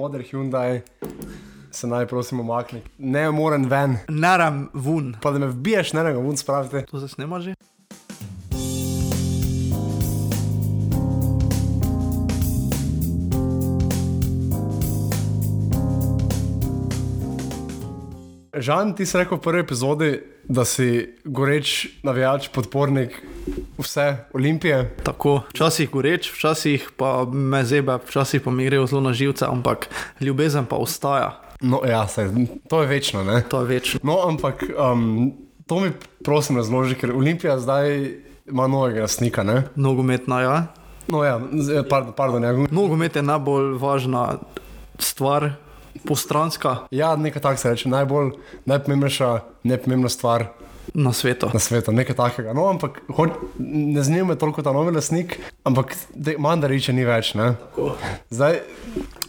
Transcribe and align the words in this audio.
moder 0.00 0.22
Hyundai, 0.22 0.80
se 1.70 1.86
naj 1.86 2.06
prosim 2.06 2.40
omakni. 2.40 2.80
Ne 2.98 3.30
morem 3.30 3.64
ven, 3.64 3.98
Naram 4.08 4.68
vun. 4.74 5.14
pa 5.22 5.30
da 5.30 5.38
me 5.38 5.46
vbiješ, 5.46 5.92
ne 5.92 6.02
ga 6.12 6.18
ven 6.18 6.36
spravite. 6.36 6.84
To 6.90 7.00
se 7.00 7.08
snema 7.08 7.40
že? 7.40 7.54
Žan, 18.60 18.92
ti 18.92 19.06
si 19.08 19.16
rekel 19.16 19.38
v 19.38 19.44
prvi 19.44 19.60
epizodi, 19.64 20.10
da 20.44 20.66
si 20.68 21.16
goreč 21.24 21.88
navijač, 22.04 22.50
podpornik 22.52 23.16
vse 23.80 24.28
Olimpije. 24.36 24.82
Tako, 25.04 25.40
včasih 25.54 25.88
goreč, 25.90 26.28
včasih 26.28 26.90
pa 26.96 27.24
me 27.24 27.64
zebe, 27.64 27.96
včasih 28.04 28.44
pa 28.44 28.52
mi 28.52 28.68
grejo 28.68 28.86
zelo 28.86 29.00
na 29.00 29.12
živce, 29.16 29.48
ampak 29.48 29.88
ljubezen 30.20 30.68
pa 30.68 30.76
ostaja. 30.76 31.40
No, 31.60 31.80
ja, 31.88 32.04
saj, 32.08 32.28
to 32.68 32.82
je 32.84 32.88
večno, 32.88 33.24
ne? 33.24 33.40
To 33.48 33.64
je 33.64 33.66
večno. 33.66 34.00
No, 34.02 34.18
ampak 34.28 34.64
um, 34.76 35.32
to 35.66 35.80
mi 35.80 35.92
prosim 36.24 36.56
razloži, 36.60 37.00
ker 37.00 37.16
Olimpija 37.16 37.58
zdaj 37.58 37.96
ima 38.48 38.66
novega 38.68 39.08
lastnika, 39.08 39.42
ne? 39.42 39.62
Nogometna, 39.76 40.40
ja. 40.40 40.56
No, 41.08 41.24
ja, 41.24 41.40
pardon, 41.88 42.12
pardon 42.16 42.44
ja. 42.44 42.52
Nogomet 42.70 43.16
je 43.16 43.22
najbolj 43.22 43.78
važna 43.80 44.38
stvar, 44.98 45.52
postranska 46.06 46.76
ja, 46.90 47.16
nekaj 47.16 47.42
takega 47.42 47.62
se 47.62 47.70
reče, 47.70 47.88
najbolj, 47.88 48.32
najpomembnejša, 48.70 49.30
nepomembna 49.64 50.08
stvar 50.08 50.46
na 50.94 51.12
svetu. 51.12 51.50
na 51.52 51.60
svetu, 51.60 51.92
nekaj 51.92 52.16
takega. 52.16 52.52
No, 52.52 52.66
ampak 52.70 53.02
hoč, 53.16 53.30
ne 53.58 54.02
zanima 54.02 54.32
me 54.32 54.38
toliko 54.38 54.62
ta 54.62 54.72
novi 54.72 54.94
lastnik, 54.94 55.38
ampak 55.64 55.94
mandariče 56.38 56.92
ni 56.92 57.04
več. 57.04 57.34
Zdaj, 58.30 58.60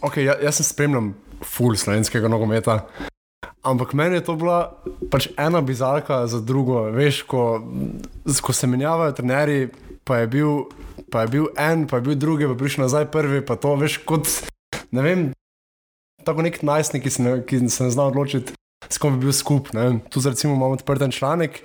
okay, 0.00 0.26
ja, 0.26 0.36
jaz 0.42 0.60
sem 0.60 0.66
spremljal 0.66 1.12
full 1.46 1.76
slovenskega 1.78 2.30
nogometa. 2.30 2.82
Ampak 3.62 3.92
meni 3.94 4.18
je 4.18 4.24
to 4.26 4.34
bila 4.38 4.74
pač 5.10 5.28
ena 5.38 5.60
bizarka 5.62 6.24
za 6.26 6.40
drugo. 6.42 6.88
Veš, 6.90 7.22
ko, 7.30 7.62
ko 8.42 8.52
se 8.52 8.66
menjavajo 8.66 9.14
trenerji, 9.14 9.68
pa 10.04 10.18
je, 10.22 10.26
bil, 10.26 10.64
pa 11.14 11.22
je 11.22 11.30
bil 11.36 11.46
en, 11.58 11.86
pa 11.86 12.00
je 12.00 12.08
bil 12.08 12.18
drugi, 12.18 12.48
pa 12.50 12.58
prišel 12.58 12.88
nazaj 12.88 13.06
prvi, 13.14 13.44
pa 13.46 13.54
to 13.54 13.76
veš 13.78 14.00
kot, 14.06 14.26
ne 14.90 15.04
vem, 15.06 15.28
tako 16.24 16.46
nek 16.46 16.62
najstnik, 16.62 17.04
ki 17.04 17.10
se 17.10 17.22
ne, 17.22 17.34
ki 17.46 17.60
se 17.68 17.84
ne 17.84 17.90
zna 17.94 18.08
odločiti, 18.10 18.54
s 18.88 18.98
kom 18.98 19.18
bi 19.18 19.26
bil 19.26 19.36
skup. 19.36 19.72
ne. 19.72 20.00
Tu 20.10 20.20
recimo 20.24 20.54
imamo 20.54 20.78
odprt 20.78 21.02
en 21.02 21.12
članek 21.12 21.62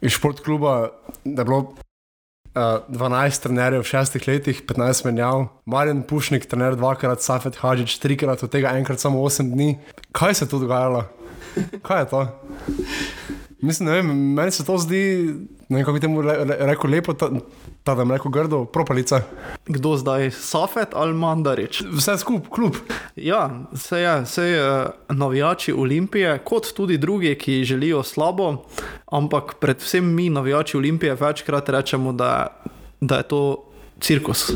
iz 0.00 0.12
športkluba, 0.12 0.90
da 1.24 1.42
je 1.42 1.44
bilo 1.44 1.58
uh, 1.58 2.84
12 2.88 3.42
trenerjev 3.42 3.84
v 3.84 3.90
šestih 3.90 4.28
letih, 4.28 4.62
15 4.66 5.04
menjav, 5.08 5.46
Marjan 5.64 6.02
Pušnik, 6.02 6.46
trener 6.46 6.76
dvakrat, 6.76 7.22
Safet 7.22 7.56
Hadžič, 7.56 7.98
trikrat, 7.98 8.42
od 8.42 8.52
tega 8.52 8.76
enkrat 8.76 9.00
samo 9.00 9.24
8 9.24 9.52
dni. 9.52 9.78
Kaj 10.12 10.34
se 10.34 10.44
je 10.44 10.48
tu 10.48 10.58
dogajalo? 10.58 11.04
Kaj 11.86 12.02
je 12.02 12.08
to? 12.12 12.26
Mislim, 13.60 13.88
ne 13.88 13.94
vem, 13.94 14.06
meni 14.34 14.50
se 14.50 14.64
to 14.64 14.78
zdi, 14.78 15.34
ne 15.68 15.76
vem, 15.76 15.84
kako 15.84 15.92
bi 15.92 16.00
temu 16.00 16.22
re, 16.22 16.34
re, 16.44 16.56
rekel 16.68 16.90
lepo, 16.90 17.14
ta, 17.16 17.30
ta 17.84 17.94
da 17.94 18.04
bi 18.04 18.12
rekel 18.12 18.30
grdo, 18.30 18.64
propalica. 18.64 19.22
Kdo 19.66 19.96
zdaj, 19.96 20.30
Safet 20.30 20.92
ali 20.92 21.14
Mandarič? 21.14 21.82
Vse 21.92 22.18
skupaj, 22.20 22.50
kljub. 22.52 22.76
Ja, 23.16 23.62
se 23.74 24.00
je, 24.00 24.26
se 24.26 24.44
je 24.44 24.86
navijači 25.08 25.72
Olimpije, 25.72 26.38
kot 26.44 26.72
tudi 26.76 26.98
drugi, 26.98 27.34
ki 27.34 27.64
želijo 27.64 28.02
slabo, 28.02 28.64
ampak 29.06 29.54
predvsem 29.60 30.14
mi, 30.14 30.28
navijači 30.30 30.76
Olimpije, 30.76 31.14
večkrat 31.14 31.68
rečemo, 31.68 32.12
da, 32.12 32.60
da 33.00 33.16
je 33.16 33.22
to 33.22 33.64
cirkus. 34.00 34.50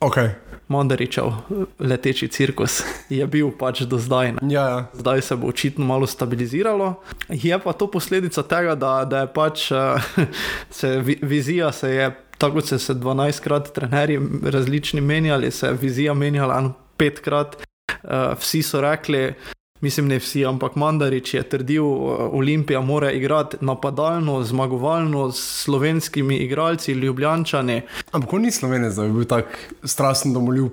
Okay. 0.00 0.28
Mandaričev 0.68 1.32
leteči 1.78 2.28
cirkus 2.28 2.80
je 3.08 3.26
bil 3.26 3.50
pač 3.58 3.84
do 3.86 3.98
zdaj. 3.98 4.32
Ne. 4.32 4.50
Ja, 4.50 4.64
ja. 4.68 4.78
Zdaj 4.92 5.22
se 5.22 5.36
bo 5.36 5.46
očitno 5.48 5.84
malo 5.86 6.06
stabiliziralo. 6.06 6.94
Je 7.28 7.58
pa 7.58 7.72
to 7.72 7.86
posledica 7.90 8.42
tega, 8.42 8.74
da, 8.74 9.04
da 9.04 9.20
je 9.24 9.32
pač 9.34 9.70
uh, 9.70 10.02
se, 10.78 10.96
vi- 11.00 11.18
vizija 11.22 11.72
se 11.72 11.90
je, 11.94 12.10
tako 12.38 12.60
kot 12.60 12.66
so 12.72 12.78
se 12.78 12.94
12krat 12.94 13.72
trenerji 13.72 14.18
različni 14.42 15.00
menjali, 15.00 15.50
se 15.50 15.66
je 15.66 15.78
vizija 15.80 16.14
menjala 16.14 16.72
petkrat. 16.96 17.56
Uh, 18.02 18.34
vsi 18.38 18.62
so 18.62 18.80
rekli, 18.80 19.34
mislim, 19.80 20.08
ne 20.08 20.18
vsi, 20.18 20.46
ampak 20.46 20.76
Mandarič 20.76 21.34
je 21.34 21.42
trdil, 21.42 21.84
uh, 21.84 22.18
Olimpija 22.32 22.80
mora 22.80 23.10
igrati 23.12 23.56
napadalno, 23.60 24.42
zmagovalno 24.42 25.32
s 25.32 25.62
slovenskimi 25.64 26.36
igralci, 26.36 26.92
ljubljančani. 26.92 27.82
Ampak 28.12 28.32
on 28.32 28.42
ni 28.42 28.50
slovenec, 28.50 28.94
da 28.94 29.02
bi 29.02 29.12
bil 29.12 29.24
tak 29.24 29.74
strasten 29.84 30.32
domoljub. 30.32 30.70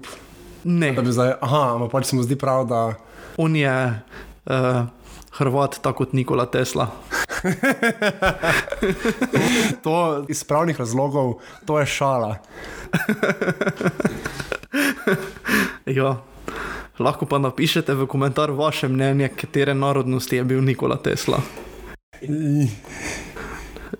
Ne, 0.63 0.93
Da 0.93 1.01
bi 1.01 1.11
zdaj, 1.11 1.33
aha, 1.41 1.73
ampak 1.75 1.91
pač 1.91 2.05
se 2.05 2.15
mu 2.15 2.23
zdi 2.23 2.35
prav, 2.35 2.67
da. 2.67 2.93
on 3.37 3.55
je 3.55 4.01
uh, 4.45 4.53
Hrvat, 5.33 5.79
tako 5.81 6.05
kot 6.05 6.13
Nikola 6.13 6.45
Tesla. 6.45 6.87
To 9.83 10.25
iz 10.29 10.43
pravnih 10.43 10.79
razlogov, 10.79 11.33
to 11.65 11.79
je 11.79 11.85
šala. 11.85 12.35
Ja. 15.85 16.17
Lahko 16.99 17.25
pa 17.25 17.41
napišete 17.41 17.93
v 17.93 18.05
komentar 18.05 18.51
vaše 18.53 18.87
mnenje, 18.87 19.31
katere 19.33 19.73
narodnosti 19.73 20.35
je 20.35 20.43
bil 20.43 20.61
Nikola 20.61 20.97
Tesla. 20.97 21.41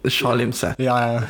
Šalim 0.09 0.53
se. 0.53 0.73
Ja, 0.77 0.99
ja. 0.99 1.21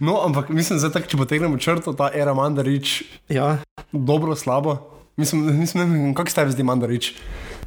No, 0.00 0.20
ampak 0.24 0.48
mislim, 0.48 0.80
da 0.80 1.00
če 1.00 1.16
potegnemo 1.20 1.58
črto, 1.58 1.92
ta 1.92 2.10
era 2.14 2.34
Mandarič, 2.34 3.02
Ja. 3.28 3.58
dobro, 3.92 4.36
slabo. 4.36 4.78
Mislim, 5.16 5.58
mislim 5.60 6.14
kako 6.14 6.30
se 6.30 6.34
tebi 6.34 6.52
zdi 6.52 6.62
Mandarič? 6.62 7.12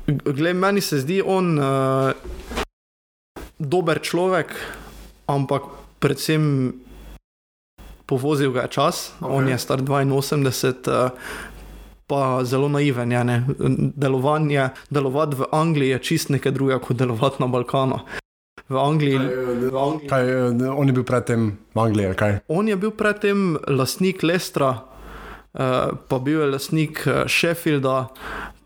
Glej, 0.08 0.54
meni 0.54 0.82
se 0.82 1.00
zdi 1.00 1.22
on 1.26 1.60
uh, 1.60 2.12
dober 3.60 4.02
človek, 4.02 4.56
ampak 5.28 5.64
predvsem 6.00 6.74
povozil 8.06 8.52
ga 8.52 8.66
je 8.66 8.68
čas. 8.68 9.14
Ok. 9.22 9.30
Okay. 9.30 9.38
On 9.38 9.48
je 9.48 9.58
star 9.58 9.80
82. 9.82 11.06
Uh, 11.06 11.12
Pa 12.14 12.46
zelo 12.46 12.70
naiven 12.70 13.12
je. 13.12 13.24
Ne? 13.24 13.44
Delovanje, 13.96 14.70
delovati 14.90 15.36
v 15.36 15.46
Angliji 15.52 15.90
je 15.90 16.00
čist 16.00 16.30
nekaj 16.30 16.52
drugega, 16.54 16.78
kot 16.80 16.98
delovati 16.98 17.42
na 17.42 17.48
Balkanu. 17.48 18.00
V 18.70 18.78
Angliji, 18.80 19.18
v 19.18 19.78
Angliji 19.78 20.10
Kaj, 20.10 20.30
eh, 20.30 20.70
on 20.70 20.88
je 20.88 20.94
bil 20.94 21.04
predtem 21.04 21.58
v 21.74 21.80
Angliji, 21.80 22.14
kaj? 22.16 22.40
On 22.48 22.68
je 22.68 22.78
bil 22.78 22.94
predtem 22.94 23.58
lastnik 23.68 24.24
Lestra, 24.24 24.70
uh, 24.78 25.98
pa 26.08 26.20
bil 26.20 26.40
je 26.46 26.52
lastnik 26.54 27.02
eh, 27.08 27.26
Sheffielda, 27.28 28.08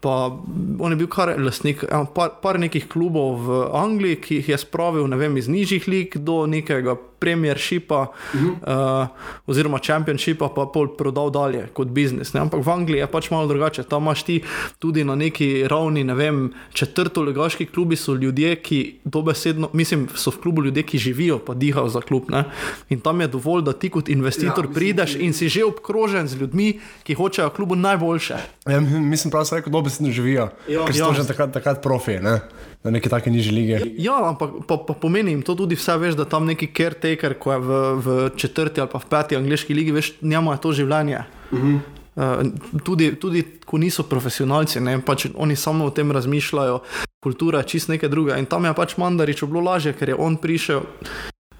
pa 0.01 0.39
on 0.79 0.91
je 0.91 0.95
bil 0.95 1.07
kar 1.07 1.33
lastnik 1.41 1.83
eh, 1.83 2.05
par, 2.15 2.37
par 2.41 2.59
nekih 2.59 2.87
klubov 2.89 3.41
v 3.47 3.61
Angliji, 3.73 4.21
ki 4.21 4.39
jih 4.41 4.49
je 4.49 4.57
spravil 4.57 5.07
vem, 5.17 5.37
iz 5.37 5.47
nižjih 5.47 5.87
lig 5.87 6.17
do 6.17 6.45
nekega 6.47 6.97
premiershipa 7.19 8.01
uh 8.01 8.41
-huh. 8.41 9.01
uh, 9.01 9.07
oziroma 9.47 9.79
čempionšipa, 9.79 10.49
pa 10.55 10.65
pol 10.65 10.87
prodal 10.87 11.29
dalje 11.29 11.67
kot 11.73 11.87
biznis. 11.87 12.33
Ne? 12.33 12.39
Ampak 12.41 12.65
v 12.65 12.69
Angliji 12.69 12.99
je 12.99 13.07
pač 13.07 13.31
malo 13.31 13.47
drugače. 13.47 13.83
Tam 13.83 14.01
imaš 14.01 14.23
ti 14.23 14.43
tudi 14.79 15.03
na 15.03 15.15
neki 15.15 15.67
ravni, 15.67 16.03
ne 16.03 16.13
vem, 16.13 16.53
četrtolegaški 16.73 17.65
klubi 17.65 17.95
so 17.95 18.13
ljudje, 18.13 18.55
ki 18.55 18.99
dobesedno, 19.03 19.69
mislim, 19.73 20.07
so 20.15 20.31
v 20.31 20.41
klubu 20.41 20.63
ljudje, 20.63 20.83
ki 20.83 20.97
živijo, 20.97 21.39
pa 21.39 21.53
dihajo 21.53 21.89
za 21.89 22.01
klub. 22.01 22.23
Ne? 22.29 22.43
In 22.89 22.99
tam 22.99 23.21
je 23.21 23.27
dovolj, 23.27 23.61
da 23.61 23.73
ti 23.73 23.89
kot 23.89 24.09
investitor 24.09 24.65
ja, 24.65 24.71
prideš 24.73 25.15
in 25.15 25.33
si 25.33 25.49
že 25.49 25.65
obkrožen 25.65 26.27
z 26.27 26.35
ljudmi, 26.35 26.79
ki 27.03 27.13
hočejo 27.13 27.49
klubu 27.49 27.75
najboljše. 27.75 28.35
Ja, 28.67 28.79
mislim, 28.79 29.31
prav 29.31 29.45
se 29.45 29.55
rekel, 29.55 29.71
dobesedno 29.87 30.11
živijo. 30.11 30.49
Ja. 30.67 30.85
ker 30.85 30.93
so 30.93 30.99
Ja. 30.99 31.07
to 31.07 31.13
že 31.13 31.27
takrat, 31.27 31.53
takrat 31.53 31.81
profi, 31.81 32.19
ne? 32.19 32.39
na 32.83 32.91
neki 32.91 33.09
taki 33.09 33.29
nižji 33.29 33.51
lige. 33.51 33.81
Ja, 33.97 34.29
ampak 34.29 34.49
pa, 34.67 34.77
pa 34.77 34.93
pomeni 34.93 35.31
jim 35.31 35.41
to 35.41 35.55
tudi 35.55 35.75
vse, 35.75 35.97
veš, 35.97 36.15
da 36.15 36.25
tam 36.25 36.45
neki 36.45 36.69
caretaker, 36.77 37.33
ko 37.39 37.51
je 37.51 37.59
v, 37.59 37.69
v 37.99 38.29
četrti 38.37 38.81
ali 38.81 38.89
pa 38.89 38.99
v 38.99 39.05
peti 39.09 39.35
angliški 39.35 39.73
ligi, 39.73 39.91
veš, 39.91 40.13
njemu 40.21 40.51
je 40.51 40.57
to 40.61 40.71
življenje. 40.71 41.23
Uh 41.51 41.59
-huh. 41.59 41.79
uh, 42.15 42.81
tudi, 42.83 43.15
tudi 43.15 43.43
ko 43.65 43.77
niso 43.77 44.03
profesionalci, 44.03 44.79
ne, 44.79 45.01
pač 45.01 45.27
oni 45.35 45.55
samo 45.55 45.85
o 45.85 45.89
tem 45.89 46.11
razmišljajo, 46.11 46.79
kultura 47.23 47.59
je 47.59 47.67
čist 47.67 47.89
nekaj 47.89 48.09
drugega. 48.09 48.37
In 48.37 48.45
tam 48.45 48.65
je 48.65 48.73
pač 48.73 48.97
Mandarič 48.97 49.43
bilo 49.43 49.61
lažje, 49.61 49.93
ker 49.93 50.09
je 50.09 50.15
on 50.15 50.37
prišel. 50.37 50.81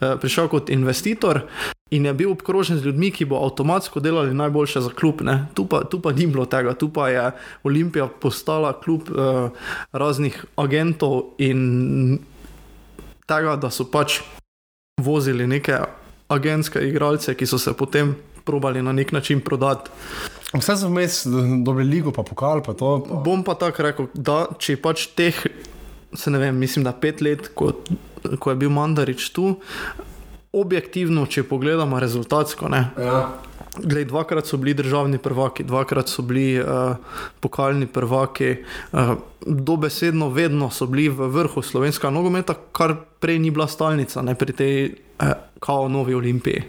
Eh, 0.02 0.16
Prišel 0.22 0.48
kot 0.48 0.70
investitor 0.70 1.42
in 1.90 2.06
je 2.06 2.14
bil 2.14 2.32
obkrožen 2.32 2.80
z 2.80 2.86
ljudmi, 2.86 3.12
ki 3.12 3.26
bo 3.26 3.40
avtomatsko 3.46 4.00
delali 4.00 4.34
najboljše 4.34 4.82
za 4.82 4.90
klub. 4.90 5.22
ne. 5.22 5.48
Tu 5.54 5.66
pa, 5.66 5.84
tu 5.84 6.02
pa 6.02 6.12
ni 6.12 6.28
bilo 6.28 6.46
tega, 6.46 6.74
tu 6.74 6.90
pa 6.90 7.10
je 7.10 7.32
Olimpija 7.64 8.08
postala 8.08 8.74
klub 8.74 9.10
eh, 9.10 9.50
raznih 9.92 10.46
agentov 10.56 11.38
in 11.38 12.20
tega, 13.28 13.56
da 13.56 13.70
so 13.70 13.86
pač 13.92 14.22
vozili 15.02 15.48
neke 15.48 15.80
agentske 16.28 16.82
igralce, 16.88 17.36
ki 17.36 17.46
so 17.46 17.58
se 17.58 17.74
potem 17.74 18.16
probali 18.46 18.82
na 18.82 18.92
nek 18.92 19.12
način 19.12 19.40
prodati. 19.42 19.92
Vse 20.54 20.78
so 20.80 20.88
vmes 20.88 21.26
dobili 21.66 21.90
ligo, 21.90 22.12
pa 22.12 22.24
pokal, 22.24 22.64
pa 22.64 22.74
to. 22.74 23.04
Pa. 23.10 23.16
Bom 23.26 23.44
pa 23.44 23.56
tako 23.60 23.84
rekel, 23.84 24.08
da 24.14 24.46
če 24.60 24.78
pač 24.80 25.10
teh, 25.16 25.42
se 26.16 26.32
ne 26.32 26.40
vem, 26.40 26.56
mislim, 26.56 26.86
da 26.88 26.96
pet 26.96 27.22
let, 27.22 27.50
ko, 27.56 27.74
ko 28.40 28.52
je 28.52 28.56
bil 28.56 28.70
Mandarič 28.74 29.30
tu, 29.36 29.56
objektivno, 30.58 31.26
če 31.30 31.44
pogledamo 31.44 32.00
rezultatsko, 32.00 32.70
ne, 32.70 32.90
Ja. 32.98 33.28
Glej, 33.78 34.06
dvakrat 34.06 34.48
so 34.48 34.58
bili 34.58 34.74
državni 34.74 35.18
prvaki, 35.18 35.64
dvakrat 35.64 36.10
so 36.10 36.22
bili 36.22 36.60
uh, 36.60 36.96
pokalni 37.40 37.88
prvaki, 37.88 38.56
uh, 38.92 39.12
dobesedno 39.46 40.30
vedno 40.30 40.70
so 40.70 40.88
bili 40.90 41.10
v 41.10 41.28
vrhu 41.30 41.62
slovenskega 41.62 42.10
nogometa, 42.10 42.56
kar 42.72 42.96
prej 43.20 43.40
ni 43.40 43.52
bila 43.52 43.68
stalnica, 43.68 44.22
ne 44.22 44.36
pri 44.36 44.54
tej 44.54 44.74
uh, 44.90 45.30
kao 45.60 45.88
novi 45.90 46.14
olimpiji. 46.14 46.64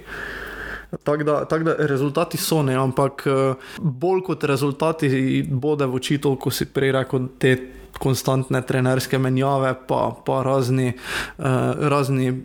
Tako 1.05 1.25
da, 1.25 1.45
tak 1.45 1.65
da 1.65 1.75
rezultati 1.79 2.37
so 2.37 2.63
ne, 2.63 2.77
ampak 2.77 3.25
uh, 3.27 3.57
bolj 3.81 4.23
kot 4.29 4.45
rezultati 4.45 5.45
bode 5.49 5.87
v 5.87 5.95
oči, 5.95 6.21
ko 6.21 6.51
si 6.51 6.69
prej 6.69 6.93
rekel, 6.93 7.29
te 7.39 7.57
konstantne 7.99 8.63
trenerske 8.63 9.19
menjave, 9.19 9.75
pa, 9.89 10.13
pa 10.27 10.43
razni, 10.43 10.93
uh, 11.39 11.45
razni, 11.89 12.43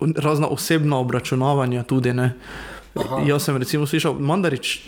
razna 0.00 0.48
osebna 0.48 0.98
obračunavanja 0.98 1.82
tudi. 1.82 2.12
Ne. 2.12 2.32
Jaz 3.26 3.44
sem 3.44 3.56
recimo 3.56 3.86
slišal, 3.86 4.16
Mandarič 4.18 4.80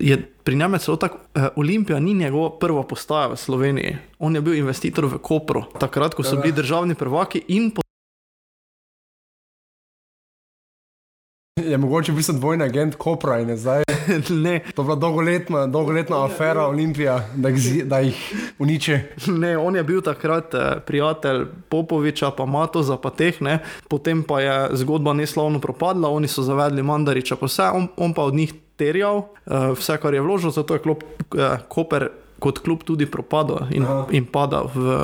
je 0.00 0.16
pri 0.44 0.56
njem 0.56 0.78
celo 0.78 0.96
tako, 0.96 1.18
eh, 1.34 1.48
Olimpija 1.56 2.00
ni 2.00 2.14
njegova 2.14 2.58
prva 2.58 2.82
postaja 2.82 3.26
v 3.26 3.36
Sloveniji. 3.36 3.96
On 4.18 4.34
je 4.34 4.40
bil 4.40 4.54
investitor 4.54 5.06
v 5.06 5.18
Kopru, 5.18 5.64
takrat, 5.80 6.14
ko 6.14 6.22
so 6.22 6.36
bili 6.36 6.52
državni 6.52 6.94
prvaki 6.94 7.42
in 7.48 7.70
po 7.70 7.82
Je 11.70 11.78
mogoče 11.78 12.12
biti 12.12 12.32
dvojni 12.32 12.64
agent 12.64 12.94
Kopra 12.94 13.38
in 13.38 13.48
je 13.48 13.56
zdaj. 13.56 13.82
ne, 14.30 14.60
To 14.74 14.82
je 14.82 14.84
bila 14.84 14.94
dolgoletna, 14.94 15.66
dolgoletna 15.66 16.24
afera 16.24 16.66
Olimpija, 16.66 17.28
da 17.34 17.48
jih, 17.48 17.84
da 17.84 17.98
jih 17.98 18.34
uniči. 18.58 18.98
ne, 19.42 19.58
on 19.58 19.76
je 19.76 19.84
bil 19.84 20.00
takrat 20.00 20.54
eh, 20.54 20.80
prijatelj 20.86 21.46
Popoviča, 21.68 22.30
pa 22.30 22.46
Matoza, 22.46 22.96
pa 22.96 23.10
teh, 23.10 23.40
ne. 23.40 23.58
potem 23.88 24.22
pa 24.22 24.40
je 24.40 24.68
zgodba 24.72 25.12
neslavno 25.12 25.60
propadla, 25.60 26.08
oni 26.08 26.28
so 26.28 26.42
zavedli 26.42 26.82
Mandariča, 26.82 27.36
pa 27.36 27.46
vse, 27.46 27.62
on, 27.74 27.88
on 27.96 28.14
pa 28.14 28.22
od 28.22 28.34
njih 28.34 28.54
terjal 28.76 29.18
eh, 29.18 29.72
vse, 29.76 29.96
kar 29.96 30.14
je 30.14 30.20
vložil, 30.20 30.50
zato 30.50 30.74
je 30.74 30.80
klop, 30.80 31.04
eh, 31.36 31.58
Koper. 31.68 32.08
Kot 32.38 32.60
klub 32.62 32.84
tudi 32.86 33.06
propadal 33.10 33.66
in, 33.74 33.82
Aha. 33.82 34.06
in 34.14 34.26
padal 34.30 34.70
v, 34.70 34.94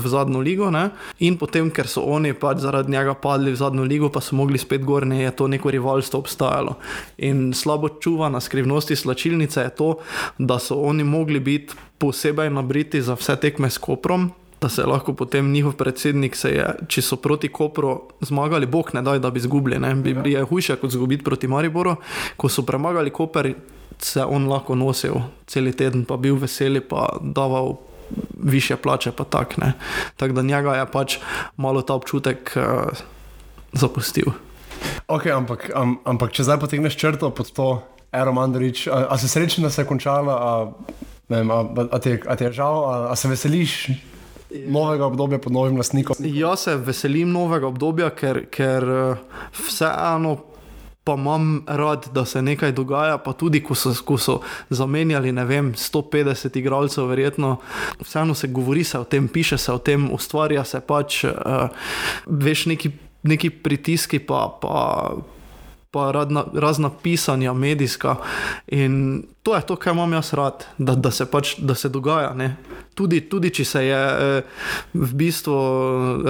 v 0.00 0.04
zadnjo 0.04 0.42
ligo. 0.44 0.68
Ne? 0.70 0.90
In 1.24 1.38
potem, 1.40 1.70
ker 1.72 1.88
so 1.88 2.04
oni 2.04 2.34
pač 2.36 2.60
zaradi 2.60 2.92
njega 2.92 3.14
padli 3.16 3.54
v 3.54 3.56
zadnjo 3.56 3.86
ligo, 3.88 4.12
pa 4.12 4.20
so 4.20 4.36
mogli 4.36 4.60
spet 4.60 4.84
gor, 4.84 5.06
ne, 5.08 5.22
je 5.24 5.32
to 5.32 5.48
neko 5.48 5.72
rivalstvo 5.72 6.20
obstajalo. 6.20 6.76
In 7.24 7.54
slabo 7.56 7.88
čuvana 7.96 8.40
skrivnosti 8.40 8.96
slačilnice 8.96 9.64
je 9.64 9.72
to, 9.72 9.88
da 10.38 10.60
so 10.60 10.76
oni 10.84 11.04
mogli 11.04 11.40
biti 11.40 11.74
posebej 11.98 12.50
nabriti 12.50 13.02
za 13.02 13.16
vse 13.16 13.36
tekme 13.40 13.70
s 13.70 13.78
Koprom. 13.78 14.32
Da 14.62 14.68
se 14.68 14.84
lahko 14.86 15.10
potem 15.12 15.48
njihov 15.50 15.72
predsednik, 15.74 16.36
se 16.38 16.52
je, 16.54 16.66
če 16.86 17.02
so 17.02 17.16
proti 17.18 17.48
Kopru 17.50 17.96
zmagali, 18.22 18.66
bog 18.70 18.92
ne 18.94 19.02
daj, 19.02 19.18
da 19.18 19.30
bi 19.30 19.42
izgubili. 19.42 19.78
Ne? 19.82 19.90
Bi, 19.98 20.14
bi 20.14 20.36
je 20.36 20.44
hujše 20.46 20.76
kot 20.78 20.92
izgubiti 20.92 21.24
proti 21.26 21.48
Mariboru. 21.50 21.96
Ko 22.36 22.46
so 22.48 22.62
premagali 22.62 23.10
Koper, 23.10 23.48
se 23.98 24.22
on 24.24 24.46
lahko 24.46 24.74
nosil 24.74 25.18
cel 25.46 25.66
teden, 25.74 26.04
pa 26.06 26.14
bil 26.16 26.38
veseli, 26.38 26.80
pa 26.80 27.08
daval 27.20 27.74
više 28.38 28.76
plače, 28.76 29.10
pa 29.12 29.24
tak 29.24 29.56
ne. 29.58 29.72
Tako 30.16 30.38
da 30.38 30.42
njega 30.42 30.76
je 30.78 30.86
pač 30.92 31.18
malo 31.56 31.82
ta 31.82 31.94
občutek 31.94 32.54
uh, 32.56 32.62
zapustil. 33.72 34.30
Okay, 35.08 35.30
ampak, 35.34 35.70
am, 35.74 35.96
ampak 36.04 36.32
če 36.34 36.46
zdaj 36.46 36.58
potegneš 36.60 36.96
črto 36.98 37.30
pod 37.30 37.50
to, 37.50 37.68
Ero 38.12 38.32
Mandarič, 38.36 38.86
a, 38.92 39.06
a 39.10 39.18
si 39.18 39.28
srečen, 39.28 39.64
da 39.64 39.70
se 39.70 39.82
je 39.82 39.88
končala, 39.88 40.34
a, 40.36 40.50
vem, 41.32 41.50
a, 41.50 41.62
a, 41.88 41.98
ti, 41.98 42.10
je- 42.14 42.22
a 42.28 42.36
ti 42.36 42.44
je 42.44 42.52
žal, 42.52 42.84
a, 42.84 42.94
a 43.10 43.16
se 43.16 43.28
veseliš 43.30 43.88
novega 44.66 45.06
obdobja 45.06 45.38
pod 45.38 45.52
novim 45.52 45.76
lastnikom? 45.76 46.16
Jaz 46.18 46.68
se 46.68 46.76
veselim 46.76 47.32
novega 47.32 47.66
obdobja, 47.66 48.10
ker, 48.10 48.44
ker 48.50 48.88
eh, 48.96 49.44
vseeno 49.58 50.36
pa 51.04 51.16
imam 51.18 51.64
rad, 51.66 52.06
da 52.14 52.24
se 52.24 52.42
nekaj 52.42 52.72
dogaja, 52.72 53.18
pa 53.18 53.32
tudi 53.32 53.62
ko 53.62 53.74
so, 53.74 53.90
ko 54.06 54.18
so 54.18 54.38
zamenjali, 54.70 55.32
ne 55.32 55.44
vem, 55.44 55.72
150 55.74 56.58
igralcev, 56.58 57.08
verjetno, 57.10 57.56
vseeno 58.00 58.34
se 58.34 58.48
govori 58.48 58.84
se 58.84 58.98
o 58.98 59.04
tem, 59.04 59.28
piše 59.28 59.58
se 59.58 59.72
o 59.72 59.78
tem, 59.78 60.06
ustvarja 60.14 60.64
se 60.64 60.80
pač, 60.80 61.24
uh, 61.24 61.32
veš, 62.26 62.66
neki, 62.66 62.92
neki 63.22 63.50
pritiski, 63.50 64.18
pa. 64.18 64.46
pa 64.62 64.78
Pa 65.92 66.06
radna, 66.12 66.44
razna 66.54 66.88
pisanja, 67.02 67.52
medijska. 67.52 68.16
In 68.72 69.22
to 69.42 69.56
je 69.56 69.66
to, 69.68 69.76
kar 69.76 69.92
imam 69.92 70.12
jaz 70.12 70.32
rad, 70.32 70.64
da, 70.78 70.94
da 70.94 71.10
se 71.10 71.26
pač 71.28 71.58
da 71.58 71.74
se 71.74 71.88
dogaja. 71.88 72.32
ne. 72.34 72.56
Tudi, 72.94 73.20
tudi 73.20 73.50
če 73.50 73.64
se 73.64 73.84
je 73.84 73.98
eh, 73.98 74.42
v 74.94 75.12
bistvu 75.14 75.56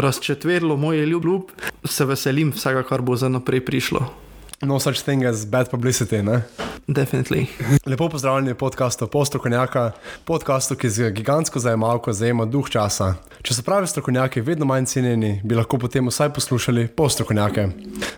razčetverilo 0.03 0.77
moj 0.77 1.07
ljub, 1.07 1.55
se 1.85 2.05
veselim 2.05 2.51
vsega, 2.51 2.83
kar 2.83 3.03
bo 3.03 3.17
za 3.17 3.29
naprej 3.29 3.65
prišlo. 3.65 4.32
No 4.65 4.79
such 4.79 5.03
thing 5.03 5.25
as 5.25 5.47
bad 5.47 5.71
publicity, 5.71 6.23
ne? 6.23 6.43
Definitivno. 6.87 7.47
Lepo 7.87 8.09
pozdravljeni 8.09 8.53
v 8.53 8.55
podkastu 8.55 9.07
Postrokovnjaka, 9.07 9.91
podkastu, 10.25 10.77
ki 10.77 10.89
z 10.89 11.11
gigantsko 11.11 11.59
zajemalko 11.59 12.13
zajema 12.13 12.45
duh 12.45 12.71
časa. 12.71 13.15
Če 13.43 13.57
so 13.57 13.65
pravi 13.67 13.91
strokovnjaki 13.91 14.41
vedno 14.41 14.67
manj 14.71 14.87
cenjeni, 14.87 15.41
bi 15.45 15.59
lahko 15.59 15.81
potem 15.83 16.07
vsaj 16.07 16.31
poslušali 16.35 16.87
postrokovnjake. 16.95 17.67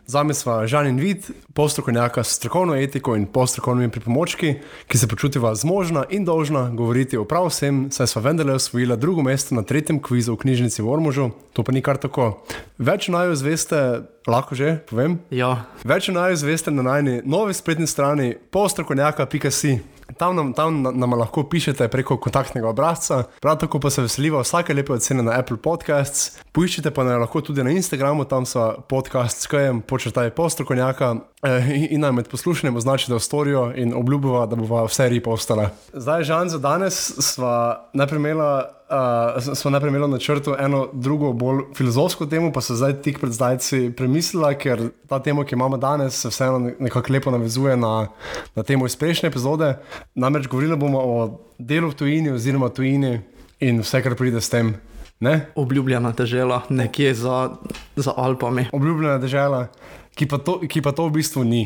Zame 0.07 0.37
sva 0.37 0.67
Žan 0.69 0.91
in 0.93 1.01
Vid, 1.01 1.31
postrokovnjaka 1.57 2.25
s 2.25 2.37
strokovno 2.37 2.77
etiko 2.77 3.17
in 3.17 3.25
postrokovnimi 3.25 3.89
pripomočki, 3.89 4.55
ki 4.89 4.99
se 5.01 5.09
počutiva 5.09 5.55
zmožna 5.55 6.05
in 6.11 6.29
dolžna 6.29 6.69
govoriti 6.77 7.17
o 7.17 7.25
prav 7.25 7.49
vsem, 7.49 7.87
saj 7.89 8.13
sva 8.13 8.27
vendarle 8.29 8.61
osvojila 8.61 9.01
drugo 9.01 9.25
mesto 9.25 9.57
na 9.57 9.65
tretjem 9.65 10.03
kvizu 10.03 10.37
v 10.37 10.45
knjižnici 10.45 10.83
v 10.83 10.93
Ormužu, 10.93 11.31
to 11.57 11.65
pa 11.65 11.73
ni 11.73 11.81
kar 11.81 11.97
tako. 11.97 12.35
Več 12.79 13.09
o 13.09 13.17
naju 13.17 13.37
zveste, 13.41 13.81
lahko 14.27 14.55
že 14.55 14.79
povem. 14.91 15.19
Ja, 15.31 15.65
Več 15.85 16.09
o 16.09 16.13
naju 16.13 16.37
zveste 16.37 16.71
na 16.71 16.83
najni 16.83 17.21
novi 17.25 17.55
spletni 17.55 17.87
strani 17.87 18.35
postrokovnjaka.si. 18.51 19.81
Tam 20.17 20.37
nam, 20.37 20.53
tam 20.53 20.83
na- 20.83 20.91
nam 20.91 21.15
lahko 21.17 21.43
pišete 21.49 21.89
preko 21.89 22.17
kontaktnega 22.17 22.69
obrazca, 22.69 23.25
prav 23.41 23.59
tako 23.59 23.81
pa 23.81 23.91
se 23.91 24.03
veseliva 24.03 24.41
vsake 24.41 24.75
lepe 24.75 24.93
ocene 24.93 25.23
na 25.23 25.33
Apple 25.33 25.57
Podcasts. 25.57 26.39
Poiščite 26.53 26.91
pa 26.91 27.05
naj 27.05 27.19
lahko 27.19 27.41
tudi 27.41 27.65
na 27.65 27.71
Instagramu, 27.71 28.25
tam 28.25 28.45
so 28.47 28.85
podcast 28.89 29.43
s 29.43 29.47
kajem, 29.47 29.81
počrtaj 29.83 30.31
postrokovnjaka 30.31 31.15
eh, 31.43 31.89
in, 31.91 32.01
naj 32.01 32.13
med 32.13 32.29
poslušanjem 32.29 32.77
označite 32.77 33.15
v 33.15 33.21
storijo 33.21 33.73
in 33.75 33.95
obljubiva, 33.95 34.47
da 34.47 34.57
bova 34.57 34.85
vse 34.85 35.09
ripa 35.09 35.31
ostala. 35.31 35.71
Zdaj, 35.93 36.25
Žan, 36.25 36.49
za 36.49 36.59
danes 36.59 36.95
sva 37.19 37.89
najprej 37.93 38.19
imela. 38.19 38.71
Uh, 38.85 39.55
smo 39.55 39.71
najprej 39.71 39.89
imeli 39.89 40.09
na 40.09 40.19
črtu 40.19 40.55
eno 40.59 40.89
drugo, 40.93 41.33
bolj 41.33 41.63
filozofsko 41.75 42.27
temo, 42.27 42.53
pa 42.53 42.61
se 42.61 42.75
zdaj 42.75 42.99
tik 43.03 43.19
pred 43.19 43.33
zdajci 43.33 43.93
premislila, 43.97 44.51
ker 44.55 44.79
ta 45.09 45.19
tema, 45.19 45.41
ki 45.41 45.55
jo 45.55 45.57
imamo 45.57 45.77
danes, 45.77 46.15
se 46.15 46.29
vseeno 46.29 46.59
ne- 46.59 46.75
nekako 46.79 47.13
lepo 47.13 47.31
navezuje 47.31 47.77
na, 47.77 48.09
na 48.55 48.63
temo 48.63 48.87
iz 48.87 48.97
prejšnje 48.97 49.29
epizode. 49.29 49.71
Namreč 50.15 50.47
govorili 50.47 50.77
bomo 50.77 51.01
o 51.01 51.17
delu 51.59 51.89
v 51.89 51.95
tujini, 51.95 52.31
oziroma 52.31 52.69
tujini 52.69 53.21
in 53.61 53.81
vse, 53.81 54.03
kar 54.03 54.15
pride 54.15 54.41
s 54.41 54.51
tem. 54.51 54.75
Ne? 55.21 55.47
obljubljena 55.55 56.13
težela, 56.13 56.63
nekje 56.69 57.15
za, 57.15 57.51
za 57.97 58.13
Alpami. 58.17 58.67
Obljubljena 58.73 59.19
država, 59.19 59.67
ki, 60.15 60.27
pa 60.27 60.39
to- 60.39 60.61
ki 60.61 60.83
pa 60.83 60.93
to 60.93 61.07
v 61.09 61.13
bistvu 61.13 61.45
ni. 61.45 61.63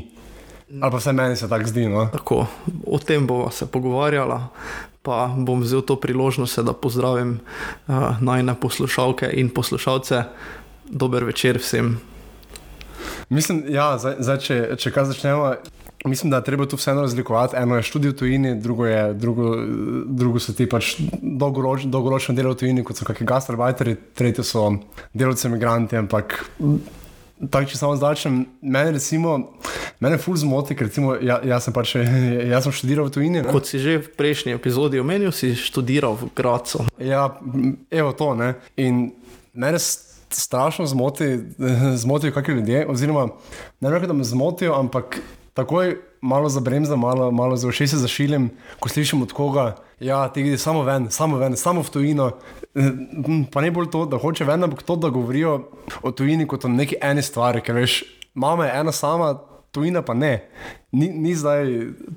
Ali 0.81 0.91
pa 0.91 0.97
vse 0.97 1.13
meni 1.13 1.37
se 1.37 1.49
tako 1.49 1.67
zdi. 1.67 1.89
No? 1.89 2.07
Tako, 2.13 2.47
o 2.87 2.99
tem 2.99 3.27
bomo 3.27 3.51
se 3.51 3.67
pogovarjala, 3.67 4.49
pa 5.09 5.33
bom 5.33 5.65
vzel 5.65 5.81
to 5.81 5.97
priložnost, 5.97 6.61
da 6.61 6.77
pozdravim 6.77 7.39
uh, 7.41 8.21
najne 8.21 8.53
poslušalke 8.61 9.31
in 9.41 9.49
poslušalce. 9.49 10.25
Dober 10.89 11.25
večer 11.25 11.57
vsem. 11.61 11.97
Mislim, 13.29 13.65
ja, 13.69 13.95
zdaj, 14.01 14.15
zdaj, 14.25 14.39
če, 14.45 14.57
če 14.81 14.93
kaj 14.93 15.11
začnemo. 15.13 15.51
Mislim, 16.07 16.31
da 16.31 16.39
je 16.39 16.47
treba 16.47 16.67
tu 16.69 16.77
vseeno 16.77 17.03
razlikovati. 17.05 17.57
Eno 17.57 17.77
je 17.77 17.89
študij 17.89 18.13
v 18.13 18.17
tujini, 18.17 18.55
drugo, 18.61 18.87
je, 18.87 19.15
drugo, 19.15 19.57
drugo 20.07 20.41
so 20.41 20.53
ti 20.57 20.69
pač 20.69 20.95
dolgoroč, 21.23 21.89
dolgoročne 21.91 22.37
delo 22.37 22.53
v 22.55 22.61
tujini, 22.63 22.85
kot 22.85 23.01
so 23.01 23.09
kakšni 23.09 23.27
gastarbajteri, 23.29 23.97
tretje 24.17 24.45
so 24.45 24.69
delavci, 25.13 25.49
imigranti. 25.49 25.99
Ampak 25.99 26.39
tako, 27.41 27.67
če 27.67 27.79
samo 27.79 27.95
začnem, 27.97 28.41
mene 28.61 28.91
recimo, 28.93 29.55
mene 30.01 30.19
ful 30.19 30.35
zmoti, 30.35 30.75
ker 30.75 30.87
recimo, 30.87 31.15
ja, 31.17 31.39
jaz 31.45 31.65
sem 31.65 31.75
pač, 31.75 31.95
jaz 32.53 32.67
sem 32.67 32.75
študiral 32.75 33.07
v 33.07 33.15
tujini. 33.15 33.43
ne. 33.43 33.47
Kot 33.47 33.67
si 33.67 33.79
že 33.79 33.99
v 33.99 34.11
prejšnji 34.13 34.53
epizodi 34.53 34.99
omenil, 34.99 35.31
si 35.31 35.55
študiral 35.55 36.15
v 36.15 36.31
Gracu. 36.35 36.85
Ja, 36.99 37.39
evo 37.89 38.13
to. 38.13 38.35
Ne? 38.35 38.55
In 38.77 39.13
mene 39.55 39.79
s- 39.79 40.19
strašno 40.29 40.85
zmoti, 40.87 41.39
zmotijo 42.03 42.33
kakšni 42.33 42.55
ljudje, 42.55 42.87
oziroma 42.87 43.29
ne 43.81 43.87
rečem, 43.89 44.09
da 44.09 44.15
me 44.15 44.25
zmotijo, 44.25 44.75
ampak 44.75 45.21
takoj 45.55 45.97
malo 46.21 46.49
zabremzam, 46.49 46.99
malo, 46.99 47.31
malo 47.31 47.57
za 47.57 47.69
ušesi 47.69 47.97
zašilim, 47.97 48.51
ko 48.79 48.89
slišim 48.89 49.23
od 49.23 49.33
koga, 49.33 49.77
ja, 49.99 50.29
ti 50.29 50.43
greš 50.43 50.61
samo 50.61 50.83
ven, 50.83 51.11
samo 51.11 51.39
ven, 51.39 51.57
samo 51.57 51.83
v 51.83 51.91
tujino. 51.91 52.31
Eh, 52.79 52.93
m, 53.27 53.45
Pa 53.51 53.61
ne 53.65 53.73
bolj 53.75 53.91
to, 53.91 54.05
da 54.07 54.21
hoče 54.23 54.47
ven, 54.47 54.65
ampak 54.65 54.83
to, 54.87 54.97
da 54.97 55.11
govorijo 55.11 55.59
o 56.03 56.13
tujini 56.15 56.47
kot 56.47 56.65
o 56.65 56.71
neki 56.71 57.01
eni 57.03 57.23
stvari, 57.23 57.63
ker 57.65 57.75
veš, 57.75 58.03
mama 58.35 58.69
je 58.69 58.81
ena 58.81 58.93
sama. 58.93 59.37
Tujina 59.69 60.01
pa 60.03 60.15
ne. 60.17 60.49
Ni, 60.97 61.11
ni 61.13 61.35
zdaj 61.37 61.67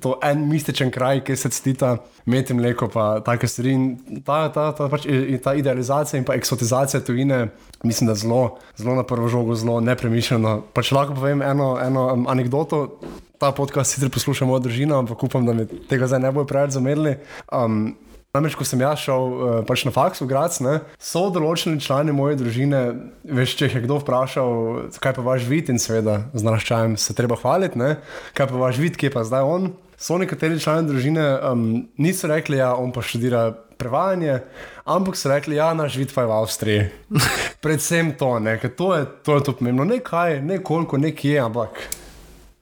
to 0.00 0.14
en 0.24 0.46
mističen 0.48 0.88
kraj, 0.90 1.20
kjer 1.26 1.36
se 1.36 1.50
ctita 1.52 1.90
meti 2.24 2.54
mleko, 2.56 2.88
pa 2.88 3.20
take 3.20 3.48
stvari. 3.48 3.74
In 3.76 4.22
ta, 4.24 4.46
ta, 4.54 4.70
ta, 4.72 4.86
pač, 4.88 5.04
in 5.04 5.36
ta 5.44 5.52
idealizacija 5.54 6.16
in 6.16 6.24
pa 6.24 6.32
eksotizacija 6.38 7.02
tujine, 7.04 7.42
mislim, 7.84 8.08
da 8.08 8.16
je 8.16 8.22
zelo, 8.24 8.56
zelo 8.80 8.96
na 8.96 9.04
prvo 9.04 9.28
žogo, 9.28 9.54
zelo 9.54 9.82
nepremišljeno. 9.84 10.54
Pač 10.72 10.94
lahko 10.96 11.18
povem 11.18 11.42
eno, 11.44 11.74
eno 11.82 12.06
um, 12.14 12.24
anegdoto. 12.32 12.86
ta 13.38 13.50
podcast 13.52 13.90
sicer 13.94 14.10
posluša 14.14 14.46
moja 14.46 14.62
družina, 14.62 15.02
ampak 15.02 15.22
upam, 15.26 15.46
da 15.46 15.52
mi 15.52 15.66
tega 15.90 16.06
zdaj 16.06 16.20
ne 16.22 16.32
bojo 16.32 16.46
preveč 16.46 16.76
zamerili. 16.78 17.16
Um, 17.52 17.96
Namreč, 18.32 18.54
ko 18.56 18.64
sem 18.64 18.80
jaz 18.80 19.02
šel 19.04 19.26
uh, 19.28 19.48
pač 19.68 19.82
na 19.84 19.90
faks 19.92 20.22
v 20.22 20.26
Grac, 20.30 20.54
ne, 20.64 20.78
so 20.96 21.26
določeni 21.28 21.82
člani 21.84 22.14
moje 22.16 22.38
družine, 22.40 22.78
veš, 23.28 23.58
če 23.60 23.68
jih 23.68 23.76
je 23.76 23.82
kdo 23.84 23.98
vprašal, 24.00 24.54
kaj 25.04 25.12
pa 25.18 25.24
vaš 25.26 25.44
vid 25.50 25.68
in 25.68 25.76
seveda 25.76 26.14
z 26.32 26.46
naraščajem 26.48 26.94
se 26.96 27.12
treba 27.12 27.36
hvaliti, 27.36 27.76
ne, 27.76 27.90
kaj 28.32 28.48
pa 28.48 28.62
vaš 28.64 28.80
vid, 28.80 28.96
ki 28.96 29.10
je 29.10 29.12
pa 29.12 29.26
zdaj 29.28 29.44
on. 29.44 29.68
So 30.00 30.16
nekateri 30.16 30.56
člani 30.64 30.88
družine 30.88 31.28
um, 31.44 31.68
niso 32.00 32.32
rekli, 32.32 32.56
da 32.56 32.70
ja, 32.70 32.72
on 32.72 32.96
pa 32.96 33.04
študira 33.04 33.50
prevajanje, 33.76 34.40
ampak 34.88 35.20
so 35.20 35.28
rekli, 35.28 35.60
da 35.60 35.66
ja, 35.66 35.70
naš 35.76 36.00
vid 36.00 36.16
pa 36.16 36.24
je 36.24 36.32
v 36.32 36.38
Avstriji. 36.40 36.90
Predvsem 37.68 38.16
to, 38.16 38.38
ne, 38.40 38.56
to 38.64 38.94
je 38.96 39.10
to, 39.28 39.36
je 39.36 39.44
to 39.44 39.60
pomembno. 39.60 39.84
Ne 39.84 40.00
kaj, 40.00 40.40
ne 40.40 40.62
koliko, 40.64 40.96
ne 40.96 41.12
kje, 41.12 41.36
ampak. 41.50 41.84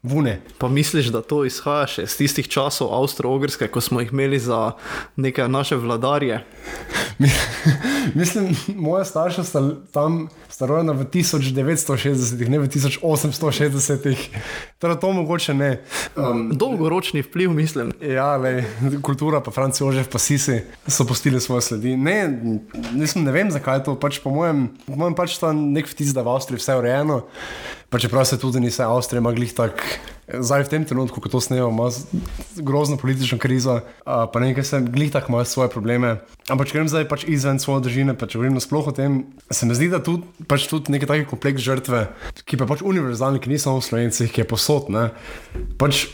Vune. 0.02 0.40
Pa 0.58 0.68
misliš, 0.68 1.06
da 1.12 1.20
to 1.20 1.42
izhaja 1.44 1.84
še 1.86 2.02
iz 2.08 2.14
tistih 2.16 2.46
časov 2.48 2.88
Avstralske, 2.96 3.68
ko 3.68 3.82
smo 3.84 4.00
jih 4.00 4.14
imeli 4.14 4.38
za 4.40 4.72
neke 5.20 5.44
naše 5.48 5.76
vladarje? 5.76 6.40
Mislim, 8.20 8.56
moja 8.76 9.04
starša 9.04 9.44
sta 9.44 9.60
tam 9.92 10.28
starojena 10.48 10.96
v 10.96 11.04
1960, 11.04 12.48
ne 12.48 12.62
v 12.64 12.68
1860. 12.72 14.16
Torej, 14.80 14.96
to 14.96 15.12
mogoče 15.12 15.54
ne. 15.54 15.82
Um, 16.16 16.50
Dolgoročni 16.56 17.20
vpliv, 17.22 17.50
mislim. 17.52 17.92
Ja, 18.00 18.36
le, 18.40 18.64
kultura, 19.02 19.42
pa 19.44 19.52
Franci 19.52 19.84
Ožev, 19.84 20.06
pa 20.08 20.18
Sisi 20.18 20.62
so 20.88 21.04
postili 21.04 21.40
svoje 21.40 21.66
sledi. 21.66 21.96
Ne, 21.96 22.40
nisem, 22.96 23.24
ne 23.24 23.34
vem, 23.34 23.50
zakaj 23.52 23.76
je 23.76 23.84
to. 23.90 23.94
Pač 24.00 24.22
po 24.24 24.32
mojem, 24.32 24.70
po 24.86 24.96
mojem 24.96 25.18
pač 25.18 25.36
ta 25.36 25.52
nek 25.52 25.90
vtis, 25.90 26.14
da 26.16 26.24
v 26.24 26.32
Avstriji 26.32 26.62
vse 26.62 26.78
urejeno. 26.80 27.20
Pa 27.92 28.00
čeprav 28.00 28.24
se 28.24 28.40
tudi 28.40 28.62
ni 28.64 28.72
vse 28.72 28.86
Avstrija, 28.88 29.20
ima 29.20 29.34
glih 29.36 29.52
tako, 29.52 29.84
zdaj 30.38 30.64
v 30.66 30.70
tem 30.70 30.84
trenutku, 30.84 31.20
ko 31.20 31.28
to 31.28 31.40
snemamo, 31.40 31.70
ima 31.70 31.88
grozno 32.62 32.96
politično 32.96 33.38
krizo, 33.38 33.80
uh, 33.80 34.26
pa 34.32 34.40
nekaj 34.40 34.64
se 34.64 34.80
glih 34.80 35.12
tako 35.12 35.32
ima 35.32 35.44
svoje 35.44 35.70
probleme. 35.72 36.16
Ampak 36.48 36.70
če 36.70 36.78
grem 36.78 36.88
zdaj 36.88 37.08
pač 37.10 37.26
izven 37.26 37.58
svoje 37.58 37.86
države, 37.88 38.16
pa 38.18 38.30
če 38.30 38.38
govorim 38.38 38.60
sploh 38.62 38.90
o 38.90 38.94
tem, 38.94 39.20
se 39.50 39.66
mi 39.66 39.74
zdi, 39.74 39.90
da 39.92 40.02
tudi, 40.04 40.26
pač 40.46 40.68
tudi 40.70 40.94
neki 40.94 41.08
taki 41.10 41.28
kompleks 41.30 41.62
žrtve, 41.64 42.06
ki 42.44 42.60
pa 42.60 42.70
pač 42.70 42.84
univerzalni, 42.86 43.42
ki 43.42 43.52
niso 43.52 43.74
v 43.76 43.84
Slovencih, 43.84 44.32
ki 44.32 44.44
je 44.44 44.48
posod. 44.48 44.90
Ne, 44.94 45.10
pač 45.80 46.08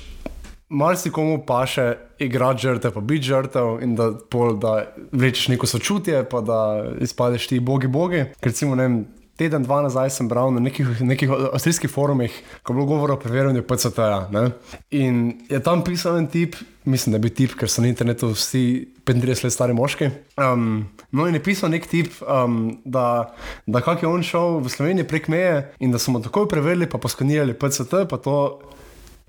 Marsikomu 0.66 1.44
pa 1.46 1.60
še 1.70 1.92
igrati 2.18 2.66
žrtev, 2.66 2.96
pa 2.96 3.00
biti 3.00 3.28
žrtev 3.28 3.76
in 3.86 3.94
da, 3.94 4.10
da 4.58 4.72
vlečeš 5.14 5.52
neko 5.54 5.68
sočutje, 5.70 6.24
pa 6.26 6.40
da 6.42 6.58
izpadeš 7.06 7.46
ti 7.52 7.60
bogi, 7.62 7.86
bogi. 7.86 8.24
Ker 8.40 8.50
recimo, 8.50 8.74
ne 8.74 8.88
vem, 8.88 8.96
teden, 9.36 9.64
dva 9.66 9.82
nazaj 9.84 10.10
sem 10.16 10.28
bral 10.28 10.52
na 10.54 10.62
nekih, 10.64 11.00
nekih 11.12 11.32
avstrijskih 11.52 11.90
forumih, 11.92 12.34
ko 12.62 12.72
je 12.72 12.76
bilo 12.76 12.86
govora 12.88 13.16
o 13.16 13.20
preverjanju 13.20 13.64
PCT-ja. 13.68 14.50
In 14.90 15.22
je 15.48 15.60
tam 15.62 15.84
pisal 15.84 16.18
en 16.18 16.26
tip, 16.32 16.56
mislim, 16.84 17.12
da 17.12 17.20
je 17.20 17.26
bil 17.26 17.34
tip, 17.36 17.56
ker 17.58 17.70
so 17.70 17.84
na 17.84 17.90
internetu 17.92 18.32
vsi 18.34 18.64
35 19.06 19.44
let 19.44 19.54
stari 19.54 19.76
moški. 19.76 20.10
Um, 20.40 20.86
no, 21.10 21.26
in 21.28 21.36
je 21.36 21.42
pisal 21.42 21.70
nek 21.72 21.88
tip, 21.90 22.14
um, 22.22 22.78
da, 22.84 23.34
da 23.66 23.84
kak 23.84 24.02
je 24.02 24.08
on 24.08 24.24
šel 24.26 24.60
v 24.64 24.72
Slovenijo 24.72 25.08
prek 25.10 25.28
meje 25.32 25.66
in 25.80 25.92
da 25.92 26.00
so 26.02 26.14
mu 26.14 26.22
takoj 26.24 26.48
preverili, 26.48 26.88
pa 26.90 26.98
poskanirali 27.02 27.54
PCT, 27.54 28.06
pa 28.10 28.18
to 28.22 28.38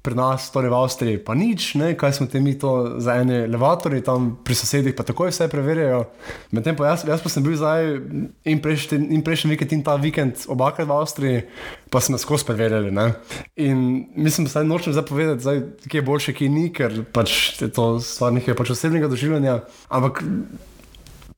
pri 0.01 0.15
nas, 0.15 0.47
torej 0.53 0.71
v 0.71 0.77
Avstriji, 0.77 1.17
pa 1.19 1.35
nič, 1.35 1.75
ne? 1.75 1.91
kaj 1.97 2.13
smo 2.15 2.27
te 2.31 2.39
mi 2.39 2.53
to 2.55 2.95
za 3.01 3.17
ene 3.19 3.43
elevatorje, 3.43 3.99
tam 4.07 4.37
pri 4.39 4.55
sosedih 4.55 4.95
pa 4.95 5.03
takoj 5.03 5.33
vse 5.33 5.49
preverjajo. 5.51 6.05
Medtem 6.55 6.77
pa 6.79 6.93
jaz, 6.93 7.03
jaz 7.03 7.19
pa 7.19 7.31
sem 7.31 7.43
bil 7.43 7.57
zdaj 7.59 7.97
in 8.47 8.61
prejšnji 8.63 9.19
prejšnj 9.25 9.51
vikend 9.51 9.73
in 9.75 9.83
ta 9.83 9.97
vikend 9.99 10.45
obakrat 10.47 10.87
v 10.87 10.95
Avstriji, 10.95 11.41
pa 11.91 11.99
smo 11.99 12.15
skozi 12.21 12.47
preverjali. 12.47 12.93
Ne? 12.93 13.17
In 13.59 14.07
mislim, 14.15 14.47
da 14.47 14.63
nočem 14.63 14.95
zdaj 14.95 15.05
povedati, 15.09 15.43
zdaj, 15.43 15.59
kje 15.89 15.99
je 15.99 16.07
boljše, 16.07 16.35
kje 16.39 16.49
ni, 16.49 16.69
ker 16.71 17.01
pač 17.11 17.59
je 17.59 17.67
to 17.67 17.97
stvar 17.99 18.31
nekaj 18.37 18.55
pač 18.55 18.71
osebnega 18.77 19.09
doživljanja. 19.11 19.59
Ampak 19.91 20.23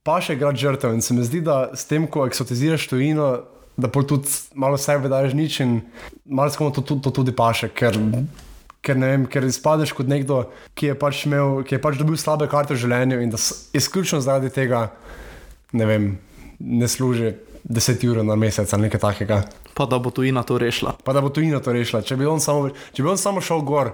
pa 0.06 0.20
še 0.22 0.38
grad 0.38 0.60
žrtev 0.60 0.94
in 0.94 1.02
se 1.02 1.16
mi 1.18 1.26
zdi, 1.26 1.42
da 1.42 1.72
s 1.74 1.90
tem, 1.90 2.06
ko 2.06 2.28
eksotiziraš 2.30 2.86
tujino, 2.92 3.32
da 3.80 3.88
pa 3.88 4.04
tudi 4.04 4.30
malo 4.54 4.78
sebe 4.78 5.10
daš 5.10 5.34
nič 5.34 5.60
in 5.64 5.82
malo 6.26 6.52
skomo 6.54 6.70
to, 6.76 6.84
to, 6.84 7.00
to 7.00 7.14
tudi 7.22 7.34
paše, 7.36 7.72
ker 7.72 7.98
ker, 8.82 8.98
vem, 9.00 9.26
ker 9.30 9.46
izpadeš 9.48 9.94
kot 9.98 10.10
nekdo, 10.10 10.44
ki 10.78 10.92
je 10.92 10.96
pač, 11.00 11.26
imel, 11.28 11.62
ki 11.68 11.78
je 11.78 11.82
pač 11.84 12.00
dobil 12.00 12.18
slabe 12.20 12.48
karte 12.52 12.76
v 12.76 12.82
življenju 12.84 13.20
in 13.24 13.34
da 13.34 13.40
izključno 13.76 14.22
zaradi 14.24 14.52
tega 14.54 14.88
ne, 15.72 15.86
vem, 15.86 16.10
ne 16.60 16.88
služi 16.90 17.34
10 17.70 18.06
ur 18.10 18.24
na 18.26 18.36
mesec 18.40 18.72
ali 18.74 18.88
nekaj 18.88 19.02
takega. 19.04 19.44
Pa 19.76 19.86
da 19.86 20.00
bo 20.00 20.12
tujina 20.12 20.44
to 20.44 20.58
rešila. 20.60 20.96
Pa 21.04 21.14
da 21.14 21.22
bo 21.22 21.30
tujina 21.30 21.60
to 21.64 21.74
rešila. 21.76 22.02
Če 22.04 22.18
bi 22.20 22.28
on 22.28 22.42
samo, 22.44 22.72
če 22.96 23.04
bi 23.04 23.12
on 23.12 23.20
samo 23.20 23.44
šel 23.44 23.62
gor, 23.68 23.94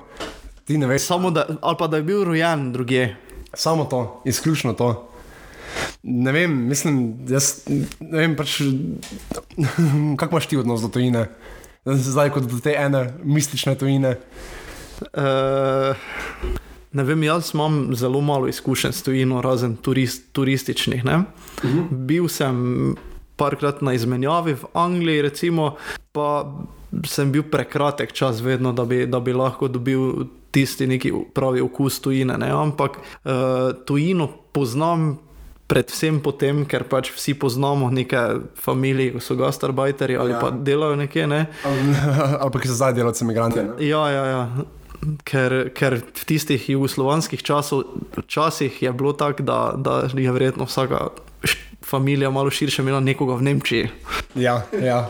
ti 0.66 0.80
ne 0.82 0.90
veš. 0.90 1.10
Samo 1.10 1.34
da, 1.34 1.46
ali 1.62 1.78
pa 1.80 1.90
da 1.92 2.00
je 2.02 2.08
bil 2.08 2.24
rojen 2.26 2.72
druge. 2.74 3.10
Samo 3.54 3.86
to, 3.90 4.22
izključno 4.26 4.74
to. 4.74 4.94
Ne 6.04 6.32
vem, 6.32 6.54
mislim, 6.70 6.98
jaz 7.30 7.66
ne 7.68 8.20
vem, 8.22 8.36
pač, 8.38 8.62
kako 10.20 10.32
imaš 10.36 10.48
ti 10.48 10.58
odnos 10.58 10.84
do 10.84 10.90
tujine, 10.94 11.26
zdaj 11.86 12.32
kot 12.36 12.48
do 12.50 12.60
te 12.64 12.76
ene 12.80 13.08
mistične 13.24 13.76
tujine. 13.80 14.16
Uh, 15.02 15.96
ne 16.96 17.04
vem, 17.04 17.24
jaz 17.24 17.52
imam 17.54 17.96
zelo 17.96 18.22
malo 18.22 18.48
izkušenj 18.48 18.92
s 18.92 19.04
tujino, 19.04 19.42
razen 19.42 19.76
turist, 19.76 20.32
turističnih. 20.32 21.06
Uh 21.06 21.12
mhm. 21.12 21.24
-huh. 21.64 21.88
Bil 21.90 22.28
sem 22.28 22.96
parkrat 23.36 23.82
na 23.82 23.94
izmenjavi 23.94 24.54
v 24.54 24.64
Angliji, 24.74 25.22
recimo, 25.22 25.76
pa 26.12 26.56
sem 27.06 27.32
bil 27.32 27.44
prekratek 27.44 28.14
čas, 28.14 28.42
vedno, 28.42 28.74
da, 28.74 28.86
bi, 28.86 29.06
da 29.08 29.20
bi 29.20 29.34
lahko 29.34 29.68
dobil 29.68 30.26
tisti 30.52 30.88
neki 30.88 31.14
pravi 31.34 31.62
okus 31.62 32.00
tujine. 32.00 32.38
Ne? 32.38 32.52
Ampak 32.52 32.98
uh, 32.98 33.32
tujino 33.86 34.28
poznam. 34.52 35.20
Predvsem 35.68 36.20
potem, 36.22 36.60
ker 36.70 36.84
pač 36.86 37.10
vsi 37.10 37.34
poznamo 37.34 37.88
neke 37.90 38.20
družine, 38.54 39.08
ki 39.16 39.20
so 39.20 39.34
gastarbajteri 39.36 40.14
ali 40.14 40.36
ja. 40.36 40.40
pa 40.40 40.52
delajo 40.54 40.96
nekje. 40.96 41.26
Ne? 41.28 41.46
ali 42.42 42.52
pa 42.54 42.60
ki 42.62 42.70
so 42.70 42.76
zdaj 42.78 42.94
delavci, 42.94 43.24
imigranti. 43.26 43.64
Ja, 43.82 44.04
ja, 44.14 44.26
ja 44.26 44.42
ker, 45.24 45.70
ker 45.76 46.00
v 46.02 46.26
tistih 46.26 46.70
jugoslovanskih 46.70 47.44
časih 48.28 48.82
je 48.82 48.92
bilo 48.94 49.14
tako, 49.14 49.44
da, 49.44 49.60
da 49.78 50.04
je 50.14 50.32
verjetno 50.32 50.66
vsaka 50.66 51.10
družina 51.92 52.32
malo 52.32 52.50
širše 52.50 52.82
imela 52.82 53.00
nekoga 53.00 53.36
v 53.36 53.42
Nemčiji. 53.42 53.90
Ja, 54.36 54.66
ja. 54.82 55.10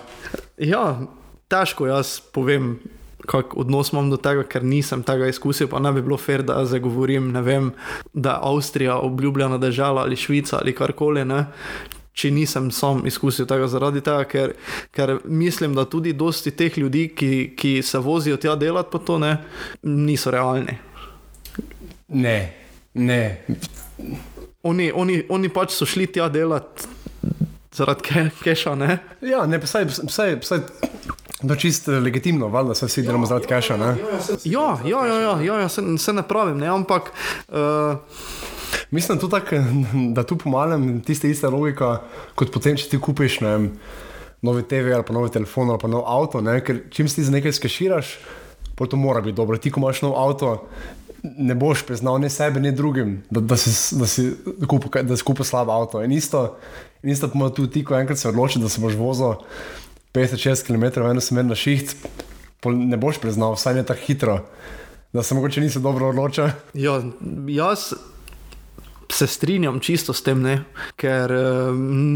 ja 0.57 0.99
težko 1.47 1.87
jaz 1.87 2.19
povem. 2.19 2.79
Kak 3.25 3.55
odnos 3.57 3.89
imam 3.89 4.11
do 4.11 4.19
tega, 4.21 4.43
ker 4.45 4.61
nisem 4.61 5.01
tega 5.01 5.25
izkusil, 5.25 5.65
pa 5.65 5.79
ne 5.81 5.89
bi 5.95 6.03
bilo 6.05 6.13
fair, 6.13 6.43
da 6.45 6.59
zdaj 6.61 6.83
govorim, 6.83 7.31
vem, 7.41 7.71
da 8.13 8.35
je 8.35 8.51
Avstrija 8.51 8.99
obljubljena 9.01 9.57
država 9.57 10.03
ali 10.03 10.15
Švica 10.15 10.59
ali 10.61 10.75
karkoli 10.77 11.23
če 12.15 12.31
nisem 12.31 12.69
sam 12.72 13.03
izkusil 13.07 13.48
tega, 13.50 13.67
zaradi 13.72 14.01
tega, 14.05 14.24
ker, 14.31 14.55
ker 14.95 15.17
mislim, 15.25 15.75
da 15.75 15.84
tudi 15.89 16.15
dosti 16.15 16.53
teh 16.55 16.77
ljudi, 16.79 17.10
ki, 17.17 17.31
ki 17.60 17.77
se 17.84 18.00
vozijo 18.00 18.39
tja 18.39 18.55
delati, 18.60 18.91
pa 18.91 19.01
to 19.03 19.19
ne, 19.19 19.34
niso 19.84 20.31
realni. 20.31 20.77
Ne, 22.15 22.38
ne. 22.93 23.22
Oni, 24.63 24.89
oni, 24.95 25.19
oni 25.29 25.51
pač 25.53 25.75
so 25.75 25.88
šli 25.89 26.07
tja 26.15 26.29
delati 26.31 26.88
zaradi 27.75 28.07
ke, 28.07 28.25
keša. 28.43 28.75
Ne? 28.79 28.98
Ja, 29.25 29.43
ne, 29.50 29.60
pa 29.60 29.67
saj, 29.67 29.89
saj, 30.07 30.39
saj. 30.48 30.63
To 31.45 31.53
je 31.53 31.60
čisto 31.60 32.00
legitimno, 32.00 32.48
valjda 32.50 32.77
se 32.79 32.88
vsi 32.88 33.03
delamo 33.03 33.27
zaradi 33.27 33.51
keša. 33.51 33.75
Ja, 33.75 34.67
ja, 34.88 35.05
ja, 35.05 35.19
ja, 35.19 35.34
ja, 35.43 35.60
ja 35.65 35.69
se, 35.69 35.84
se 36.00 36.13
ne 36.15 36.24
pravim, 36.24 36.57
ne, 36.63 36.72
ampak. 36.72 37.12
Uh, 37.51 38.00
Mislim 38.91 39.20
tudi 39.20 39.32
tak, 39.32 39.53
da 40.13 40.24
tu 40.24 40.38
pomagam, 40.38 41.01
tiste 41.01 41.29
iste 41.29 41.50
logika, 41.51 42.00
kot 42.36 42.51
potem, 42.53 42.77
če 42.77 42.89
ti 42.89 43.00
kupiš 43.01 43.39
ne, 43.46 43.55
novi 44.46 44.63
TV 44.63 44.94
ali 44.96 45.05
pa 45.05 45.13
novi 45.13 45.32
telefon 45.34 45.74
ali 45.74 45.82
pa 45.82 45.89
nov 45.91 46.05
avto. 46.08 46.41
Ne, 46.41 46.60
ker 46.63 46.86
čim 46.94 47.10
si 47.10 47.25
nekaj 47.32 47.58
skeširaš, 47.58 48.17
pa 48.75 48.88
to 48.88 49.00
mora 49.00 49.22
biti 49.25 49.38
dobro. 49.38 49.58
Ti, 49.58 49.72
ko 49.72 49.82
imaš 49.82 50.03
nov 50.05 50.17
avto, 50.20 50.58
ne 51.24 51.55
boš 51.55 51.86
priznal 51.88 52.20
ne 52.22 52.29
sebi, 52.29 52.60
ne 52.60 52.72
drugim, 52.72 53.24
da, 53.29 53.41
da 53.41 53.58
si, 53.58 53.96
da 53.98 54.08
si 54.08 54.29
kupil, 54.67 55.03
da 55.03 55.17
si 55.17 55.25
kupil 55.25 55.48
slab 55.48 55.70
avto. 55.70 56.03
In 56.03 56.12
isto, 56.12 56.58
in 57.03 57.10
isto 57.10 57.29
pomeni 57.32 57.55
tudi 57.55 57.72
ti, 57.77 57.86
ko 57.86 57.98
enkrat 57.98 58.22
se 58.22 58.29
odločiš, 58.29 58.62
da 58.62 58.70
se 58.70 58.82
boš 58.82 58.98
vozil 59.00 59.39
50-60 60.13 60.67
km 60.67 61.01
v 61.01 61.12
eno 61.12 61.22
smer 61.22 61.46
na 61.46 61.58
šiht, 61.58 61.96
ne 62.65 62.98
boš 62.98 63.20
priznal, 63.22 63.58
vsaj 63.58 63.82
ne 63.82 63.84
tako 63.86 64.05
hitro. 64.08 64.39
Da 65.13 65.24
se 65.24 65.36
mogoče 65.36 65.62
nisi 65.62 65.79
dobro 65.79 66.10
odločil. 66.10 66.51
Ja, 66.74 67.00
jaz 67.48 67.94
se 69.12 69.27
strinjam 69.27 69.79
čisto 69.79 70.13
s 70.13 70.24
tem, 70.24 70.41
ne? 70.41 70.63
ker 70.95 71.31
eh, 71.31 71.71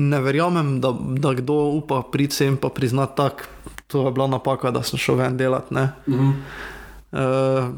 ne 0.10 0.20
verjamem, 0.22 0.80
da, 0.82 0.94
da 0.94 1.34
kdo 1.34 1.54
upa 1.54 2.02
priti 2.12 2.36
sem 2.36 2.48
in 2.54 2.58
priznati, 2.58 3.14
da 3.18 3.30
to 3.88 4.06
je 4.06 4.12
bila 4.12 4.28
napaka, 4.28 4.72
da 4.72 4.84
sem 4.84 5.00
šel 5.00 5.16
ven 5.16 5.38
delati. 5.38 5.76
Mhm. 6.08 6.32
Uh, 7.10 7.74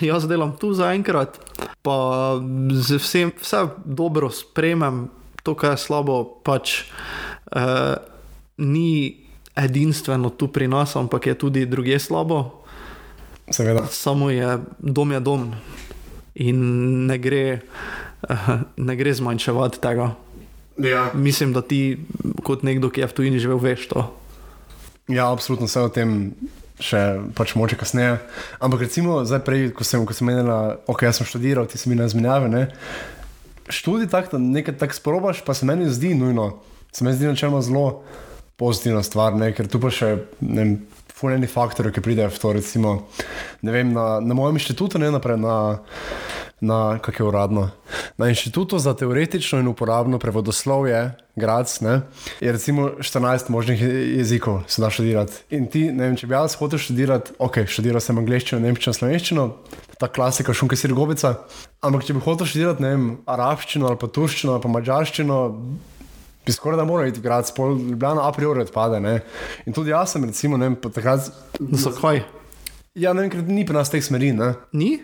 jaz 0.00 0.28
delam 0.30 0.52
tu 0.54 0.70
zaenkrat, 0.70 1.40
pa 1.82 2.38
z 2.70 2.98
vsem, 3.02 3.32
vse 3.42 3.64
dobro 3.84 4.30
spremem, 4.30 5.08
to, 5.42 5.56
kar 5.58 5.74
je 5.74 5.82
slabo, 5.82 6.22
pač 6.46 6.86
uh, 7.50 7.98
ni 8.62 9.18
edinstveno 9.58 10.30
tu 10.30 10.46
pri 10.46 10.70
nas, 10.70 10.94
ampak 10.96 11.26
je 11.26 11.34
tudi 11.34 11.66
druge 11.66 11.98
slabo. 11.98 12.62
seveda. 13.50 13.86
Samo 13.90 14.30
je 14.30 14.58
dom 14.78 15.12
je 15.12 15.20
dom 15.20 15.54
in 16.38 16.58
ne 17.06 17.18
gre, 17.18 17.60
ne 18.88 18.96
gre 18.96 19.14
zmanjševati 19.14 19.80
tega. 19.82 20.12
Ja. 20.78 21.10
Mislim, 21.14 21.52
da 21.52 21.62
ti, 21.62 21.98
kot 22.46 22.62
nekdo, 22.62 22.90
ki 22.90 23.02
je 23.02 23.10
v 23.10 23.16
tujini 23.16 23.42
živel, 23.42 23.58
veš 23.58 23.88
to. 23.90 24.06
ja, 25.08 25.32
absolutno 25.32 25.66
vse 25.66 25.82
o 25.86 25.92
tem. 25.92 26.14
Še 26.78 26.98
pač 27.34 27.56
moče 27.58 27.74
kasneje. 27.74 28.20
Ampak 28.62 28.84
recimo, 28.86 29.24
zdaj 29.26 29.40
prej, 29.42 29.64
ko 29.74 29.82
sem, 29.82 30.04
ko 30.06 30.14
sem 30.14 30.28
menila, 30.30 30.78
ok, 30.86 31.08
jaz 31.08 31.18
sem 31.18 31.26
študiral, 31.26 31.66
ti 31.66 31.74
si 31.74 31.90
mi 31.90 31.98
na 31.98 32.06
izmenjave. 32.06 32.46
Ne? 32.46 32.68
Študij 33.66 34.06
tak, 34.12 34.30
da 34.30 34.38
nekaj 34.38 34.76
tak 34.78 34.94
sprobaš, 34.94 35.42
pa 35.42 35.58
se 35.58 35.66
meni 35.66 35.90
zdi 35.90 36.12
nujno. 36.14 36.60
Se 36.94 37.02
mi 37.02 37.10
zdi 37.10 37.26
načeloma 37.26 37.64
zelo 37.66 38.04
pozitivna 38.62 39.02
stvar, 39.02 39.34
ne? 39.34 39.50
ker 39.58 39.66
tu 39.66 39.82
pa 39.82 39.90
še 39.90 40.12
ne 40.38 40.62
vem, 40.62 40.72
fuleni 41.18 41.50
faktori, 41.50 41.90
ki 41.90 42.04
pridejo 42.04 42.30
v 42.30 42.38
to. 42.38 42.54
Recimo, 42.54 42.94
ne 43.66 43.74
vem, 43.74 43.90
na, 43.90 44.22
na 44.22 44.38
mojem 44.38 44.62
inštitutu, 44.62 45.02
ne 45.02 45.10
naprej 45.10 45.40
na, 45.42 45.56
na 46.60 46.98
kako 46.98 47.22
je 47.22 47.28
uradno. 47.28 47.70
Na 48.16 48.28
inštitutu 48.28 48.78
za 48.78 48.94
teoretično 48.94 49.58
in 49.58 49.68
uporabno 49.68 50.18
prevodoslovje, 50.18 51.14
Grac, 51.36 51.80
ne, 51.80 52.00
je 52.40 52.52
recimo 52.52 52.90
14 52.98 53.48
možnih 53.48 53.82
je- 53.82 54.16
jezikov, 54.18 54.60
se 54.66 54.82
da 54.82 54.90
študirati. 54.90 55.32
In 55.50 55.66
ti, 55.66 55.92
ne 55.92 56.04
vem, 56.04 56.16
če 56.16 56.26
bi 56.26 56.34
jaz 56.34 56.56
hotel 56.56 56.78
študirati, 56.78 57.32
ok, 57.38 57.58
študiral 57.64 58.00
sem 58.00 58.18
angliščino, 58.18 58.58
nemščino, 58.60 58.92
slovenščino, 58.92 59.44
ta 59.98 60.08
klasika, 60.08 60.52
šunke 60.52 60.76
sirgobica. 60.76 61.36
Ampak 61.80 62.04
če 62.04 62.14
bi 62.14 62.20
hotel 62.20 62.46
študirati, 62.46 62.82
ne 62.82 62.88
vem, 62.88 63.06
arabščino 63.26 63.86
ali 63.86 63.96
pa 63.96 64.06
turščino 64.08 64.52
ali 64.52 64.62
pa 64.62 64.68
mačarščino, 64.68 65.38
bi 66.46 66.52
skoraj 66.52 66.76
da 66.76 66.84
moral 66.84 67.06
iti 67.06 67.20
v 67.20 67.22
grad, 67.22 67.52
pol 67.54 67.76
Ljubljana 67.76 68.26
a 68.26 68.32
priori 68.32 68.60
odpade. 68.64 68.98
Ne? 69.00 69.20
In 69.66 69.72
tudi 69.72 69.90
jaz 69.90 70.12
sem, 70.16 70.24
recimo, 70.24 70.56
ne 70.56 70.68
vem, 70.68 70.76
takrat. 70.90 71.30
Zakaj? 71.60 72.24
Ja, 72.98 73.12
ne 73.12 73.20
vem, 73.22 73.30
ker 73.30 73.42
ni 73.46 73.62
pri 73.64 73.74
nas 73.76 73.90
teh 73.90 74.02
smeri. 74.02 74.32
Ne, 74.32 74.54
Ni? 74.72 74.98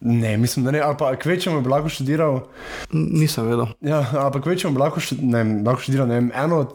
Ne 0.00 0.36
mislim, 0.36 0.64
da 0.64 0.70
ne. 0.70 0.80
Ali 0.80 0.96
pa 0.98 1.16
kvečemu 1.16 1.60
bi 1.60 1.68
lahko 1.68 1.88
študiral. 1.88 2.40
Nisem 2.92 3.46
vedel. 3.46 3.66
Ja, 3.80 4.04
ali 4.12 4.32
pa 4.32 4.40
kvečemu 4.40 4.74
bi 4.74 4.80
lahko, 4.80 5.00
štu- 5.00 5.22
ne, 5.22 5.62
lahko 5.66 5.82
študiral 5.82 6.08
ne 6.08 6.14
vem, 6.14 6.30
eno 6.34 6.66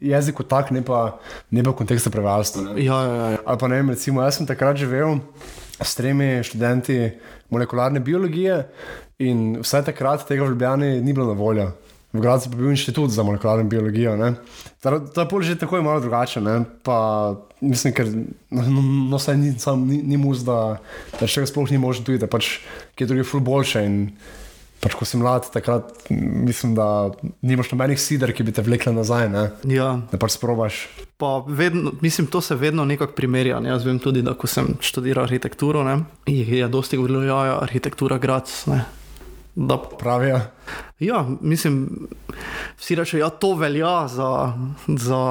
jezik 0.00 0.34
kot 0.34 0.48
tak, 0.48 0.70
ne 0.70 0.82
pa, 0.82 1.18
ne 1.50 1.62
pa 1.62 1.70
v 1.70 1.76
kontekstu 1.76 2.10
prevajalstva. 2.10 2.74
Ja, 2.76 3.00
ja, 3.04 3.30
ja. 3.30 3.38
Ali 3.44 3.58
pa 3.58 3.68
ne 3.68 3.76
vem, 3.82 3.90
recimo, 3.90 4.22
jaz 4.22 4.38
sem 4.38 4.46
takrat 4.46 4.76
živel 4.80 5.18
s 5.82 5.94
tremi 5.94 6.40
študenti 6.44 7.12
molekularne 7.50 8.00
biologije 8.00 8.62
in 9.18 9.58
vse 9.60 9.82
takrat 9.84 10.24
tega 10.28 10.44
v 10.44 10.54
Ljubljani 10.54 11.00
ni 11.00 11.12
bilo 11.12 11.26
na 11.26 11.38
voljo. 11.38 11.72
V 12.14 12.22
Gradcu 12.22 12.50
pa 12.50 12.56
bil 12.56 12.70
inštitut 12.70 13.10
za 13.10 13.22
molekularno 13.26 13.66
biologijo. 13.66 14.16
ne. 14.16 14.34
Ta, 14.80 15.00
ta 15.02 15.24
pol 15.26 15.42
že 15.42 15.58
tako 15.58 15.76
je 15.76 15.82
malo 15.82 16.00
drugače. 16.00 16.40
ne. 16.40 16.62
Pa 16.82 17.34
mislim, 17.60 17.94
ker 17.94 18.06
no, 18.50 18.62
no, 18.62 18.82
no, 19.10 19.18
saj 19.18 19.36
ni, 19.36 19.58
sam, 19.58 19.82
ni, 19.88 19.98
ni 20.02 20.16
mus, 20.16 20.46
da, 20.46 20.78
da 21.20 21.26
še 21.26 21.46
sploh 21.46 21.70
ni 21.70 21.78
možno 21.78 22.06
tudi, 22.06 22.22
da 22.22 22.30
pač 22.30 22.60
kje 22.94 23.10
drugi 23.10 23.26
ful 23.26 23.42
boljše. 23.42 23.82
In 23.82 24.14
pač 24.84 24.94
ko 24.94 25.08
si 25.08 25.16
mlad, 25.16 25.48
takrat 25.50 25.90
mislim, 26.12 26.74
da 26.76 27.10
nimaš 27.42 27.72
nobenih 27.72 27.98
sider, 28.00 28.34
ki 28.36 28.44
bi 28.44 28.52
te 28.52 28.62
vlekle 28.62 28.92
nazaj. 28.92 29.28
Ne? 29.32 29.44
ja. 29.72 29.94
Da 30.12 30.20
pač 30.20 30.36
sprobaš. 30.36 30.84
Pa 31.18 31.40
vedno, 31.48 31.94
mislim, 32.04 32.28
to 32.28 32.44
se 32.44 32.54
vedno 32.54 32.84
nekako 32.84 33.16
primerja. 33.16 33.58
Ne? 33.64 33.72
Jaz 33.72 33.86
vem 33.88 33.98
tudi, 33.98 34.22
da 34.22 34.36
ko 34.36 34.50
sem 34.50 34.76
študiral 34.84 35.24
arhitekturo, 35.24 35.82
ne, 35.86 36.04
je, 36.28 36.68
dosti 36.68 37.00
govorilo, 37.00 37.24
da 37.24 37.46
je 37.48 37.56
arhitektura 37.64 38.20
grad. 38.22 38.52
Ne. 38.70 38.84
Da, 39.54 39.78
Pravijo. 39.78 40.40
ja, 40.98 41.26
mislim, 41.40 42.08
vsi 42.78 42.94
rečejo, 42.94 43.20
da 43.20 43.26
ja, 43.26 43.38
to 43.38 43.54
velja 43.54 44.08
za, 44.08 44.52
za, 44.86 45.22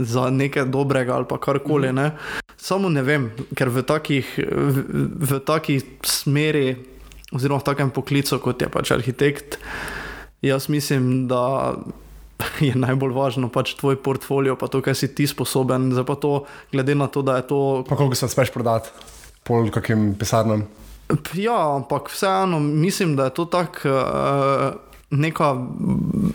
za 0.00 0.30
nekaj 0.30 0.64
dobrega 0.64 1.14
ali 1.14 1.26
karkoli. 1.40 1.92
Ne. 1.92 2.10
Samo 2.56 2.88
ne 2.88 3.02
vem, 3.02 3.30
ker 3.54 3.70
v 3.70 3.84
takih, 3.86 4.38
v, 4.50 4.82
v 5.30 5.38
taki 5.46 5.78
smeri, 6.02 6.74
oziroma 7.30 7.60
v 7.62 7.68
takem 7.68 7.90
poklicu, 7.94 8.40
kot 8.42 8.62
je 8.62 8.68
pač 8.68 8.90
arhitekt, 8.90 9.60
jaz 10.42 10.66
mislim, 10.68 11.28
da 11.30 11.76
je 12.66 12.74
najbolj 12.74 13.14
važno 13.14 13.48
pač 13.52 13.76
tvoj 13.78 14.00
portfolio, 14.02 14.56
pa 14.58 14.66
to, 14.68 14.82
kaj 14.82 14.98
si 14.98 15.12
ti 15.14 15.28
sposoben. 15.30 15.92
Zdaj 15.94 16.06
pa 16.08 16.16
to, 16.18 16.32
glede 16.72 16.98
na 16.98 17.06
to, 17.06 17.22
da 17.22 17.38
je 17.38 17.46
to. 17.46 17.60
Pa 17.88 17.96
koliko 17.96 18.18
se 18.18 18.26
uspeš 18.26 18.50
prodati, 18.50 18.90
pol 19.46 19.70
kakim 19.70 20.14
pisarnam. 20.18 20.66
Ja, 21.34 21.76
ampak 21.76 22.10
vseeno 22.10 22.60
mislim, 22.60 23.16
da 23.16 23.24
je 23.24 23.34
to 23.34 23.44
tako. 23.44 23.88
Uh, 23.88 24.86
Neka 25.10 25.54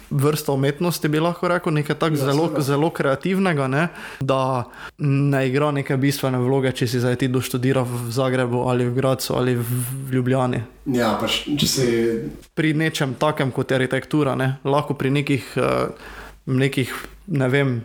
vrsta 0.10 0.51
umetnosti, 0.51 1.07
bi 1.12 1.19
lahko 1.19 1.47
rekel, 1.51 1.73
nekaj 1.73 1.95
tako 1.99 2.15
ja, 2.15 2.25
zelo, 2.25 2.45
zelo 2.57 2.89
kreativnega, 2.89 3.67
ne? 3.67 3.88
da 4.19 4.63
ne 4.97 5.41
igra 5.47 5.73
neke 5.75 5.97
bistvene 5.99 6.39
vloge, 6.39 6.71
če 6.71 6.88
si 6.88 7.01
zdaj 7.03 7.17
ti 7.19 7.27
doštudira 7.27 7.84
v 7.84 8.07
Zagrebu 8.15 8.63
ali 8.71 8.88
v 8.88 8.95
Gracu 8.95 9.36
ali 9.36 9.57
v 9.60 10.15
Ljubljani. 10.15 10.63
Ja, 10.95 11.17
pač 11.19 11.41
če 11.51 11.67
si. 11.67 11.88
Pri 12.55 12.71
nečem 12.73 13.19
takem 13.19 13.51
kot 13.51 13.75
je 13.75 13.81
arhitektura, 13.81 14.39
ne? 14.39 14.53
lahko 14.63 14.95
pri 14.95 15.12
nekih, 15.19 15.51
uh, 15.60 15.91
nekih 16.47 16.95
ne 17.27 17.51
vem, 17.51 17.81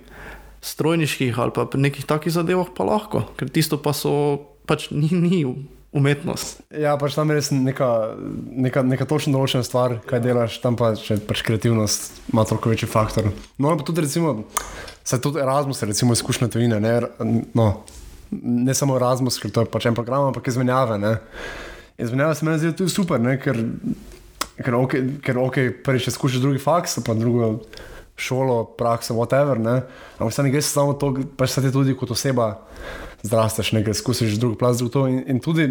strojniških 0.63 1.35
ali 1.39 1.51
pa 1.51 1.67
nekih 1.75 2.07
takih 2.07 2.31
zadevah 2.31 2.71
pa 2.71 2.87
lahko, 2.87 3.27
ker 3.35 3.51
tisto 3.51 3.83
pa 3.83 3.91
so 3.91 4.39
pač 4.71 4.93
ni. 4.95 5.11
ni 5.11 5.43
Umetnost. 5.93 6.61
Ja, 6.75 6.97
pač 7.01 7.15
tam 7.17 7.31
je 7.31 7.37
res 7.39 7.51
neka, 7.55 7.89
neka, 8.67 8.83
neka 8.85 9.07
točno 9.09 9.37
določena 9.37 9.65
stvar, 9.65 9.99
kaj 10.09 10.21
delaš, 10.25 10.59
tam 10.65 10.77
pa 10.79 10.91
še 10.99 11.19
pač 11.25 11.45
kreativnost 11.47 12.33
ima 12.33 12.45
toliko 12.49 12.73
večji 12.73 12.89
faktor. 12.91 13.31
No, 13.63 13.73
pa 13.79 13.87
tudi 13.87 14.05
recimo, 14.05 14.35
saj 15.07 15.23
tudi 15.25 15.41
Erasmus 15.41 15.81
je 15.81 15.91
recimo 15.93 16.17
izkušnja 16.17 16.51
tujine, 16.53 16.81
ne, 16.83 16.99
no, 17.57 17.69
ne 18.37 18.75
samo 18.77 18.99
Erasmus, 18.99 19.39
ker 19.41 19.55
to 19.55 19.65
je 19.65 19.73
pač 19.73 19.89
en 19.89 19.97
program, 19.97 20.29
ampak 20.33 20.51
izmenjave. 20.51 20.99
Ne. 21.01 21.17
Izmenjave 22.03 22.37
se 22.37 22.49
meni 22.49 22.61
zdi 22.61 22.75
tudi 22.77 22.93
super, 22.93 23.23
ne, 23.23 23.39
ker, 23.41 23.63
ker, 24.59 24.77
ok, 24.77 24.99
ker 25.25 25.41
ok, 25.41 25.61
prvič 25.87 26.11
izkušiš 26.13 26.43
drugi 26.45 26.61
faks, 26.63 26.99
pa 27.07 27.17
drugo 27.17 27.55
šolo, 28.17 28.65
prakso, 28.79 29.15
whatever, 29.15 29.59
ne. 29.59 29.83
Ampak 30.19 30.35
se 30.35 30.43
ne 30.43 30.51
gre 30.51 30.63
samo 30.63 30.95
to, 30.97 31.13
pač 31.37 31.57
se 31.57 31.63
ti 31.63 31.73
tudi 31.73 31.97
kot 31.97 32.11
oseba 32.11 32.55
zrasteš, 33.23 33.73
nekaj 33.77 33.97
izkusiš, 33.97 34.39
drug 34.41 34.57
plaz, 34.59 34.81
drug 34.81 34.93
to. 34.93 35.07
In, 35.09 35.23
in 35.27 35.41
tudi, 35.41 35.69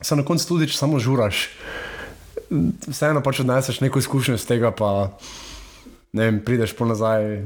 se 0.00 0.16
na 0.16 0.24
koncu 0.26 0.48
tudi, 0.48 0.68
če 0.68 0.78
samo 0.78 1.00
žuraš, 1.00 1.46
vseeno 2.88 3.22
pač 3.24 3.40
odneseš 3.44 3.80
neko 3.80 4.02
izkušnjo 4.02 4.36
iz 4.36 4.46
tega, 4.48 4.72
pa 4.76 5.12
ne 6.12 6.28
vem, 6.28 6.40
prideš 6.44 6.76
po 6.76 6.88
nazaj. 6.88 7.40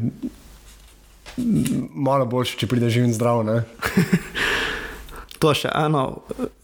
Malo 1.36 2.26
boljše, 2.26 2.56
če 2.58 2.70
prideš 2.70 2.96
živ 2.96 3.10
in 3.10 3.14
zdrav. 3.14 3.44
To 5.46 5.52
je 5.54 5.62
še 5.62 5.70
ena, 5.70 6.08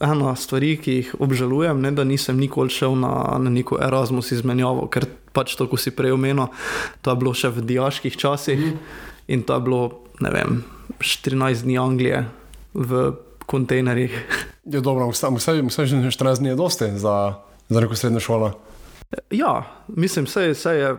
ena 0.03 0.33
stvar, 0.35 0.59
ki 0.83 0.93
jih 0.97 1.11
obžalujem, 1.23 1.79
ne, 1.79 1.93
da 1.95 2.03
nisem 2.03 2.35
nikoli 2.35 2.67
šel 2.67 2.97
na, 2.99 3.39
na 3.39 3.47
neko 3.47 3.77
Erasmus 3.79 4.33
izmenjavo, 4.35 4.89
ker 4.91 5.07
pač 5.31 5.55
to, 5.55 5.69
ko 5.71 5.79
si 5.79 5.93
prej 5.95 6.11
omenil, 6.11 6.51
to 6.99 7.13
je 7.13 7.19
bilo 7.21 7.31
še 7.31 7.47
v 7.55 7.63
diaških 7.63 8.19
časih 8.19 8.59
mm. 8.59 8.81
in 9.31 9.47
to 9.47 9.55
je 9.55 9.63
bilo, 9.63 9.81
ne 10.19 10.33
vem, 10.35 10.59
14 10.99 11.63
dni 11.63 11.79
Anglije 11.79 12.25
v 12.75 13.15
kontejnerjih. 13.47 14.19
Je 14.67 14.83
dobro, 14.83 15.07
vse 15.07 15.31
že 15.31 15.63
14 15.63 16.43
dni 16.43 16.51
je 16.51 16.59
dosti 16.59 16.91
za, 16.99 17.39
za 17.71 17.79
neko 17.79 17.95
srednjo 17.95 18.19
šolo. 18.19 18.51
Ja, 19.31 19.63
mislim, 19.87 20.25
vse 20.25 20.71
je 20.71 20.95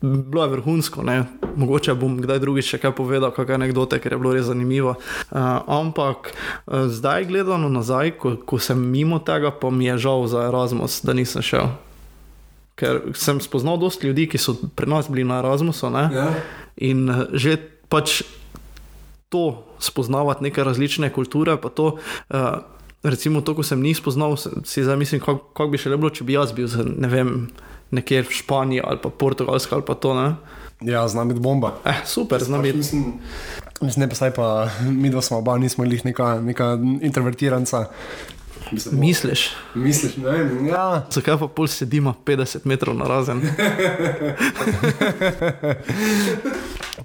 bilo 0.00 0.42
je 0.44 0.48
vrhunsko. 0.50 1.02
Ne? 1.02 1.24
Mogoče 1.56 1.94
bom 1.94 2.18
kdaj 2.20 2.38
drugič 2.42 2.68
še 2.74 2.78
kaj 2.82 2.94
povedal, 2.96 3.30
kakšne 3.34 3.58
anekdote, 3.60 3.98
ker 4.02 4.14
je 4.14 4.18
bilo 4.20 4.34
res 4.34 4.46
zanimivo. 4.48 4.96
Uh, 5.30 5.62
ampak 5.66 6.32
uh, 6.32 6.86
zdaj, 6.90 7.26
gledano 7.30 7.68
nazaj, 7.72 8.16
ko, 8.20 8.36
ko 8.36 8.58
sem 8.58 8.78
mimo 8.78 9.18
tega, 9.18 9.50
pa 9.50 9.70
mi 9.70 9.86
je 9.90 9.98
žal 10.08 10.26
za 10.30 10.46
Erasmus, 10.50 11.00
da 11.06 11.14
nisem 11.16 11.42
šel. 11.44 11.70
Ker 12.76 13.12
sem 13.16 13.40
spoznal 13.40 13.80
dosti 13.80 14.10
ljudi, 14.10 14.28
ki 14.30 14.38
so 14.40 14.56
pri 14.76 14.90
nas 14.90 15.08
bili 15.10 15.24
na 15.24 15.40
Erasmusu 15.40 15.88
Ja. 15.90 16.30
in 16.76 17.08
uh, 17.08 17.26
že 17.32 17.56
pač 17.88 18.22
to 19.28 19.66
spoznavati 19.78 20.44
neke 20.44 20.64
različne 20.64 21.10
kulture, 21.12 21.56
pa 21.56 21.68
to. 21.68 21.98
Uh, 22.30 22.75
recimo 23.02 23.40
to, 23.40 23.54
ko 23.54 23.62
sem 23.62 23.82
njih 23.82 23.96
spoznal, 23.96 24.36
si 24.64 24.84
zdaj 24.84 24.96
mislim, 24.96 25.20
kako 25.20 25.52
kak 25.56 25.70
bi 25.70 25.78
še 25.78 25.90
le 25.90 26.00
bilo, 26.00 26.10
če 26.10 26.24
bi 26.24 26.36
jaz 26.36 26.52
bil, 26.56 26.68
z, 26.68 26.84
ne 26.84 27.08
vem, 27.08 27.48
nekje 27.90 28.22
v 28.26 28.34
Španiji 28.34 28.84
ali 28.84 28.98
pa 29.02 29.10
Portugalska 29.10 29.76
ali 29.76 29.84
pa 29.86 29.94
to. 29.94 30.14
Ne? 30.14 30.34
Ja, 30.80 31.08
znam 31.08 31.28
biti 31.28 31.40
bomba. 31.40 31.74
Eh, 31.84 32.02
super, 32.04 32.44
znam 32.44 32.62
biti. 32.62 32.78
Mislim, 32.78 33.04
mislim, 33.80 34.04
ne 34.04 34.08
pa 34.08 34.14
saj 34.14 34.34
pa 34.34 34.68
mi 34.90 35.10
dva 35.10 35.22
smo 35.22 35.38
oba, 35.38 35.58
nismo 35.58 35.84
jih 35.84 36.04
neka, 36.04 36.40
neka 36.40 36.78
introvertiranca. 37.00 37.86
Misliš, 38.92 39.50
Misliš, 39.74 40.16
ne 40.16 40.30
vem, 40.30 40.66
ja. 40.66 41.06
zakaj 41.10 41.38
pa 41.38 41.46
pol 41.46 41.70
sedimo 41.70 42.14
50 42.26 42.66
metrov 42.66 42.98
na 42.98 43.06
razen? 43.06 43.40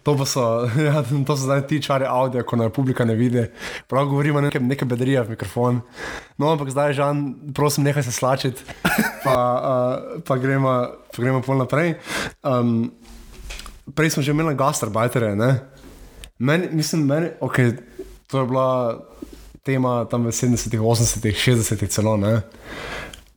To, 0.03 0.25
so, 0.25 0.65
ja, 0.87 1.03
to 1.03 1.37
so 1.37 1.43
zdaj 1.43 1.67
ti 1.69 1.81
čari 1.81 2.05
avdio, 2.09 2.43
ko 2.43 2.57
na 2.57 2.69
publika 2.69 3.05
ne 3.05 3.15
vidi. 3.15 3.45
Prav 3.87 4.09
govorimo 4.09 4.41
nekaj, 4.41 4.61
nekaj 4.61 4.87
bedrija 4.89 5.21
v 5.21 5.35
mikrofon. 5.35 5.81
No, 6.37 6.49
ampak 6.51 6.71
zdaj, 6.73 6.95
Žan, 6.97 7.21
prosim, 7.53 7.85
nehaj 7.85 8.03
se 8.03 8.11
slačiti, 8.11 8.65
pa, 9.23 9.35
uh, 9.69 10.23
pa 10.25 10.37
gremo, 10.41 10.73
pa 11.13 11.21
gremo 11.21 11.41
pol 11.45 11.61
naprej. 11.61 11.95
Um, 12.41 12.91
prej 13.95 14.15
smo 14.15 14.23
že 14.23 14.33
imeli 14.33 14.57
gastarbajtere, 14.57 15.35
ne? 15.35 15.53
Meni, 16.41 16.71
mislim, 16.73 17.05
meni, 17.05 17.29
ok, 17.39 17.57
to 18.27 18.41
je 18.41 18.45
bila 18.49 18.97
tema 19.61 20.05
tam 20.09 20.25
v 20.25 20.33
70-ih, 20.33 20.81
80-ih, 20.81 21.37
60-ih 21.37 21.89
celo. 21.89 22.17
Ne? 22.17 22.41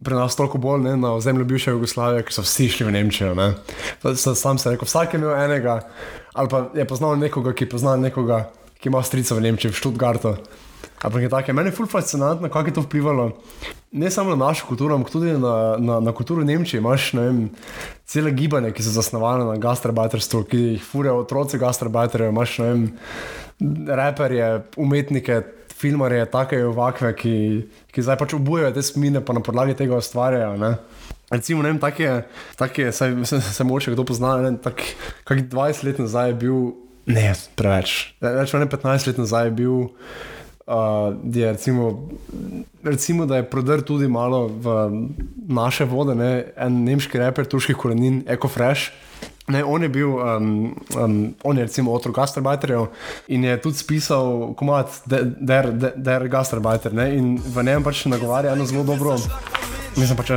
Pri 0.04 0.14
nas 0.14 0.36
toliko 0.36 0.58
bolj 0.58 0.82
ne, 0.84 0.96
na 1.00 1.14
ozemlju 1.16 1.44
bivše 1.48 1.72
Jugoslavije, 1.72 2.26
ker 2.26 2.36
so 2.36 2.44
vsi 2.44 2.68
šli 2.68 2.86
v 2.86 2.92
Nemčijo. 2.98 3.34
Ne. 3.38 3.54
Sam 4.16 4.58
sem 4.58 4.74
rekel, 4.74 4.84
vsak 4.84 5.14
je 5.14 5.20
imel 5.20 5.32
enega, 5.46 5.78
ali 6.34 6.50
pa 6.52 6.66
je 6.74 6.84
poznal 6.88 7.16
nekoga, 7.16 7.54
ki 7.56 7.68
pozna 7.70 7.96
nekoga, 7.96 8.44
ki 8.80 8.92
ima 8.92 9.02
strica 9.02 9.38
v 9.38 9.46
Nemčiji, 9.48 9.72
v 9.72 9.80
Študgartu. 9.80 10.36
Ampak 11.04 11.22
je 11.24 11.32
tako, 11.32 11.52
meni 11.56 11.72
je 11.72 11.76
ful 11.76 11.88
fascinantno, 11.88 12.48
kako 12.48 12.68
je 12.68 12.74
to 12.74 12.84
vplivalo 12.84 13.32
ne 13.94 14.10
samo 14.10 14.30
na 14.30 14.46
našo 14.46 14.66
kulturo, 14.66 14.94
ampak 14.94 15.12
tudi 15.12 15.32
na, 15.32 15.76
na, 15.78 16.00
na 16.00 16.12
kulturo 16.12 16.44
Nemčije. 16.44 16.78
Imáš 16.78 17.12
vem, 17.14 17.50
cele 18.06 18.32
gibanje, 18.34 18.72
ki 18.74 18.82
so 18.82 18.90
zasnovane 18.90 19.44
na 19.46 19.54
gastrobajterstvu, 19.56 20.42
ki 20.50 20.62
jih 20.62 20.82
furijo 20.82 21.20
otroci 21.22 21.58
gastrobajterjev, 21.62 22.32
imaš 22.34 22.58
vem, 22.58 22.88
reperje, 23.86 24.48
umetnike 24.76 25.42
filmarje, 25.84 26.24
take 26.32 26.60
ovakve, 26.64 27.12
ki, 27.18 27.36
ki 27.92 28.04
zdaj 28.04 28.18
pač 28.20 28.36
obujajo 28.38 28.72
te 28.74 28.84
spomine, 28.84 29.20
pa 29.24 29.36
na 29.36 29.44
podlagi 29.44 29.76
tega 29.78 30.00
ustvarjajo. 30.00 30.56
Ne? 30.60 30.74
Recimo, 31.32 31.64
ne 31.64 31.72
vem, 31.72 31.80
tako 31.82 32.02
je, 32.02 32.14
tak 32.60 32.78
je 32.78 32.92
se, 32.92 33.10
se, 33.24 33.40
se 33.40 33.64
moče 33.64 33.92
kdo 33.94 34.04
pozna, 34.08 34.36
ne 34.38 34.48
vem, 34.48 34.58
tak, 34.60 34.82
kak 35.28 35.44
20 35.52 35.84
let 35.88 36.00
nazaj 36.04 36.32
je 36.32 36.38
bil, 36.44 36.60
ne, 37.10 37.26
preveč, 37.58 38.14
več 38.22 38.54
ne 38.56 38.68
15 38.70 39.10
let 39.10 39.20
nazaj 39.20 39.48
je 39.48 39.54
bil, 39.60 39.74
uh, 40.68 41.16
je 41.24 41.52
recimo, 41.52 41.88
recimo, 42.84 43.26
da 43.26 43.40
je 43.40 43.48
prodr 43.50 43.82
tudi 43.84 44.08
malo 44.08 44.46
v 44.48 44.76
naše 45.48 45.88
vode, 45.88 46.14
ne? 46.14 46.30
en 46.56 46.84
nemški 46.84 47.20
reper 47.20 47.48
turških 47.48 47.76
korenin, 47.76 48.22
Eko 48.28 48.48
Fresh. 48.48 48.92
Ne, 49.46 49.64
on 49.64 49.83
je 49.83 49.88
bil, 49.88 50.09
um, 50.09 50.74
um, 50.96 51.35
on 51.44 51.59
je 51.59 51.64
recimo 51.64 51.92
otrok 51.92 52.16
gastrobajterjev 52.16 52.87
in 53.28 53.44
je 53.44 53.61
tudi 53.61 53.76
spisal 53.76 54.54
komat 54.57 54.88
Der, 55.04 55.24
der, 55.70 55.92
der 55.96 56.28
gastrobajter 56.28 56.92
in 57.12 57.37
v 57.37 57.62
njem 57.62 57.85
pač 57.85 58.07
nagovarja 58.09 58.52
eno 58.52 58.64
zelo 58.64 58.85
dobro. 58.85 59.18
Mislim 59.96 60.16
pač, 60.16 60.30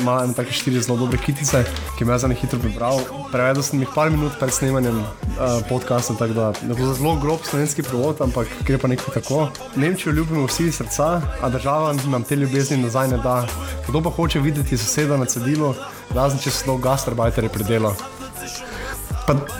ima 0.00 0.20
eno 0.24 0.32
tako 0.32 0.52
štiri 0.52 0.80
zelo 0.80 0.96
dobre 0.98 1.18
kitice, 1.18 1.64
ki 1.98 2.04
me 2.04 2.14
je 2.14 2.18
za 2.18 2.28
ne 2.28 2.34
hitro 2.38 2.58
prebral. 2.62 3.02
Prevedel 3.32 3.66
sem 3.66 3.82
jih 3.82 3.90
par 3.94 4.12
minut 4.14 4.38
pred 4.38 4.54
snemanjem 4.54 5.02
uh, 5.02 5.58
podcasta, 5.68 6.14
tako 6.14 6.38
da 6.38 6.52
ne 6.62 6.78
bo 6.78 6.94
zelo 6.94 7.16
grob 7.20 7.42
slovenski 7.50 7.82
prevod, 7.82 8.22
ampak 8.22 8.48
gre 8.64 8.78
pa 8.78 8.88
nekaj 8.88 9.18
tako. 9.18 9.48
Nemčijo 9.76 10.14
ljubimo 10.14 10.46
vsi 10.46 10.70
iz 10.70 10.78
srca, 10.78 11.10
a 11.42 11.50
država 11.50 11.92
nam 12.06 12.22
te 12.22 12.38
ljubezni 12.38 12.78
nazaj 12.78 13.10
ne 13.10 13.18
da. 13.18 13.42
Kdo 13.88 14.06
pa 14.06 14.14
hoče 14.16 14.40
videti 14.40 14.78
soseda 14.78 15.18
na 15.18 15.26
cedilu, 15.26 15.74
razen 16.14 16.38
če 16.38 16.54
so 16.54 16.70
to 16.70 16.78
gastrobajterje 16.78 17.52
predelo. 17.52 17.94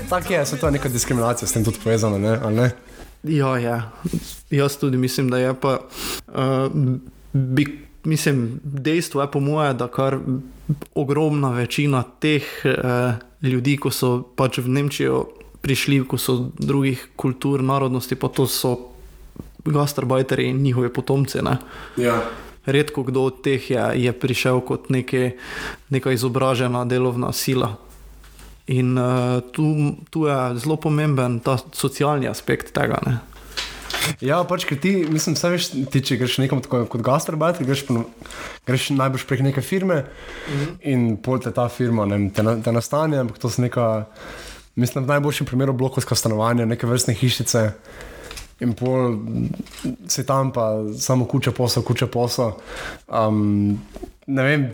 Tako 0.09 0.33
je, 0.33 0.47
se 0.47 0.59
to 0.59 0.67
je 0.67 0.73
neka 0.73 0.89
diskriminacija 0.89 1.49
s 1.49 1.53
tem 1.53 1.65
tudi 1.65 1.79
povezana, 1.85 2.19
ne? 2.19 2.51
ne? 2.51 2.71
Ja, 3.23 3.59
ja, 3.59 3.91
jaz 4.51 4.77
tudi 4.77 4.97
mislim, 4.97 5.31
da 5.31 5.39
je 5.39 5.55
pa. 5.61 5.79
Uh, 6.29 6.73
bi, 7.33 7.87
mislim, 8.05 8.61
dejstvo 8.65 9.23
je 9.23 9.31
po 9.31 9.41
mojem, 9.41 9.77
da 9.77 9.89
kar 9.89 10.19
ogromna 10.95 11.51
večina 11.51 12.03
teh 12.21 12.43
uh, 12.65 13.15
ljudi, 13.43 13.77
ko 13.77 13.91
so 13.91 14.23
pač 14.37 14.59
v 14.59 14.69
Nemčijo 14.69 15.27
prišli, 15.61 16.01
ko 16.09 16.19
so 16.19 16.51
drugih 16.59 17.09
kultur, 17.17 17.63
narodnosti, 17.63 18.17
pa 18.17 18.29
to 18.29 18.47
so 18.47 18.77
gastarbajteri 19.65 20.49
in 20.49 20.63
njihovi 20.63 20.93
potomci. 20.93 21.39
Ja. 21.97 22.23
Redko 22.67 23.03
kdo 23.03 23.23
od 23.23 23.43
teh 23.43 23.71
je, 23.71 23.85
je 23.95 24.13
prišel 24.13 24.61
kot 24.61 24.89
neke, 24.91 25.37
neka 25.91 26.13
izobražena 26.13 26.85
delovna 26.85 27.33
sila. 27.33 27.77
In 28.71 28.95
uh, 28.97 29.41
tu, 29.51 29.65
tu 30.15 30.27
je 30.29 30.37
zelo 30.63 30.77
pomemben 30.79 31.41
ta 31.43 31.57
socialni 31.75 32.29
aspekt 32.31 32.71
tega. 32.77 33.01
Ne? 33.07 33.19
Ja, 34.23 34.41
pač, 34.49 34.65
ker 34.69 34.79
ti, 34.81 34.93
mislim, 35.11 35.35
vse 35.37 35.51
veš, 35.53 35.67
ti, 35.93 36.03
če 36.07 36.19
greš 36.21 36.39
nekam 36.41 36.63
tako 36.65 36.85
kot 36.91 37.03
gastrobajt, 37.05 37.63
greš, 37.67 37.85
greš 38.69 38.91
najbolj 38.97 39.25
prek 39.29 39.43
neke 39.45 39.65
firme 39.65 40.05
-hmm. 40.05 40.77
in 40.93 41.17
pol 41.17 41.41
te 41.43 41.53
ta 41.53 41.69
firma 41.69 42.07
ne, 42.07 42.31
te, 42.31 42.43
te 42.65 42.73
nastane, 42.73 43.19
ampak 43.19 43.39
to 43.39 43.51
so 43.51 43.63
neka, 43.63 44.07
mislim, 44.75 45.05
v 45.05 45.09
najboljšem 45.09 45.47
primeru 45.47 45.73
blokovska 45.73 46.15
stanovanja, 46.15 46.65
neke 46.65 46.87
vrstne 46.87 47.15
hišice. 47.15 47.73
In 48.61 48.75
pol 48.75 49.17
se 50.09 50.27
tam 50.27 50.53
pa 50.53 50.85
samo 50.99 51.25
kuča 51.25 51.51
posel, 51.53 51.83
kuča 51.83 52.07
posel. 52.07 52.53
Um, 53.09 53.81
ne 54.27 54.43
vem, 54.43 54.69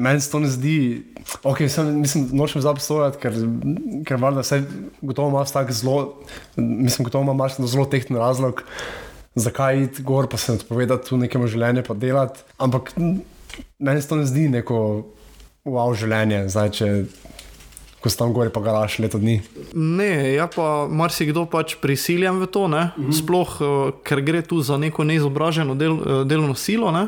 meni 0.00 0.20
se 0.20 0.30
to 0.30 0.40
ne 0.40 0.48
zdi, 0.48 1.04
okay, 1.42 1.68
sem, 1.68 1.92
mislim, 2.00 2.28
nočem 2.32 2.62
zapisovati, 2.64 3.18
ker, 3.20 3.36
ker 4.08 4.20
valjda 4.20 4.44
vse 4.44 4.62
gotovo 5.02 5.28
ima 5.28 5.44
tako 5.44 5.72
zelo, 5.72 5.98
mislim, 6.56 7.04
gotovo 7.04 7.24
ima 7.24 7.34
marsikdo 7.36 7.68
zelo 7.68 7.84
tehten 7.84 8.16
razlog, 8.16 8.62
zakaj 9.34 9.82
iti 9.82 10.02
gor, 10.02 10.28
pa 10.28 10.36
se 10.36 10.52
odpovedati 10.52 11.08
tu 11.08 11.16
nekemu 11.20 11.46
življenju, 11.46 11.84
pa 11.86 11.94
delati. 11.94 12.40
Ampak 12.58 12.94
meni 13.78 14.02
se 14.02 14.08
to 14.08 14.16
ne 14.16 14.26
zdi 14.26 14.48
neko 14.48 14.80
wow 15.68 15.92
življenje, 15.94 16.46
zdaj 16.48 16.72
če 16.80 16.90
ko 18.00 18.08
si 18.08 18.16
tam 18.16 18.32
gori, 18.32 18.48
pa 18.48 18.62
garaš 18.64 18.96
leto 18.98 19.18
dni. 19.20 19.36
Ne, 19.76 20.32
ja 20.32 20.46
pa 20.48 20.88
marsikdo 20.88 21.44
pač 21.52 21.76
prisiljen 21.82 22.40
v 22.40 22.46
to, 22.48 22.68
mm 22.68 22.72
-hmm. 22.72 23.12
sploh 23.12 23.60
uh, 23.60 23.92
ker 24.02 24.20
gre 24.20 24.42
tu 24.42 24.62
za 24.62 24.76
neko 24.76 25.04
neizobraženo 25.04 25.74
del, 25.74 25.92
uh, 25.92 26.26
delovno 26.26 26.54
silo. 26.54 26.90
Ne? 26.90 27.06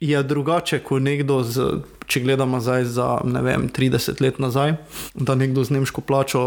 Je 0.00 0.22
drugače, 0.22 0.82
kot 0.82 1.02
nekdo, 1.02 1.42
z, 1.42 1.82
če 2.06 2.22
gledamo 2.22 2.60
zdaj 2.60 2.84
za 2.84 3.08
vem, 3.24 3.68
30 3.68 4.22
let 4.22 4.38
nazaj, 4.38 4.76
da 5.14 5.34
nekdo 5.34 5.64
z 5.64 5.78
nemško 5.78 6.00
plačo. 6.06 6.44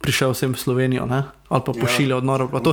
Prišel 0.00 0.32
sem 0.34 0.52
v 0.52 0.58
Slovenijo 0.58 1.04
ne? 1.06 1.22
ali 1.50 1.62
pa 1.66 1.72
pošiljal 1.72 2.10
ja. 2.10 2.16
od 2.16 2.24
naroda. 2.24 2.60
To, 2.60 2.72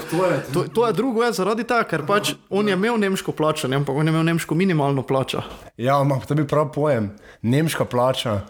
to, 0.53 0.63
to 0.63 0.87
je 0.87 0.93
drugo, 0.93 1.23
je 1.25 1.33
zaradi 1.33 1.63
tega, 1.65 1.83
ker 1.89 2.05
pač 2.05 2.35
on 2.49 2.67
je 2.67 2.75
imel 2.77 2.99
nemško 3.01 3.33
plačo, 3.33 3.67
ne? 3.67 3.81
ampak 3.81 3.95
on 3.95 4.07
je 4.07 4.13
imel 4.13 4.23
nemško 4.23 4.55
minimalno 4.55 5.01
plačo. 5.01 5.41
Ja, 5.77 5.97
ampak 6.01 6.29
to 6.29 6.37
bi 6.37 6.47
prav 6.47 6.69
pojem. 6.71 7.09
Nemška 7.41 7.85
plača 7.89 8.41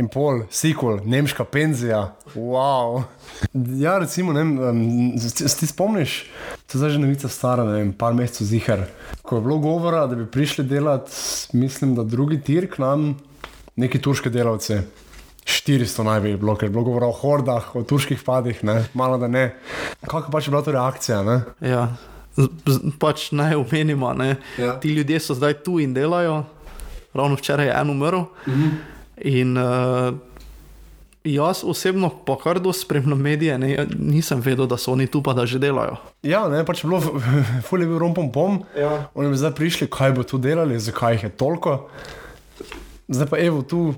in 0.00 0.08
pol, 0.08 0.44
sikul, 0.52 1.00
nemška 1.04 1.44
penzija. 1.44 2.14
Wow. 2.34 3.02
Ja, 3.80 3.98
recimo, 3.98 4.32
ne, 4.32 4.44
um, 4.68 4.80
ti 5.36 5.66
spomniš, 5.66 6.24
to 6.66 6.76
je 6.76 6.80
zdaj 6.80 6.94
že 6.96 7.02
novica 7.02 7.28
stara, 7.28 7.64
ne 7.64 7.80
vem, 7.80 7.92
par 7.92 8.14
mesecev 8.16 8.48
zihar. 8.48 8.86
Ko 9.22 9.36
je 9.36 9.44
bilo 9.44 9.58
govora, 9.58 10.06
da 10.06 10.16
bi 10.16 10.28
prišli 10.28 10.64
delati, 10.64 11.12
mislim, 11.52 11.94
da 11.94 12.04
drugi 12.04 12.40
tir 12.40 12.70
k 12.70 12.80
nam, 12.80 13.14
neki 13.76 14.00
turški 14.00 14.32
delavci. 14.32 14.80
400 15.44 16.04
naj 16.04 16.20
bi 16.20 16.36
bilo, 16.36 16.54
ker 16.56 16.68
je 16.68 16.72
bilo 16.74 16.84
govora 16.84 17.08
o 17.08 17.16
hordah, 17.16 17.74
o 17.76 17.82
turških 17.82 18.22
padih, 18.26 18.64
ne? 18.64 18.84
malo 18.94 19.18
da 19.18 19.28
ne. 19.28 19.54
Kako 20.06 20.30
pač 20.32 20.46
je 20.46 20.54
bila 20.54 20.62
to 20.62 20.72
reakcija? 20.72 21.22
Ne? 21.26 21.40
Ja, 21.64 21.88
pač 23.02 23.30
naj 23.32 23.58
omenimo, 23.58 24.14
ja. 24.58 24.78
ti 24.80 24.94
ljudje 24.94 25.20
so 25.20 25.34
zdaj 25.34 25.60
tu 25.64 25.80
in 25.80 25.94
delajo. 25.94 26.44
Ravno 27.14 27.34
včeraj 27.36 27.66
je 27.66 27.76
en 27.80 27.90
umrl. 27.90 28.24
Mhm. 28.46 28.68
In 29.20 29.56
uh, 29.58 30.14
jaz 31.24 31.64
osebno, 31.64 32.08
pa 32.26 32.36
kar 32.38 32.60
do 32.60 32.72
spremljam 32.72 33.20
medije, 33.20 33.58
ne, 33.58 33.86
nisem 33.98 34.40
vedel, 34.40 34.66
da 34.66 34.76
so 34.76 34.92
oni 34.92 35.06
tu 35.06 35.22
pa 35.22 35.32
da 35.32 35.46
že 35.46 35.58
delajo. 35.58 35.96
Ja, 36.22 36.46
ne, 36.48 36.64
pač 36.64 36.84
bilo, 36.84 37.00
fulje 37.68 37.86
bil 37.86 37.98
rompom 37.98 38.32
pom. 38.32 38.62
Ja. 38.78 39.10
Oni 39.14 39.28
bi 39.30 39.36
zdaj 39.36 39.54
prišli, 39.58 39.90
kaj 39.90 40.14
bo 40.16 40.22
tu 40.22 40.38
delali, 40.38 40.78
zakaj 40.80 41.18
jih 41.18 41.24
je 41.28 41.30
toliko. 41.30 41.88
Zdaj 43.08 43.28
pa 43.28 43.38
evo 43.38 43.62
tu. 43.62 43.94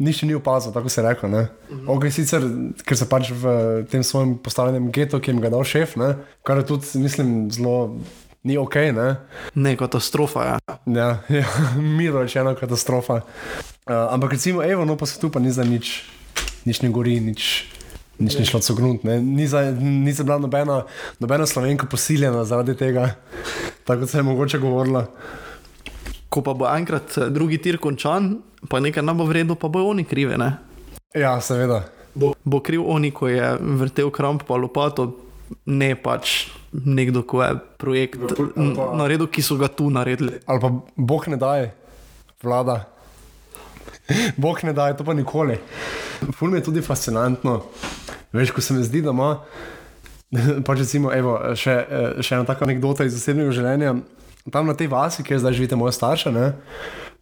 Nič 0.00 0.22
ni 0.24 0.34
opazil, 0.34 0.72
tako 0.72 0.88
se 0.88 1.00
je 1.00 1.04
rekel. 1.08 1.28
Mhm. 1.28 1.88
Okay, 1.92 2.10
sicer, 2.10 2.44
ker 2.88 2.96
se 2.96 3.08
pač 3.08 3.30
v 3.36 3.84
tem 3.90 4.02
svojem 4.02 4.38
postavljenem 4.40 4.88
getu, 4.92 5.20
ki 5.20 5.34
jim 5.34 5.40
ga 5.44 5.50
je 5.50 5.54
dal 5.56 5.64
šef, 5.64 5.96
ne? 6.00 6.14
kar 6.42 6.56
je 6.56 6.66
tudi, 6.72 6.88
mislim, 7.04 7.50
zelo 7.52 8.00
ni 8.42 8.56
ok. 8.56 8.74
Ne, 8.96 9.16
ne 9.54 9.76
katastrofa 9.76 10.44
je. 10.44 10.54
Ja, 10.96 11.20
ja, 11.28 11.44
miro 11.98 12.22
rečeno 12.22 12.54
katastrofa. 12.56 13.20
Uh, 13.84 14.08
ampak 14.14 14.32
recimo, 14.32 14.62
evo, 14.64 14.84
no 14.84 14.96
pa 14.96 15.06
se 15.06 15.20
tu 15.20 15.30
pa 15.30 15.40
ni 15.40 15.52
za 15.52 15.64
nič, 15.64 16.04
nič 16.64 16.80
ne 16.80 16.88
gori, 16.88 17.20
nič. 17.20 17.68
Nič 18.20 18.36
ni 18.36 18.44
šlo 18.44 18.60
cognuti, 18.60 19.08
ni, 19.08 19.48
ni 19.80 20.12
za 20.12 20.24
bila 20.24 20.36
nobena, 20.36 20.84
nobena 21.20 21.46
slovenka 21.48 21.88
posiljena 21.88 22.44
zaradi 22.44 22.76
tega, 22.76 23.16
tako 23.88 24.06
se 24.06 24.18
je 24.18 24.22
mogoče 24.22 24.58
govorila. 24.60 25.06
Ko 26.30 26.42
pa 26.46 26.54
bo 26.54 26.68
enkrat 26.70 27.16
eh, 27.18 27.30
drugi 27.34 27.58
tir 27.62 27.80
končan, 27.82 28.36
pa 28.70 28.80
nekaj 28.80 29.02
nam 29.02 29.18
bo 29.18 29.26
vredno, 29.26 29.56
pa 29.58 29.68
bojo 29.68 29.90
oni 29.90 30.04
krivi. 30.06 30.38
Ne? 30.38 30.52
Ja, 31.14 31.34
seveda. 31.42 31.82
Bo, 32.14 32.32
bo 32.44 32.60
kriv 32.62 32.86
oni, 32.86 33.10
ko 33.14 33.28
je 33.30 33.50
vrtel 33.82 34.10
kramp 34.14 34.46
pa 34.46 34.58
lopato, 34.58 35.10
ne 35.66 35.94
pač 35.98 36.50
nekdo, 36.72 37.22
ko 37.26 37.42
je 37.42 37.50
projekt 37.78 38.22
pa, 38.36 38.86
naredil, 38.98 39.26
ki 39.30 39.42
so 39.42 39.58
ga 39.58 39.68
tu 39.68 39.90
naredili. 39.90 40.38
Ali 40.46 40.62
pa 40.62 40.70
Bog 40.96 41.26
ne 41.30 41.38
daje, 41.40 41.72
vlada. 42.42 42.84
Bog 44.36 44.62
ne 44.66 44.74
daje, 44.74 44.96
to 44.98 45.06
pa 45.06 45.14
nikoli. 45.14 45.58
Fulm 46.36 46.54
je 46.54 46.62
tudi 46.62 46.82
fascinantno. 46.82 47.60
Veš, 48.32 48.54
ko 48.54 48.62
se 48.62 48.74
mi 48.74 48.84
zdi, 48.84 49.02
da 49.02 49.10
ima. 49.10 49.34
Pač 50.66 50.84
recimo, 50.84 51.10
evo, 51.14 51.34
še, 51.58 51.74
še 52.22 52.36
ena 52.36 52.46
taka 52.46 52.66
anekdota 52.68 53.06
iz 53.06 53.16
zasebnega 53.16 53.54
življenja. 53.54 53.96
Tam 54.48 54.66
na 54.66 54.74
tej 54.74 54.88
vasi, 54.88 55.24
kjer 55.26 55.42
zdaj 55.42 55.58
živite 55.58 55.76
moja 55.76 55.92
starša, 55.92 56.32
ne, 56.32 56.46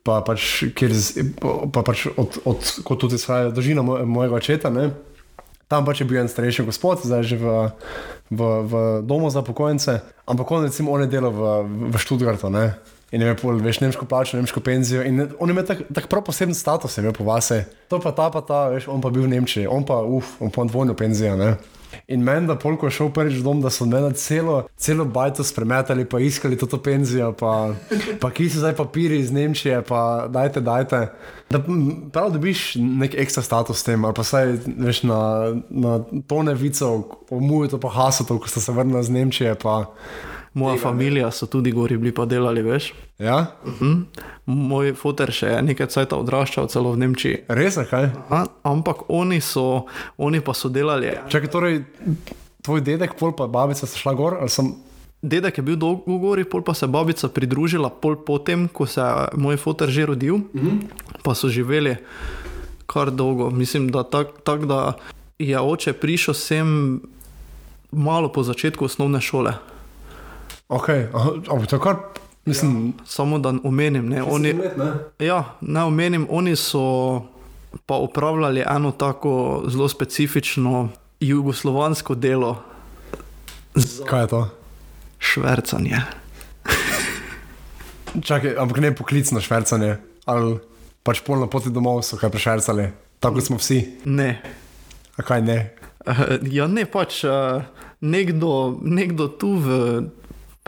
pa 0.06 0.20
pač, 0.22 0.70
kjer, 0.78 0.94
pa 1.74 1.82
pač 1.82 2.06
od, 2.14 2.38
od, 2.46 2.72
kot 2.86 3.02
tudi 3.02 3.18
izhaja 3.18 3.50
družina 3.50 3.82
mojega 3.82 4.38
očeta, 4.38 4.70
ne, 4.70 4.92
Tam 5.68 5.84
pač 5.84 6.00
je 6.00 6.08
bil 6.08 6.24
en 6.24 6.30
starejši 6.32 6.64
gospod, 6.64 7.04
zdaj 7.04 7.28
že 7.28 7.36
v, 7.36 7.68
v, 8.32 8.40
v 8.40 8.72
domu 9.04 9.28
za 9.28 9.44
pokojnice, 9.44 10.00
ampak 10.24 10.48
on 10.48 10.64
recimo 10.64 10.96
on 10.96 11.04
je 11.04 11.12
delal 11.12 11.28
v, 11.28 11.42
v 11.92 11.96
Študgartu, 12.00 12.48
ne. 12.48 12.72
In 13.12 13.20
je 13.20 13.28
imel, 13.28 13.60
veš, 13.60 13.80
nemško 13.84 14.08
plačo, 14.08 14.40
nemško 14.40 14.60
penzijo. 14.64 15.04
In 15.04 15.28
on 15.36 15.48
je 15.48 15.52
imel 15.52 15.64
tak, 15.68 15.84
tak 15.92 16.08
prav 16.08 16.24
poseben 16.24 16.56
status, 16.56 16.96
je 16.96 17.04
imel 17.04 17.12
po 17.12 17.24
vase. 17.24 17.68
To 17.92 18.00
pa 18.00 18.16
ta, 18.16 18.32
pa 18.32 18.40
ta, 18.40 18.72
veš, 18.72 18.88
on 18.88 19.04
pa 19.04 19.12
bil 19.12 19.28
v 19.28 19.32
Nemčiji, 19.36 19.68
on 19.68 19.84
pa, 19.84 20.00
uf, 20.00 20.40
on 20.40 20.48
pa 20.48 20.64
dvojno 20.64 20.96
penzijo, 20.96 21.36
ne. 21.36 21.56
In 22.08 22.22
meni, 22.24 22.46
da 22.48 22.54
polko 22.56 22.86
je 22.86 22.94
šel 22.96 23.10
prvič 23.12 23.42
dom, 23.44 23.58
da 23.60 23.68
so 23.70 23.84
meni 23.84 24.14
celo, 24.16 24.62
celo 24.80 25.04
bajto 25.04 25.44
spremetali, 25.44 26.06
pa 26.08 26.20
iskali 26.24 26.56
to 26.56 26.78
penzijo, 26.80 27.34
pa, 27.36 27.74
pa 28.20 28.30
ki 28.32 28.46
so 28.48 28.62
zdaj 28.62 28.72
papiri 28.78 29.18
iz 29.20 29.28
Nemčije, 29.32 29.82
pa 29.84 30.24
dajte, 30.32 30.62
dajte. 30.64 31.02
Da 31.50 31.60
prav 32.12 32.30
dobiš 32.32 32.78
nek 32.80 33.12
ekstra 33.14 33.42
status 33.44 33.82
s 33.82 33.84
tem, 33.84 34.04
ali 34.04 34.16
pa 34.16 34.24
saj 34.24 34.54
veš 34.66 35.02
na, 35.04 35.20
na 35.68 36.00
tone 36.26 36.54
vicov, 36.56 37.04
o 37.28 37.40
muju 37.40 37.74
to 37.74 37.80
pa 37.80 37.92
hasotov, 37.92 38.40
ko 38.40 38.48
ste 38.48 38.64
se 38.64 38.72
vrnili 38.72 39.04
z 39.04 39.12
Nemčije. 39.12 39.54
Pa, 39.60 39.82
Moja 40.54 40.74
Tega 40.74 40.80
ne. 40.80 40.90
familija 40.90 41.30
so 41.30 41.46
tudi 41.46 41.72
gori 41.72 41.96
bili 41.96 42.12
pa 42.12 42.24
delali, 42.24 42.62
veš. 42.62 42.92
ja, 43.18 43.46
Mhm. 43.64 44.02
Moj 44.46 44.94
foter 44.94 45.28
še 45.30 45.46
je 45.46 45.62
nekaj 45.62 45.86
cajt 45.86 46.12
odraščal 46.12 46.68
celo 46.68 46.92
v 46.92 46.98
Nemčiji. 46.98 47.38
res 47.48 47.76
kaj? 47.90 48.10
A, 48.30 48.46
ampak 48.64 48.96
oni, 49.08 49.40
so, 49.40 49.84
oni 50.16 50.40
pa 50.40 50.54
so 50.54 50.68
delali. 50.68 51.12
Čakaj, 51.28 51.50
torej, 51.50 51.84
tvoj 52.62 52.80
dedek, 52.80 53.14
pol 53.14 53.32
pa 53.32 53.46
babica 53.46 53.86
sta 53.86 53.98
šla 53.98 54.14
gor, 54.14 54.36
ali 54.40 54.48
sem. 54.48 54.74
Dedek 55.18 55.58
je 55.58 55.62
bil 55.62 55.76
dolgo 55.76 56.18
gori, 56.18 56.44
pol 56.44 56.62
pa 56.62 56.74
se 56.74 56.86
je 56.86 56.90
babica 56.90 57.28
pridružila, 57.28 57.90
pol 57.90 58.16
potem, 58.16 58.68
ko 58.68 58.86
se 58.86 59.00
je 59.00 59.08
moj 59.34 59.56
foter 59.56 59.88
že 59.88 60.06
rodil, 60.06 60.36
mm 60.36 60.48
-hmm. 60.54 60.76
pa 61.22 61.34
so 61.34 61.48
živeli 61.48 61.96
kar 62.86 63.10
dolgo. 63.10 63.50
Mislim, 63.50 63.88
da 63.88 64.02
tako, 64.02 64.32
tak, 64.40 64.66
da 64.66 64.92
je 65.38 65.60
oče 65.60 65.92
prišel 65.92 66.34
sem 66.34 67.00
malo 67.90 68.32
po 68.32 68.42
začetku 68.42 68.84
osnovne 68.84 69.20
šole. 69.20 69.52
Ok, 70.68 70.88
aha, 71.14 71.30
ampak 71.48 71.66
to 71.66 71.78
kar, 71.80 71.96
mislim, 72.44 72.92
Samo 73.06 73.38
da 73.38 73.54
omenim, 73.64 74.08
ne, 74.08 74.22
oni, 74.22 74.52
ne? 74.52 74.92
ja, 75.26 75.56
ne 75.60 75.82
omenim, 75.82 76.26
oni 76.30 76.56
so 76.56 77.22
pa 77.86 77.96
upravljali 77.96 78.64
eno 78.66 78.90
tako 78.92 79.62
zelo 79.68 79.88
specifično 79.88 80.88
jugoslovansko 81.20 82.14
delo, 82.14 82.62
Kaj 84.06 84.20
je 84.20 84.26
to? 84.26 84.48
švrcanje. 85.18 85.96
Čakaj, 88.22 88.56
ampak 88.58 88.78
ne 88.78 88.94
poklicno 88.94 89.40
švrcanje, 89.40 89.96
ali 90.24 90.58
pač 91.02 91.20
pol 91.22 91.38
na 91.40 91.46
poti 91.46 91.70
domov 91.70 92.02
so 92.02 92.16
kaj 92.16 92.30
prešvrcali, 92.30 92.88
tako 93.20 93.40
smo 93.40 93.56
vsi. 93.56 93.82
Ne, 94.04 94.42
A 95.16 95.22
kaj 95.22 95.42
ne? 95.42 95.58
Uh, 96.06 96.38
ja, 96.46 96.66
ne 96.66 96.84
pač 96.86 97.24
uh, 97.24 97.62
nekdo, 98.00 98.78
nekdo 98.82 99.28
tu 99.28 99.54
v, 99.58 99.66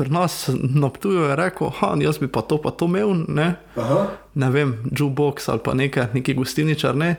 pri 0.00 0.08
nas 0.08 0.48
na 0.56 0.88
Ptuju 0.88 1.28
je 1.28 1.36
rekel, 1.36 1.68
da 1.80 2.00
jaz 2.00 2.16
bi 2.18 2.28
pa 2.32 2.40
to 2.40 2.56
pa 2.56 2.70
to 2.72 2.88
imel, 2.88 3.12
ne, 3.28 3.50
Aha. 3.76 4.06
ne 4.34 4.48
vem, 4.50 4.72
jukebox 4.88 5.48
ali 5.52 5.60
pa 5.64 5.74
nekaj, 5.76 6.06
neki 6.16 6.34
gostilničar. 6.34 6.96
Ne. 6.96 7.18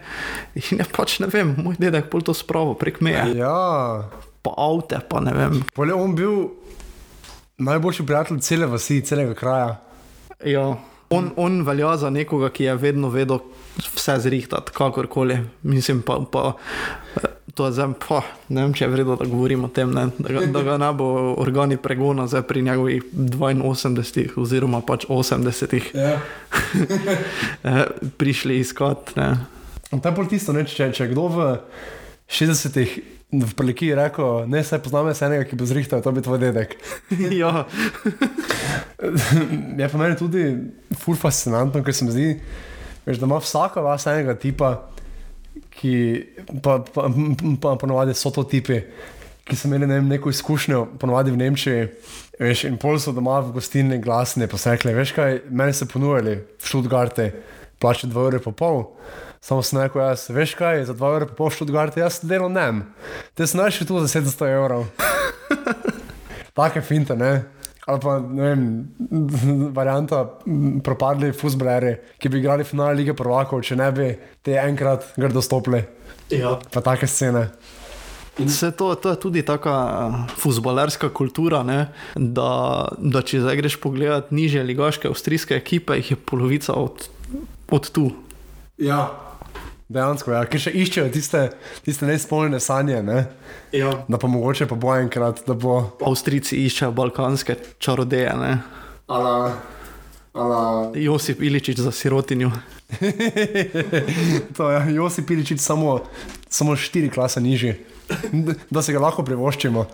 In 0.57 0.81
je 0.81 0.87
pač 0.89 1.19
ne 1.21 1.29
vem, 1.29 1.53
moj 1.61 1.77
dedek 1.77 2.09
pol 2.09 2.25
to 2.25 2.33
spravo 2.33 2.73
prek 2.73 2.97
meje, 3.05 3.37
Ja, 3.37 4.09
pa 4.41 4.53
avte, 4.57 4.97
pa 5.05 5.21
ne 5.21 5.33
vem. 5.37 5.61
pol 5.77 5.93
je 5.93 5.99
on 5.99 6.15
bil 6.17 6.33
najboljši 7.61 8.05
prijatelj 8.09 8.41
cele 8.41 8.65
vasi, 8.65 9.01
celega 9.05 9.37
kraja. 9.37 9.75
Ja. 10.41 10.65
On, 11.13 11.29
on 11.37 11.61
velja 11.67 11.97
za 12.01 12.09
nekoga, 12.09 12.49
ki 12.49 12.63
je 12.63 12.75
vedno 12.81 13.09
vedel 13.13 13.43
vse 13.93 14.15
zrihtati, 14.25 14.73
kakorkoli. 14.73 15.37
Mislim 15.61 16.01
pa, 16.01 16.17
pa 16.31 16.53
to 17.55 17.65
je 17.65 17.71
zdaj, 17.75 17.93
pa, 17.99 18.21
ne 18.49 18.65
vem, 18.65 18.73
če 18.73 18.85
je 18.85 18.91
vredno, 18.93 19.15
da 19.19 19.27
govorim 19.27 19.65
o 19.67 19.69
tem, 19.73 19.91
ne, 19.93 20.07
da, 20.17 20.33
ga, 20.33 20.45
da 20.53 20.63
ga 20.65 20.77
ne 20.81 20.91
bo 20.97 21.07
organi 21.41 21.77
pregona 21.77 22.27
zdaj 22.27 22.45
pri 22.47 22.61
njegovih 22.67 23.03
82 23.13 24.37
oziroma 24.41 24.81
pač 24.81 25.05
80 25.09 25.95
Ja. 25.95 26.19
eh, 27.63 27.85
prišli 28.17 28.59
iskat. 28.59 29.15
To 29.91 30.03
je 30.03 30.15
bolj 30.15 30.29
tisto, 30.35 30.55
ne, 30.55 30.65
če, 30.65 30.91
če 30.95 31.03
je 31.03 31.11
kdo 31.11 31.27
v 31.31 31.49
60-ih 32.31 32.99
v 33.31 33.51
Preliki 33.55 33.87
rekel, 33.95 34.43
ne, 34.51 34.59
saj 34.63 34.81
poznam 34.83 35.07
jaz 35.07 35.21
enega, 35.23 35.45
ki 35.47 35.55
bo 35.55 35.67
zrihtal, 35.67 36.03
to 36.03 36.11
bi 36.11 36.23
tvoj 36.23 36.39
dedek. 36.41 36.75
ja, 37.41 37.63
Je 39.79 39.87
pa 39.87 39.97
meni 39.97 40.17
tudi 40.19 40.43
fur 40.99 41.15
fascinantno, 41.17 41.81
ker 41.83 41.95
se 41.95 42.05
mi 42.05 42.11
zdi, 42.13 42.27
veš, 43.07 43.21
da 43.21 43.29
ima 43.29 43.39
vsaka 43.41 43.83
vas 43.83 44.05
enega 44.11 44.35
tipa, 44.35 44.73
ki 45.71 45.95
pa, 46.63 46.79
pa, 46.79 47.07
pa 47.61 47.75
ponovadi 47.79 48.13
so 48.17 48.31
to 48.31 48.43
tipi, 48.43 48.81
ki 49.47 49.57
so 49.57 49.67
imeli 49.67 49.87
ne 49.89 49.99
vem, 49.99 50.11
neko 50.11 50.31
izkušnjo, 50.31 50.85
ponovadi 51.01 51.33
v 51.33 51.41
Nemčiji. 51.41 51.87
Veš, 52.41 52.63
in 52.69 52.77
pol 52.81 52.97
so 53.01 53.13
doma 53.13 53.39
v 53.43 53.53
gostilni 53.57 53.99
glasni, 54.01 54.47
pa 54.49 54.57
so 54.57 54.71
rekli, 54.73 54.93
veš 54.97 55.13
kaj, 55.17 55.41
meni 55.49 55.75
so 55.77 55.85
ponujali 55.89 56.39
v 56.41 56.69
Študgarte, 56.69 57.27
plače 57.81 58.09
2 58.09 58.27
ure 58.31 58.39
pa 58.41 58.53
pol. 58.55 58.83
Samo 59.41 59.61
sem 59.65 59.81
rekel, 59.81 60.01
jaz, 60.01 60.27
veš 60.33 60.55
kaj, 60.57 60.85
za 60.89 60.95
2 60.97 61.15
ure 61.17 61.29
pa 61.29 61.37
pol 61.37 61.51
v 61.51 61.57
Študgarte, 61.59 62.01
jaz 62.01 62.21
delam 62.25 62.53
ne. 62.53 62.67
Te 63.37 63.45
našel 63.45 63.89
tu 63.89 63.99
za 64.01 64.09
700 64.09 64.49
evrov. 64.55 64.87
Take 66.57 66.81
finte, 66.81 67.15
ne. 67.15 67.60
Ali 67.85 67.99
pa, 68.03 68.19
ne 68.19 68.49
vem, 68.49 68.63
varianta 69.77 70.21
propadli 70.85 71.31
fusbleri, 71.33 71.95
ki 72.21 72.29
bi 72.29 72.41
igrali 72.41 72.65
finale 72.67 72.99
lige 72.99 73.15
prvakov, 73.17 73.63
če 73.65 73.77
ne 73.79 73.89
bi 73.95 74.09
te 74.45 74.57
enkrat 74.61 75.13
grdo 75.17 75.41
stopili. 75.41 75.81
ja. 76.29 76.57
Pa 76.71 76.81
take 76.81 77.07
scene. 77.07 77.47
Vse 78.39 78.71
to, 78.71 78.95
to 78.95 79.09
je 79.09 79.19
tudi 79.19 79.41
taka 79.43 79.73
uh, 80.07 80.29
futbalerska 80.39 81.09
kultura, 81.09 81.63
ne, 81.67 81.91
da, 82.15 82.87
da 82.97 83.21
če 83.21 83.41
zdaj 83.43 83.59
greš 83.59 83.75
pogledat 83.83 84.31
niže 84.31 84.63
ligaške 84.63 85.09
avstrijske 85.11 85.57
ekipe, 85.57 85.97
jih 85.99 86.13
je 86.13 86.17
polovica 86.17 86.77
od, 86.79 87.09
od 87.69 87.91
tu. 87.91 88.07
Ja. 88.77 89.30
Dejansko, 89.91 90.31
ja, 90.31 90.45
ker 90.47 90.61
še 90.61 90.71
iščejo 90.77 91.09
tiste, 91.11 91.41
tiste 91.85 92.07
neizpolnjene 92.07 92.61
sanje, 92.63 93.01
ne? 93.03 93.25
Ja. 93.75 93.91
da 94.07 94.19
pa 94.19 94.29
mogoče 94.31 94.67
pa 94.67 94.75
bo 94.79 94.93
enkrat, 94.95 95.43
da 95.47 95.55
bo. 95.57 95.81
Avstrijci 96.07 96.61
iščejo 96.65 96.91
balkanske 96.95 97.57
čarodeje, 97.81 98.31
ne. 98.39 98.53
Ala, 99.11 99.51
ala. 100.31 100.61
Josip 100.95 101.43
Iličič 101.43 101.81
za 101.83 101.91
sirotinjo. 101.91 102.51
to 104.57 104.71
je 104.71 104.95
Josip 104.95 105.27
Piličič, 105.27 105.59
samo, 105.59 105.99
samo 106.49 106.75
štiri 106.75 107.09
klase 107.11 107.41
nižji, 107.43 107.75
da 108.69 108.81
se 108.83 108.95
ga 108.95 109.03
lahko 109.03 109.23
privoščimo. 109.27 109.85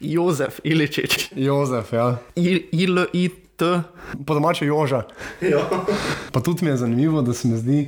Jozef 0.00 0.60
Iličič. 0.64 1.30
Jozef, 1.36 1.92
ja. 1.92 2.16
I-L-I-T. 2.36 3.70
Po 4.26 4.34
domače 4.36 4.66
Joža. 4.68 5.06
Ja. 5.40 5.64
Pa 6.32 6.40
tudi 6.40 6.64
mi 6.64 6.70
je 6.70 6.76
zanimivo, 6.76 7.22
da 7.24 7.32
se 7.32 7.48
mi 7.48 7.56
zdi, 7.56 7.80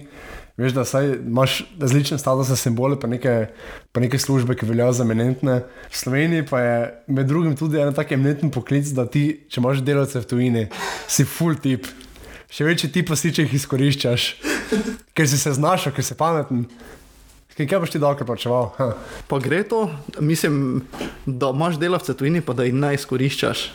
veš, 0.59 0.75
da 0.75 0.85
saj 0.85 1.13
imaš 1.15 1.61
različne 1.81 2.19
statuse, 2.19 2.57
simbole, 2.57 2.99
pa 3.01 3.07
neke, 3.07 3.47
pa 3.93 4.03
neke 4.03 4.19
službe, 4.19 4.57
ki 4.59 4.67
veljajo 4.67 4.99
za 4.99 5.07
eminentne. 5.07 5.61
V 5.91 5.97
Sloveniji 5.97 6.47
pa 6.51 6.61
je 6.61 6.77
med 7.07 7.31
drugim 7.31 7.57
tudi 7.57 7.79
en 7.81 7.95
tak 7.95 8.13
eminenten 8.13 8.51
poklic, 8.51 8.91
da 8.97 9.07
ti, 9.07 9.25
če 9.49 9.63
imaš 9.63 9.85
delavce 9.87 10.21
v 10.25 10.29
tujini, 10.29 10.67
si 11.07 11.25
full 11.25 11.59
tip. 11.63 11.87
Še 12.51 12.65
večji 12.65 12.91
tip 12.93 13.11
pa 13.11 13.17
si, 13.17 13.31
če 13.35 13.45
jih 13.45 13.59
izkoriščaš, 13.61 14.29
ker 15.17 15.29
si 15.29 15.39
se 15.39 15.53
znašel, 15.57 15.95
ker 15.95 16.07
si 16.07 16.17
pameten. 16.19 16.67
Kaj, 17.59 17.67
kaj 17.67 17.81
boš 17.83 17.93
ti 17.95 18.01
dobro 18.03 18.27
plačeval? 18.27 18.71
Ha. 18.79 18.93
Pa 19.29 19.39
gre 19.43 19.65
to, 19.67 19.89
mislim, 20.23 20.85
da 21.27 21.51
imaš 21.55 21.79
delavce 21.79 22.15
tujini, 22.15 22.41
pa 22.41 22.55
da 22.55 22.67
jih 22.67 22.75
ne 22.75 22.95
izkoriščaš. 22.95 23.69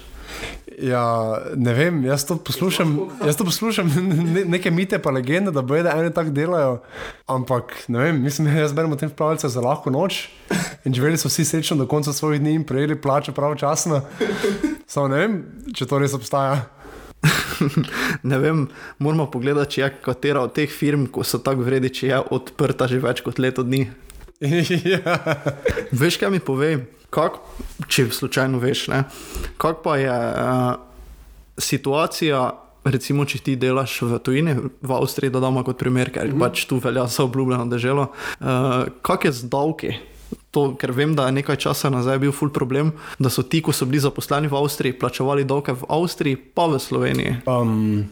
Ja, 0.81 1.37
ne 1.55 1.73
vem, 1.73 2.01
jaz 2.07 2.25
to 2.25 2.37
poslušam, 2.41 2.95
jaz 3.25 3.37
to 3.37 3.45
poslušam 3.45 3.89
ne, 4.33 4.45
neke 4.45 4.71
mite, 4.71 4.97
pa 4.99 5.11
legende, 5.11 5.51
da 5.51 5.61
bojo, 5.61 5.83
da 5.85 5.93
ene 5.99 6.09
tako 6.13 6.33
delajo. 6.33 6.77
Ampak, 7.29 7.75
ne 7.87 7.99
vem, 7.99 8.21
mislim, 8.23 8.49
jaz 8.57 8.73
berem 8.73 8.91
o 8.91 8.97
tem 8.99 9.09
pravljice 9.09 9.49
za 9.53 9.61
lahko 9.61 9.93
noč 9.93 10.27
in 10.85 10.93
živeli 10.93 11.17
so 11.17 11.29
vsi 11.29 11.45
srečno 11.45 11.77
do 11.77 11.87
konca 11.87 12.13
svojih 12.13 12.41
dni 12.41 12.55
in 12.57 12.63
prejeli 12.63 13.01
plačo 13.01 13.31
pravočasno. 13.31 14.01
Samo 14.87 15.07
ne 15.07 15.19
vem, 15.21 15.37
če 15.75 15.87
to 15.87 15.99
res 16.01 16.15
obstaja. 16.17 16.63
ne 18.29 18.37
vem, 18.39 18.65
moramo 18.99 19.29
pogledati, 19.31 19.77
če 19.77 19.81
je 19.81 19.91
katera 20.03 20.43
od 20.43 20.55
teh 20.57 20.71
firm, 20.71 21.05
ko 21.07 21.23
so 21.23 21.39
tako 21.43 21.67
vredi, 21.67 21.93
če 21.93 22.09
je 22.09 22.19
odprta 22.35 22.89
že 22.91 22.99
več 23.03 23.23
kot 23.25 23.39
leto 23.39 23.63
dni. 23.63 23.85
ja. 24.93 25.19
Veš, 25.91 26.17
kaj 26.19 26.33
mi 26.33 26.41
pove, 26.43 26.75
kak, 27.13 27.38
če 27.88 28.10
slučajno 28.12 28.62
veš, 28.62 28.88
ne? 28.93 29.04
kak 29.62 29.84
pa 29.86 29.97
je 30.02 30.12
uh, 30.12 30.73
situacija. 31.58 32.49
Recimo, 32.84 33.23
če 33.23 33.38
ti 33.39 33.54
delaš 33.56 34.02
v 34.04 34.17
tujini, 34.19 34.58
v 34.60 34.91
Avstriji, 34.91 35.32
da 35.32 35.39
damo 35.39 35.62
kot 35.63 35.78
primer, 35.80 36.10
ker 36.12 36.28
mm. 36.28 36.41
pač 36.41 36.65
tu 36.67 36.82
velja 36.84 37.06
za 37.08 37.23
obljubljeno 37.23 37.69
državo. 37.71 38.10
Uh, 38.43 38.89
kak 38.99 39.30
je 39.30 39.32
z 39.38 39.47
davki? 39.47 39.93
To, 40.52 40.73
ker 40.76 40.91
vem, 40.91 41.13
da 41.15 41.30
je 41.30 41.38
nekaj 41.38 41.62
časa 41.63 41.88
nazaj 41.93 42.19
bil 42.19 42.34
ful 42.36 42.52
problem, 42.52 42.91
da 43.23 43.32
so 43.32 43.45
ti, 43.47 43.62
ko 43.63 43.71
so 43.71 43.88
bili 43.88 44.02
zaposleni 44.04 44.52
v 44.52 44.60
Avstriji, 44.60 44.97
plačevali 44.99 45.47
davke 45.47 45.78
v 45.80 45.88
Avstriji, 45.95 46.41
pa 46.58 46.67
v 46.67 46.82
Sloveniji. 46.84 47.38
Um, 47.47 48.04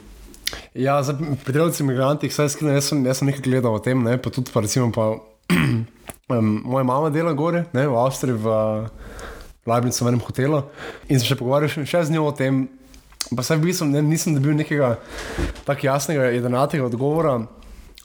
ja, 0.74 1.02
za 1.04 1.18
pri 1.20 1.54
delavcih 1.54 1.84
imigrantih, 1.84 2.34
saj 2.34 2.56
skrivno, 2.56 2.78
jaz, 2.78 2.90
sem- 2.94 3.04
jaz 3.06 3.20
sem 3.20 3.28
nekaj 3.28 3.44
gledal 3.46 3.76
o 3.76 3.84
tem, 3.84 4.00
ne, 4.04 4.16
pa 4.16 4.32
tudi 4.32 4.52
pa 4.54 4.64
recimo 4.64 4.88
pa 4.96 5.20
um, 6.32 6.62
moja 6.66 6.84
mama 6.88 7.10
dela 7.10 7.34
gore, 7.34 7.66
ne, 7.74 7.88
v 7.88 7.98
Avstriji, 7.98 8.38
v 8.40 8.54
Leibnicu, 9.66 10.06
v 10.06 10.12
enem 10.12 10.22
hotelu. 10.26 10.62
In 11.10 11.20
sem 11.20 11.28
še 11.28 11.38
pogovarjal 11.40 11.86
še, 11.86 12.06
z 12.08 12.16
njo 12.16 12.28
o 12.30 12.36
tem, 12.36 12.64
pa 13.30 13.46
v 13.46 13.60
bistvu 13.62 13.90
ne, 13.92 14.02
nisem 14.06 14.36
dobil 14.38 14.58
nekega 14.58 14.96
tako 15.68 15.88
jasnega, 15.88 16.32
jedenatega 16.34 16.88
odgovora, 16.88 17.38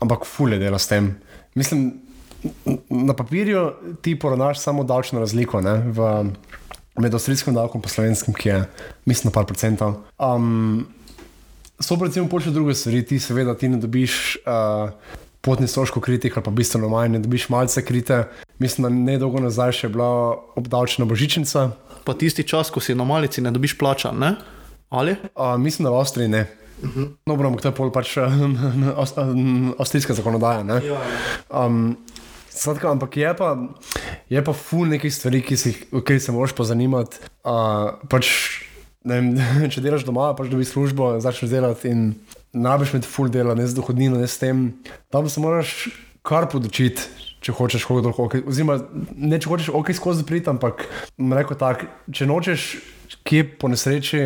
ampak 0.04 0.28
fulje 0.28 0.60
dela 0.60 0.78
s 0.78 0.90
tem. 0.90 1.14
Mislim, 1.56 2.02
na 2.92 3.14
papirju 3.16 3.72
ti 4.04 4.18
poravnaš 4.18 4.60
samo 4.60 4.84
davčno 4.84 5.20
razliko 5.20 5.60
ne, 5.64 5.78
v, 5.88 6.10
med 7.00 7.14
avstrijskim 7.14 7.56
davkom 7.56 7.82
in 7.84 7.90
slovenskim, 7.90 8.34
ki 8.34 8.48
je, 8.48 8.60
mislim, 9.08 9.32
par 9.32 9.48
procentov. 9.48 10.02
Um, 10.18 10.86
so 11.80 11.96
pa 11.98 12.08
recimo 12.08 12.28
počne 12.28 12.52
druge 12.52 12.74
stvari, 12.74 13.04
ti 13.04 13.18
seveda 13.20 13.56
ti 13.56 13.68
ne 13.68 13.80
dobiš. 13.80 14.36
Uh, 14.44 15.24
Potni 15.46 15.68
stroškov 15.70 16.02
kritik, 16.02 16.36
ali 16.36 16.44
pa 16.44 16.50
bistveno 16.50 16.90
manj, 16.90 17.12
ne 17.14 17.22
dobiš 17.22 17.48
malce 17.54 17.84
krite. 17.86 18.24
Mislim, 18.58 18.82
da 18.82 18.90
ne 18.90 19.18
dolgo 19.22 19.40
nazaj 19.40 19.72
še 19.78 19.86
je 19.86 19.92
bila 19.94 20.08
obdavčena 20.58 21.06
božičnica, 21.06 21.68
Pa 22.06 22.14
tisti 22.14 22.46
čas, 22.46 22.70
ko 22.70 22.78
si 22.78 22.94
na 22.94 23.02
malici 23.02 23.42
ne 23.42 23.50
dobiš 23.50 23.74
plača, 23.78 24.12
ne? 24.14 24.36
Ali? 24.94 25.16
Uh, 25.34 25.56
mislim, 25.58 25.84
da 25.84 25.90
v 25.90 25.98
Avstriji 25.98 26.28
ne. 26.28 26.46
Uh 26.82 26.90
-huh. 26.90 27.08
No, 27.26 27.34
ampak 27.34 27.62
to 27.62 27.68
je 27.68 27.74
pol 27.74 27.90
pač 27.90 28.16
uh, 28.16 28.24
avstrijska 29.78 30.14
zakonodaja. 30.14 30.62
Ne? 30.62 30.80
Ja. 30.86 31.00
Um, 31.50 31.96
skratka, 32.50 32.90
ampak 32.90 33.16
je 33.16 33.36
pa, 33.36 33.56
je 34.28 34.44
pa 34.44 34.52
ful 34.52 34.86
nekih 34.88 35.14
stvari, 35.14 35.42
ki 35.42 35.56
si, 35.56 35.72
katerih 35.90 36.22
se 36.22 36.32
moraš 36.32 36.52
pozanimati. 36.52 37.16
Uh, 37.44 37.90
pač, 38.08 38.26
vem, 39.06 39.32
če 39.72 39.82
delaš 39.84 40.06
doma, 40.06 40.32
pač 40.38 40.50
dobiš 40.52 40.74
službo, 40.74 41.14
začneš 41.22 41.52
delati 41.52 41.92
in 41.92 42.08
nabiš 42.56 42.96
med 42.96 43.06
ful 43.08 43.30
dela, 43.32 43.56
ne 43.58 43.66
z 43.68 43.76
dohodnino, 43.76 44.18
ne 44.20 44.28
s 44.28 44.40
tem. 44.42 44.68
Tam 45.12 45.28
se 45.30 45.42
moraš 45.42 45.76
kar 46.26 46.50
podočiti. 46.52 47.14
Če 47.46 47.52
hočeš, 47.54 47.84
kako 47.86 48.00
dolgo, 48.02 48.24
oziroma 48.48 48.80
ne 49.14 49.38
če 49.38 49.46
hočeš, 49.46 49.68
ok, 49.76 49.92
skozi 49.94 50.24
priti, 50.26 50.48
ampak 50.50 50.80
reko 51.14 51.54
tako, 51.54 51.86
če 52.10 52.26
nočeš 52.26 52.64
kje 53.28 53.44
po 53.60 53.68
nesreči 53.70 54.22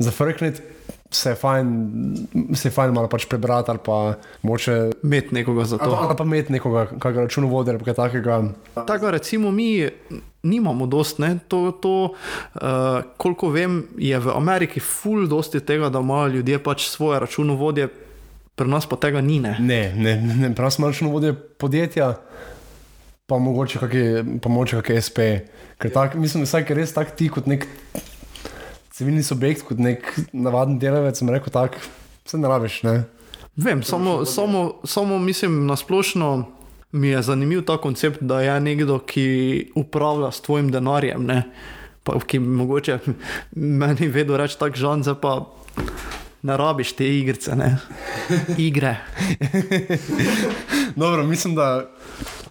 zafrkniti, 0.00 0.62
se 1.10 1.30
je 1.30 1.34
fajn, 1.34 1.92
se 2.54 2.68
je 2.68 2.72
fajn 2.72 2.92
malo 2.94 3.08
pač 3.08 3.26
prebrati 3.26 3.70
ali 3.70 3.80
pa 3.84 4.14
moče. 4.42 4.90
Imeti 5.02 5.34
nekoga 5.34 5.64
za 5.64 5.78
Ali 5.80 5.90
to. 5.90 5.96
pa, 5.96 6.06
ali 6.06 6.16
pa 6.16 6.24
imeti 6.24 6.52
nekoga, 6.52 6.86
kakega 6.86 7.20
računovodja 7.20 7.74
ali 7.74 7.84
kaj 7.84 7.94
takega. 7.94 8.42
Tako 8.86 9.10
recimo 9.10 9.50
mi 9.50 9.88
nimamo 10.42 10.86
dost, 10.86 11.18
ne? 11.18 11.38
to, 11.48 11.70
to 11.70 12.14
uh, 12.54 12.60
koliko 13.16 13.48
vem, 13.48 13.84
je 13.98 14.18
v 14.18 14.36
Ameriki 14.36 14.80
ful 14.80 15.26
dosti 15.28 15.60
tega, 15.60 15.88
da 15.88 16.00
imajo 16.00 16.28
ljudje 16.28 16.58
pač 16.62 16.88
svoje 16.88 17.20
računovodje, 17.20 17.88
pri 18.54 18.68
nas 18.68 18.86
pa 18.86 18.96
tega 18.96 19.20
ni. 19.20 19.40
Ne? 19.40 19.56
Ne, 19.60 19.92
ne, 19.96 20.16
ne 20.16 20.54
prav 20.54 20.70
smo 20.70 20.88
računovodje 20.88 21.34
podjetja, 21.34 22.14
pa 23.26 23.38
mogoče 23.38 23.78
kakšne, 23.78 24.38
pa 24.40 24.48
mogoče 24.48 24.80
kakšne 24.80 25.02
SP. 25.06 25.18
Ker 25.80 25.92
tak, 25.92 26.14
mislim, 26.14 26.44
da 26.44 26.58
je 26.58 26.74
res 26.76 26.92
tak 26.92 27.16
ti 27.16 27.28
kot 27.28 27.46
nek 27.46 27.66
civilni 29.00 29.22
subjekt, 29.24 29.64
kot 29.64 29.80
nek 29.80 30.04
navaden 30.36 30.76
delavec, 30.80 31.16
sem 31.16 31.30
rekel 31.32 31.52
tako, 31.54 31.80
vse 32.28 32.40
ne 32.40 32.48
rabiš, 32.52 32.82
ne. 32.84 32.94
Vem, 33.56 33.82
samo, 33.82 34.24
samo, 34.28 34.80
samo 34.84 35.18
mislim 35.18 35.64
na 35.66 35.76
splošno. 35.76 36.32
Mi 36.92 37.08
je 37.08 37.22
zanimiv 37.22 37.62
ta 37.64 37.76
koncept, 37.78 38.18
da 38.20 38.40
je 38.42 38.56
nekdo, 38.60 38.98
ki 38.98 39.70
upravlja 39.78 40.32
s 40.34 40.40
tvojim 40.42 40.72
denarjem, 40.74 41.24
ne? 41.24 41.42
pa 42.04 42.16
ki 42.26 42.38
mogoče 42.38 42.98
meni 43.80 44.08
vedno 44.08 44.36
reče 44.36 44.58
tako 44.58 44.76
žan, 44.76 45.02
zdaj 45.04 45.14
pa 45.22 45.34
ne 46.42 46.56
rabiš 46.56 46.92
te 46.98 47.08
igrice, 47.18 47.56
ne? 47.56 47.76
igre. 48.68 48.96
Dobro, 50.96 51.24
mislim, 51.24 51.54
da. 51.54 51.90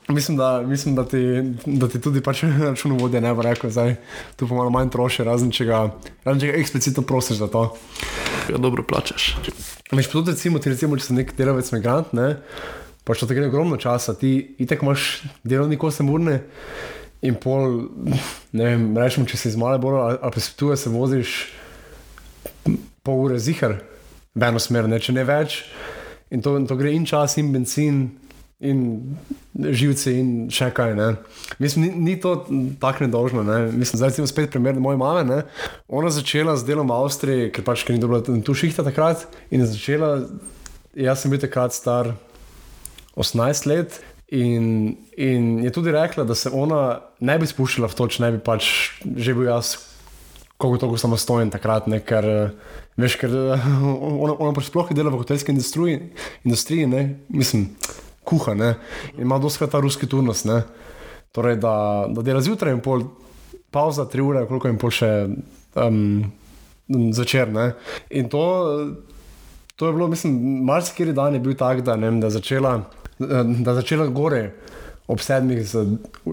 Mislim, 0.09 0.37
da, 0.37 0.61
mislim, 0.61 0.95
da, 0.95 1.05
ti, 1.05 1.17
da 1.65 1.87
ti 1.87 2.01
tudi 2.01 2.21
pač 2.21 2.43
računovodje 2.69 3.21
ne 3.21 3.33
bo 3.33 3.41
rekel, 3.41 3.69
da 3.69 3.93
tu 4.35 4.47
pa 4.47 4.55
malo 4.55 4.69
manj 4.73 4.89
troši, 4.89 5.23
razen 5.23 5.51
če 5.53 5.67
ga, 5.69 5.83
razen 6.25 6.41
če 6.41 6.49
ga 6.49 6.57
eksplicitno 6.57 7.03
prosiš 7.05 7.37
za 7.43 7.47
to. 7.47 7.67
Ga 8.47 8.57
dobro 8.57 8.83
plačeš. 8.83 9.35
Veš, 9.91 10.07
pa 10.09 10.11
tudi 10.11 10.33
recimo, 10.33 10.59
ti 10.59 10.73
recimo, 10.73 10.97
če 10.97 11.05
si 11.05 11.17
nek 11.17 11.35
delavec, 11.37 11.69
migrant, 11.75 12.13
ne, 12.17 12.31
pa 13.05 13.13
če 13.13 13.29
to 13.29 13.37
gre 13.37 13.51
ogromno 13.51 13.77
časa, 13.77 14.17
ti 14.17 14.33
itek 14.57 14.81
imaš 14.81 15.21
delovni 15.43 15.77
kosem 15.77 16.09
urne 16.09 16.39
in 17.21 17.37
pol, 17.37 17.85
ne 18.55 18.65
vem, 18.65 18.89
rečemo, 18.97 19.27
če 19.29 19.37
si 19.37 19.51
iz 19.51 19.59
male 19.59 19.77
bolj 19.81 19.99
ali, 19.99 20.19
ali 20.23 20.33
pa 20.33 20.41
si 20.41 20.55
tu, 20.57 20.71
se 20.73 20.89
voziš 20.89 21.35
pol 23.05 23.25
ure 23.27 23.37
zihar, 23.37 23.77
v 24.33 24.49
eno 24.49 24.61
smer, 24.61 24.89
ne, 24.89 24.97
če 24.97 25.13
ne 25.13 25.27
več. 25.27 25.61
In 26.33 26.41
to, 26.45 26.55
in 26.57 26.65
to 26.69 26.77
gre 26.79 26.93
in 26.93 27.05
čas, 27.09 27.37
in 27.41 27.53
benzin, 27.53 28.07
in 28.59 29.15
živce, 29.55 30.11
in 30.19 30.31
še 30.51 30.69
kaj. 30.75 30.93
Ne. 30.97 31.09
Mislim, 31.63 31.85
ni, 31.87 32.11
ni 32.11 32.15
to 32.19 32.35
tako 32.81 33.07
nedožno. 33.07 33.43
Ne. 33.47 33.71
Mislim, 33.71 33.99
zdaj 34.01 34.13
recimo 34.13 34.27
spet 34.27 34.51
primer 34.51 34.79
moje 34.79 34.99
mame. 34.99 35.23
Ne. 35.27 35.39
Ona 35.87 36.11
začela 36.11 36.57
z 36.59 36.67
delom 36.67 36.91
v 36.91 36.99
Avstriji, 36.99 37.49
ker 37.55 37.63
pač 37.67 37.85
ker 37.87 37.95
ni 37.95 38.03
dobila 38.03 38.21
tu 38.23 38.55
šihta 38.55 38.83
takrat. 38.87 39.27
In 39.51 39.63
je 39.63 39.71
začela, 39.71 40.11
jaz 40.95 41.23
sem 41.23 41.31
bil 41.31 41.41
takrat 41.41 41.75
star 41.75 42.13
18 43.15 43.69
let. 43.71 44.01
In, 44.29 44.97
in 45.17 45.63
je 45.65 45.71
tudi 45.73 45.89
rekla, 45.95 46.27
da 46.27 46.35
se 46.37 46.51
ona 46.53 46.99
ne 47.25 47.37
bi 47.41 47.47
spuščala 47.49 47.89
v 47.89 47.97
to, 47.97 48.05
če 48.13 48.27
ne 48.27 48.35
bi 48.35 48.43
pač 48.43 48.67
že 49.01 49.33
bil 49.33 49.49
jaz 49.49 49.79
koliko 50.59 50.81
toliko 50.83 50.99
samostojen 50.99 51.49
takrat, 51.49 51.87
ne, 51.87 52.01
ker, 52.03 52.25
veš, 52.99 53.15
ker 53.21 53.31
ona, 54.25 54.33
ona 54.35 54.51
pač 54.53 54.67
sploh 54.67 54.91
je 54.91 54.97
delala 54.97 55.15
v 55.15 55.23
hotelski 55.23 55.55
industriji, 55.55 56.11
industriji 56.43 56.89
ne, 56.91 57.03
mislim, 57.31 57.69
kuha, 58.29 58.55
ne, 58.57 58.73
in 59.15 59.25
ima 59.27 59.39
doskrat 59.41 59.73
ta 59.73 59.81
ruski 59.83 60.07
turnus, 60.09 60.45
ne, 60.49 60.61
torej, 61.35 61.59
da, 61.63 61.73
da 62.13 62.25
dela 62.25 62.41
zjutraj 62.45 62.75
in 62.77 62.83
pol, 62.85 63.07
pauza, 63.73 64.05
tri 64.09 64.23
ure, 64.25 64.45
koliko 64.49 64.71
in 64.71 64.79
pol 64.81 64.93
še 64.93 65.11
um, 65.77 66.01
začer, 67.15 67.51
ne, 67.53 67.71
in 68.09 68.29
to, 68.31 68.45
to 69.75 69.89
je 69.89 69.97
bilo, 69.97 70.09
mislim, 70.11 70.37
marsikeri 70.67 71.13
dan 71.17 71.37
je 71.37 71.43
bil 71.43 71.57
tak, 71.57 71.83
da, 71.85 71.97
vem, 71.99 72.21
da 72.21 72.31
začela, 72.33 72.77
da 73.19 73.75
začela 73.81 74.09
gore, 74.13 74.43
ob 75.09 75.21
sedmih 75.25 75.63
z 75.65 75.85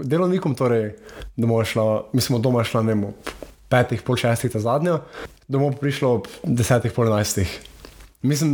delovnikom, 0.05 0.53
torej 0.55 0.91
domov 1.37 1.63
šla, 1.65 1.87
mislim, 2.13 2.41
doma 2.41 2.61
šla, 2.63 2.83
ne 2.85 2.97
ob 3.09 3.31
petih, 3.67 4.03
pol 4.05 4.19
šestih, 4.19 4.53
ta 4.53 4.61
zadnja, 4.63 4.99
domov 5.49 5.73
pa 5.75 5.87
prišlo 5.87 6.11
ob 6.19 6.29
desetih, 6.45 6.93
pol 6.93 7.09
enajstih. 7.09 7.49
Mislim, 8.21 8.53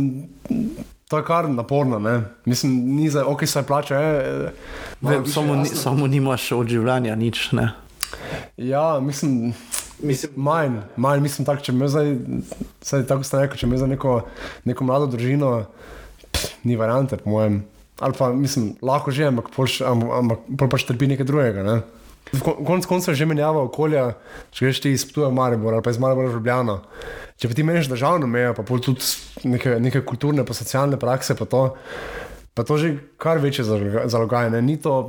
to 1.04 1.16
je 1.16 1.24
kar 1.24 1.48
naporno, 1.48 1.98
ne? 1.98 2.14
Mislim, 2.44 2.72
ni 2.96 3.10
za, 3.10 3.24
ok, 3.24 3.46
se 3.46 3.62
plača, 3.62 3.96
je. 3.96 4.52
Vem, 5.00 5.26
samo, 5.26 5.56
ni, 5.56 5.66
samo 5.68 6.06
nimaš 6.06 6.52
od 6.52 6.66
življenja 6.66 7.14
nič. 7.14 7.52
Ne? 7.52 7.70
Ja, 8.56 9.00
mislim, 9.00 9.52
mislim 10.00 10.32
manj, 10.36 10.78
manj, 10.96 11.20
mislim 11.20 11.44
tako, 11.44 11.62
če 11.62 11.72
me 11.72 11.88
zdaj, 11.88 12.14
zdaj 12.82 13.06
tako 13.06 13.22
ste 13.22 13.38
rekli, 13.38 13.58
če 13.58 13.66
me 13.66 13.76
za 13.76 13.86
neko, 13.86 14.20
neko 14.64 14.84
mlado 14.84 15.06
družino, 15.06 15.66
pff, 16.30 16.54
ni 16.64 16.76
variante, 16.76 17.16
po 17.16 17.30
mojem. 17.30 17.62
Ali 18.00 18.16
pa, 18.18 18.32
mislim, 18.32 18.72
lahko 18.82 19.10
že, 19.10 19.26
ampak 19.26 19.52
pol, 19.54 19.66
še- 19.66 19.84
am- 19.86 20.08
ampak 20.12 20.48
pol 20.58 20.68
pač 20.68 20.82
trpi 20.84 21.06
nekaj 21.06 21.26
drugega, 21.26 21.62
ne? 21.62 21.76
Konec 22.40 22.86
koncev 22.88 23.14
že 23.14 23.26
menjava 23.28 23.62
okolja, 23.62 24.14
če 24.50 24.66
greš 24.66 24.80
ti 24.82 24.92
iz 24.94 25.04
Ptuja 25.06 25.28
v 25.30 25.36
Maribor 25.36 25.76
ali 25.76 25.84
pa 25.84 25.92
iz 25.92 26.00
Maribora 26.02 26.32
v 26.32 26.38
Ljubljano. 26.38 26.80
Če 27.38 27.50
pa 27.50 27.56
ti 27.58 27.66
meniš 27.66 27.90
državno 27.92 28.26
mejo, 28.30 28.54
pa 28.56 28.64
tudi 28.64 29.04
neke, 29.44 29.76
neke 29.82 30.02
kulturne, 30.06 30.44
pa 30.46 30.56
socialne 30.56 30.98
prakse, 31.00 31.36
pa 31.38 31.46
to, 31.50 31.62
pa 32.54 32.64
to 32.66 32.78
že 32.80 32.94
kar 33.20 33.42
večje 33.42 33.66
zaloga- 33.68 34.06
zalogaj, 34.10 34.50
ne? 34.54 34.62
Ni 34.62 34.76
to 34.80 35.04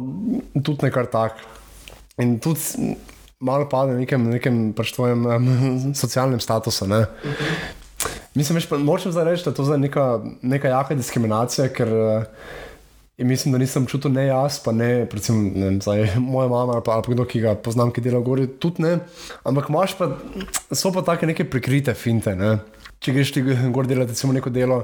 tudi 0.61 0.89
nekar 0.89 1.09
tak. 1.09 1.41
In 2.21 2.37
tudi 2.39 2.95
malo 3.39 3.69
pade 3.69 3.93
na 3.93 3.99
nekem, 3.99 4.29
nekem 4.31 4.61
pač 4.73 4.93
tvojem 4.95 5.25
um, 5.25 5.49
socialnem 6.03 6.39
statusu. 6.39 6.87
Ne? 6.87 7.05
Mislim, 8.35 8.59
veš, 8.59 8.69
nočem 8.83 9.13
zdaj 9.15 9.25
reči, 9.29 9.43
da 9.45 9.53
je 9.53 9.57
to 9.59 9.65
zdaj 9.67 9.79
neka, 9.79 10.05
neka 10.41 10.71
jaka 10.71 10.97
diskriminacija, 10.97 11.69
ker 11.73 11.91
uh, 11.91 12.23
mislim, 13.23 13.51
da 13.51 13.57
nisem 13.57 13.85
čutil 13.87 14.11
ne 14.11 14.25
jaz, 14.27 14.59
pa 14.63 14.73
ne, 14.75 15.05
predvsem 15.09 15.37
ne, 15.53 15.65
vem, 15.69 15.77
zdaj, 15.81 16.17
moja 16.19 16.49
mama 16.51 16.73
ali 16.73 16.83
pa, 16.85 16.97
ali 16.97 17.05
pa 17.05 17.13
kdo, 17.13 17.25
ki 17.25 17.43
ga 17.45 17.55
poznam, 17.55 17.93
ki 17.95 18.03
dela 18.03 18.19
v 18.19 18.27
gori, 18.27 18.47
tudi 18.59 18.83
ne. 18.83 18.97
Ampak 19.47 19.69
imaš 19.71 19.95
pa, 19.95 20.09
so 20.71 20.91
pa 20.91 21.05
take 21.07 21.29
neke 21.29 21.47
prikrite 21.47 21.95
finte. 21.95 22.35
Ne? 22.35 22.57
Če 22.99 23.15
greš 23.15 23.31
ti 23.37 23.45
gor 23.71 23.87
delati 23.87 24.11
recimo 24.11 24.35
neko 24.35 24.51
delo, 24.51 24.81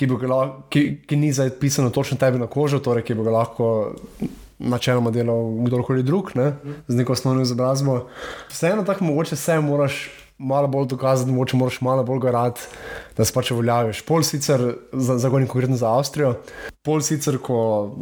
ki, 0.00 0.08
ga 0.08 0.40
ki, 0.72 0.86
ki 1.04 1.20
ni 1.20 1.32
zdaj 1.36 1.52
pisano 1.60 1.92
točno 1.92 2.16
tebi 2.20 2.40
na 2.40 2.48
kožo, 2.48 2.80
torej 2.80 3.04
ki 3.04 3.18
bi 3.18 3.26
ga 3.26 3.36
lahko 3.36 3.68
načeloma 4.58 5.10
delal 5.10 5.50
kdorkoli 5.66 6.02
drug, 6.02 6.32
ne, 6.38 6.52
z 6.88 6.96
neko 6.96 7.12
osnovno 7.12 7.42
izobrazbo. 7.42 8.06
Vseeno 8.48 8.84
tako 8.84 9.04
mogoče 9.04 9.36
se 9.36 9.60
moraš 9.60 10.08
malo 10.38 10.68
bolj 10.68 10.86
dokazati, 10.86 11.30
mogoče 11.30 11.56
moraš 11.56 11.80
malo 11.80 12.04
bolj 12.04 12.20
garati, 12.20 12.60
da 13.16 13.24
se 13.24 13.32
pač 13.32 13.50
uveljaviš. 13.50 14.02
Pol 14.02 14.22
sicer, 14.22 14.74
za, 14.92 15.18
za 15.18 15.28
govorim 15.28 15.48
konkretno 15.48 15.76
za 15.76 15.92
Avstrijo, 15.96 16.34
pol 16.82 17.00
sicer, 17.00 17.38
ko 17.38 17.96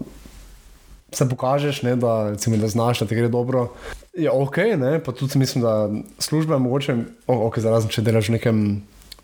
se 1.12 1.28
pokažeš, 1.28 1.82
ne, 1.82 1.96
da, 1.96 2.30
recimo, 2.30 2.56
da 2.56 2.68
znaš, 2.68 3.00
da 3.00 3.06
ti 3.06 3.14
gre 3.14 3.28
dobro, 3.28 3.68
je 4.16 4.30
ok, 4.30 4.56
ne, 4.78 4.98
pa 5.04 5.12
tudi 5.12 5.38
mislim, 5.38 5.62
da 5.64 5.90
služba 6.18 6.54
je 6.54 6.60
mogoče, 6.60 6.96
o- 7.26 7.46
ok, 7.46 7.58
zarazen 7.58 7.92
če 7.92 8.02
delaš 8.02 8.28
v 8.28 8.38
nekem 8.38 8.64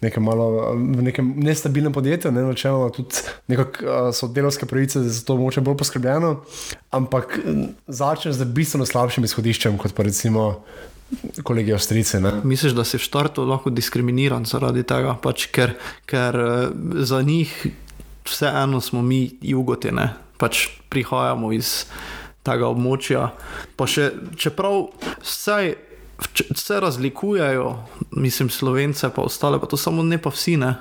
nekem 0.00 0.22
malo, 0.22 0.74
v 0.74 1.02
nekem 1.02 1.32
nestabilnem 1.42 1.92
podjetju, 1.92 2.30
ne 2.30 2.44
načeloma 2.46 2.90
tudi 2.94 3.18
nekako 3.50 4.12
so 4.14 4.28
delovske 4.30 4.66
pravice 4.66 5.02
za 5.02 5.24
to 5.26 5.36
moče 5.36 5.60
bolj 5.60 5.76
poskrbljeno, 5.80 6.36
ampak 6.90 7.38
začneš 7.86 8.38
z 8.38 8.44
bistveno 8.44 8.86
slabšim 8.86 9.26
izhodiščem 9.26 9.78
kot 9.78 9.96
pa 9.98 10.06
recimo 10.06 10.62
kolegi 11.42 11.72
Avstrijci. 11.72 12.20
ne. 12.20 12.32
Misliš, 12.44 12.72
da 12.72 12.84
si 12.84 12.98
v 12.98 13.02
štartu 13.02 13.44
lahko 13.48 13.70
diskriminiran 13.70 14.44
zaradi 14.44 14.82
tega, 14.82 15.16
pač 15.22 15.48
ker, 15.52 15.74
ker 16.06 16.36
eh, 16.36 16.68
za 17.04 17.22
njih 17.22 17.66
vseeno 18.28 18.80
smo 18.80 19.02
mi 19.02 19.30
jugotine, 19.40 20.12
pač 20.36 20.68
prihajamo 20.88 21.52
iz 21.52 21.86
tega 22.44 22.68
območja. 22.68 23.30
Pa 23.76 23.88
še, 23.88 24.12
čeprav 24.36 24.88
vsaj, 25.24 25.74
se 26.54 26.80
razlikujejo, 26.80 27.70
mislim, 28.10 28.50
slovence 28.50 29.08
pa 29.14 29.22
ostale, 29.22 29.60
pa 29.60 29.66
to 29.66 29.76
samo 29.76 30.02
ne 30.02 30.18
pa 30.18 30.32
vsi 30.34 30.56
ne. 30.60 30.74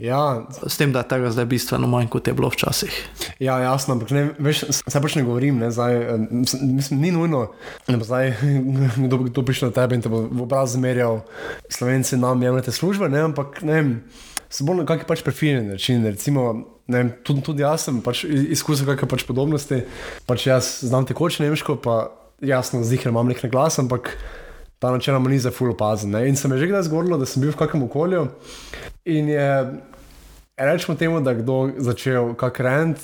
Ja, 0.00 0.46
S 0.66 0.78
tem, 0.80 0.94
da 0.96 1.02
je 1.02 1.10
tega 1.12 1.28
zdaj 1.28 1.44
bistveno 1.44 1.88
manj, 1.90 2.08
kot 2.08 2.28
je 2.28 2.32
bilo 2.32 2.48
včasih. 2.48 2.94
Ja, 3.36 3.58
jasno, 3.60 3.98
ampak 3.98 4.14
ne, 4.16 4.22
veš, 4.40 4.62
se 4.80 5.02
pač 5.02 5.16
ne 5.18 5.26
govorim, 5.26 5.58
ne, 5.60 5.68
zdaj, 5.74 5.96
eh, 6.00 6.24
mislim, 6.32 7.00
ni 7.00 7.10
nujno, 7.12 7.42
da 7.84 7.98
bo 8.00 8.08
zdaj 8.08 8.32
kdo, 8.96 9.18
kdo 9.28 9.44
prišel 9.44 9.68
na 9.68 9.76
tebe 9.76 9.98
in 9.98 10.04
te 10.04 10.08
bo 10.08 10.22
v 10.24 10.46
obraz 10.46 10.72
zmerjal, 10.72 11.20
slovenci 11.68 12.16
nam 12.16 12.40
jemljete 12.42 12.72
službe, 12.72 13.10
ne, 13.12 13.26
ampak 13.28 13.60
ne 13.60 13.76
vem, 13.76 13.92
so 14.48 14.64
bolj 14.64 14.80
na 14.80 14.88
kakšen 14.88 15.10
pač 15.12 15.24
prefinjen 15.26 15.68
način, 15.68 16.08
recimo, 16.08 16.48
ne 16.88 17.04
tudi, 17.20 17.44
tudi 17.44 17.66
jaz 17.66 17.84
sem 17.90 18.00
pač 18.00 18.24
izkusil 18.24 18.88
kakšne 18.88 19.10
pač 19.12 19.28
podobnosti, 19.28 19.84
pač 20.24 20.48
jaz 20.48 20.78
znam 20.80 21.04
tekoče 21.12 21.44
nemško, 21.44 21.76
pa 21.84 22.06
jasno, 22.40 22.80
zdaj 22.80 23.12
imam 23.12 23.28
nek 23.28 23.44
glas, 23.52 23.76
ampak 23.78 24.14
ta 24.80 24.90
načeloma 24.90 25.28
ni 25.30 25.38
za 25.38 25.50
ful 25.50 25.70
opazen. 25.70 26.10
ne. 26.10 26.28
In 26.28 26.36
se 26.36 26.48
mi 26.48 26.54
je 26.56 26.64
že 26.64 26.66
kdaj 26.66 26.82
zgodilo, 26.88 27.18
da 27.18 27.26
sem 27.26 27.42
bil 27.42 27.52
v 27.52 27.56
kakšnem 27.56 27.82
okolju 27.84 28.28
in 29.04 29.28
je 29.28 29.48
rečemo 30.56 30.96
temu, 30.96 31.20
da 31.20 31.34
kdo 31.34 31.70
začel 31.78 32.34
kak 32.34 32.60
rent, 32.60 32.98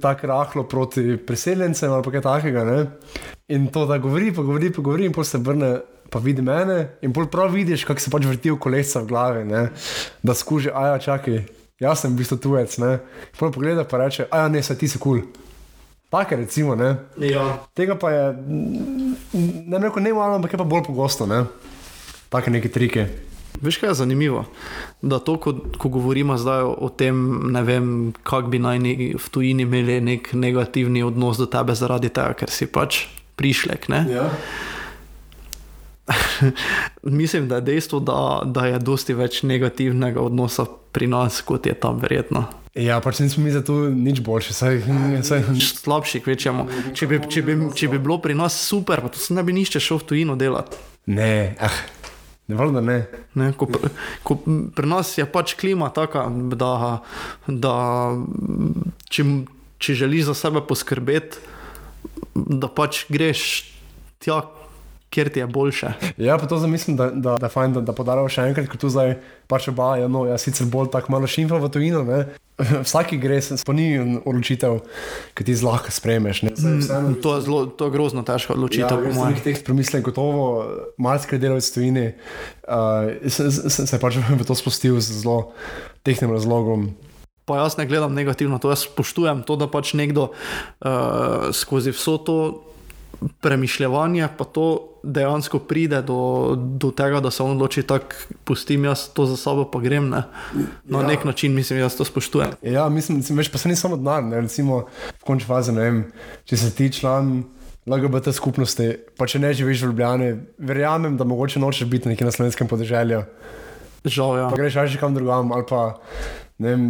tako 0.00 0.26
rahlo 0.26 0.64
proti 0.68 1.16
priseljencem 1.16 1.92
ali 1.92 2.02
pa 2.02 2.10
kaj 2.10 2.20
takega. 2.20 2.64
Ne? 2.64 2.86
In 3.48 3.66
to, 3.66 3.86
da 3.86 3.98
govori, 3.98 4.34
pa 4.34 4.42
govori, 4.42 4.72
pa 4.72 4.82
govori, 4.82 5.06
in 5.06 5.12
pol 5.12 5.24
se 5.24 5.38
vrne. 5.38 5.76
Pa 6.10 6.20
vidi 6.20 6.42
mene, 6.42 6.98
in 7.02 7.12
pol 7.12 7.24
prav 7.26 7.48
vidiš, 7.50 7.82
kako 7.88 8.00
se 8.00 8.10
pač 8.12 8.26
vrti 8.28 8.50
v 8.52 8.58
kolesa 8.60 9.00
v 9.00 9.08
glavi, 9.08 9.40
ne? 9.48 9.62
da 10.22 10.34
skuži, 10.36 10.70
a 10.70 10.92
ja, 10.92 10.98
čakaj, 11.00 11.40
jaz 11.80 12.04
sem 12.04 12.12
v 12.12 12.20
bistvu 12.20 12.36
tujec. 12.38 12.76
Pogleda 13.40 13.82
pa 13.88 14.04
reče, 14.04 14.28
a 14.30 14.44
ja, 14.44 14.52
ne, 14.52 14.62
saj 14.62 14.78
ti 14.78 14.88
si 14.88 15.00
kul. 15.00 15.24
Cool. 15.24 15.43
Take 16.14 16.36
recimo, 16.36 16.74
ne. 16.78 16.96
Ja. 17.18 17.66
Tega 17.74 17.98
pa 17.98 18.10
je, 18.10 18.24
ne 19.66 19.78
vem, 19.78 19.90
ne 19.98 20.12
malo, 20.14 20.38
ampak 20.38 20.54
je 20.54 20.58
pa 20.58 20.64
bolj 20.64 20.84
pogosto, 20.86 21.26
ne. 21.26 21.42
Take 22.30 22.54
neke 22.54 22.70
trike. 22.70 23.08
Veš, 23.62 23.78
kaj 23.82 23.90
je 23.90 23.94
zanimivo? 23.94 24.44
Da 25.02 25.18
to, 25.18 25.36
ko, 25.42 25.54
ko 25.78 25.88
govorimo 25.88 26.38
zdaj 26.38 26.62
o, 26.62 26.70
o 26.86 26.88
tem, 26.88 27.18
ne 27.50 27.62
vem, 27.66 27.88
kako 28.22 28.54
bi 28.54 28.62
naj 28.62 28.78
ne, 28.82 28.94
v 29.18 29.30
tujini 29.30 29.66
imeli 29.66 30.00
nek 30.00 30.30
negativni 30.38 31.02
odnos 31.02 31.38
do 31.38 31.50
tebe 31.50 31.74
zaradi 31.74 32.10
tega, 32.14 32.34
ker 32.38 32.50
si 32.50 32.70
pač 32.70 33.06
prišlek. 33.34 33.90
Ne? 33.90 34.04
Ja. 34.10 34.30
Mislim, 37.02 37.48
da 37.48 37.54
je 37.54 37.60
dejstvo, 37.60 38.00
da, 38.00 38.42
da 38.44 38.66
je 38.66 38.78
dosti 38.78 39.14
več 39.14 39.42
negativnega 39.42 40.20
odnosa 40.20 40.66
pri 40.92 41.06
nas, 41.06 41.40
kot 41.42 41.66
je 41.66 41.74
tam 41.74 41.98
verjetno. 42.02 42.44
Ja, 42.74 42.98
pač 43.00 43.20
nismo 43.22 43.44
mi 43.44 43.52
za 43.54 43.62
to 43.62 43.86
nič 43.86 44.18
boljši, 44.26 44.54
saj, 44.54 44.80
saj 45.22 45.44
Slabši, 45.62 46.20
kvečemo. 46.24 46.66
Če 46.94 47.06
bi, 47.06 47.20
če, 47.30 47.42
bi, 47.46 47.54
če 47.70 47.88
bi 47.92 48.00
bilo 48.02 48.18
pri 48.18 48.34
nas 48.34 48.56
super, 48.66 48.98
pa 49.04 49.12
to 49.14 49.20
se 49.22 49.34
ne 49.34 49.44
bi 49.46 49.54
nišče 49.54 49.78
šel 49.80 50.02
v 50.02 50.08
tujino 50.10 50.34
delati. 50.36 50.76
ne, 51.06 51.54
ah, 51.62 51.76
ne 52.50 52.58
valjda 52.58 52.82
ne. 52.82 52.96
Ne, 53.38 53.52
ko, 53.54 53.68
pr- 53.70 53.92
ko 54.26 54.36
pri 54.74 54.90
nas 54.90 55.12
je 55.18 55.26
pač 55.30 55.54
klima 55.60 55.92
taka, 55.94 56.26
da, 56.50 56.98
da 57.46 57.76
če, 59.06 59.24
če 59.78 59.94
želiš 60.02 60.32
za 60.32 60.34
sebe 60.42 60.64
poskrbeti, 60.66 61.38
da 62.34 62.66
pač 62.66 63.04
greš 63.06 63.70
tja, 64.18 64.42
kjer 65.14 65.30
ti 65.30 65.38
je 65.38 65.46
boljše. 65.48 65.92
Ja, 66.18 66.34
pa 66.34 66.46
to 66.46 66.58
zamislim, 66.58 66.96
da, 66.96 67.08
da, 67.08 67.36
da, 67.36 67.46
je 67.46 67.52
fajn, 67.52 67.72
da, 67.72 67.82
da 67.82 67.92
podarimo 67.92 68.26
še 68.28 68.44
enkrat, 68.44 68.66
ker 68.66 68.76
tu 68.76 68.90
zdaj 68.90 69.14
pač 69.46 69.68
oba, 69.68 69.94
ja, 69.96 70.08
no, 70.08 70.24
jaz 70.26 70.42
sicer 70.42 70.66
bolj 70.66 70.90
tako 70.90 71.14
malo 71.14 71.26
šimfa 71.26 71.56
v 71.56 71.70
tujino, 71.70 72.02
ne. 72.02 72.24
Vsaki 72.84 73.16
gre, 73.18 73.40
se 73.42 73.56
sponi 73.56 73.86
odločitev, 74.20 74.76
ki 75.34 75.42
ti 75.42 75.54
zlahka 75.54 75.90
spremeš. 75.90 76.42
Ne. 76.42 76.52
Saj 76.54 76.76
vseeno- 76.80 77.14
To 77.18 77.34
je, 77.34 77.40
zelo, 77.42 77.60
to 77.68 77.86
je 77.86 77.94
grozno 77.94 78.22
težko 78.22 78.54
odločitev, 78.54 78.94
Ja, 78.96 79.06
po 79.06 79.10
mojem. 79.12 79.38
teh 79.40 79.58
premislil, 79.60 80.02
gotovo, 80.02 80.44
marsikaj 80.96 81.38
delavec 81.38 81.64
v 81.64 81.74
tujini, 81.74 82.06
uh, 82.66 83.10
sem, 83.26 83.50
sem 83.50 83.86
se 83.86 83.98
pač 83.98 84.18
v 84.18 84.42
to 84.42 84.54
spustil 84.54 84.98
z 84.98 85.22
zelo 85.22 85.50
tehnim 86.02 86.30
razlogom. 86.30 86.94
Pa 87.44 87.58
jaz 87.58 87.74
ne 87.76 87.84
gledam 87.84 88.14
negativno, 88.14 88.56
to 88.56 88.70
jaz 88.70 88.86
spoštujem, 88.86 89.42
to, 89.42 89.58
da 89.58 89.66
pač 89.66 89.92
nekdo 89.92 90.30
uh, 90.30 91.50
skozi 91.50 91.90
vso 91.90 92.16
to 92.16 92.36
premišljanje, 93.40 94.28
pa 94.38 94.44
to 94.44 94.93
dejansko 95.04 95.58
pride 95.68 96.00
do, 96.02 96.54
do 96.56 96.90
tega, 96.90 97.20
da 97.20 97.30
se 97.30 97.42
on 97.42 97.54
odloči, 97.56 97.84
tako 97.86 98.16
pustim 98.44 98.84
jaz 98.84 99.08
to 99.14 99.26
za 99.26 99.36
sabo, 99.36 99.66
pa 99.70 99.80
grem. 99.80 100.08
Ne? 100.10 100.24
Na 100.84 101.00
ja. 101.00 101.06
Nek 101.06 101.24
način 101.24 101.54
mislim, 101.54 101.78
jaz 101.78 101.96
to 101.96 102.04
spoštujem. 102.04 102.56
Ja, 102.62 102.88
mislim, 102.88 103.18
mislim 103.18 103.38
veš, 103.38 103.52
pa 103.52 103.58
se 103.58 103.68
ni 103.68 103.76
samo 103.76 103.96
denar, 103.96 104.24
ne, 104.24 104.40
recimo 104.40 104.84
v 105.20 105.24
končni 105.26 105.48
fazi, 105.48 105.72
ne 105.72 105.88
vem, 105.88 106.04
če 106.44 106.56
si 106.60 106.70
ti 106.76 106.92
član 106.92 107.42
LGBT 107.86 108.32
skupnosti, 108.32 108.88
pa 109.18 109.28
če 109.28 109.42
ne 109.44 109.52
živiš 109.52 109.84
v 109.84 109.92
Ljubljani, 109.92 110.30
verjamem, 110.58 111.18
da 111.20 111.28
mogoče 111.28 111.60
nočeš 111.60 111.88
biti 111.88 112.08
nekje 112.08 112.24
na 112.24 112.32
slovenskem 112.32 112.68
podeželju, 112.68 113.24
Žal, 114.04 114.36
ja. 114.36 114.48
pa 114.52 114.56
greš 114.60 114.74
raje 114.76 114.98
kam 115.00 115.14
drugam 115.16 115.52
ali 115.52 115.64
pa, 115.68 115.96
ne 116.60 116.74
vem, 116.74 116.82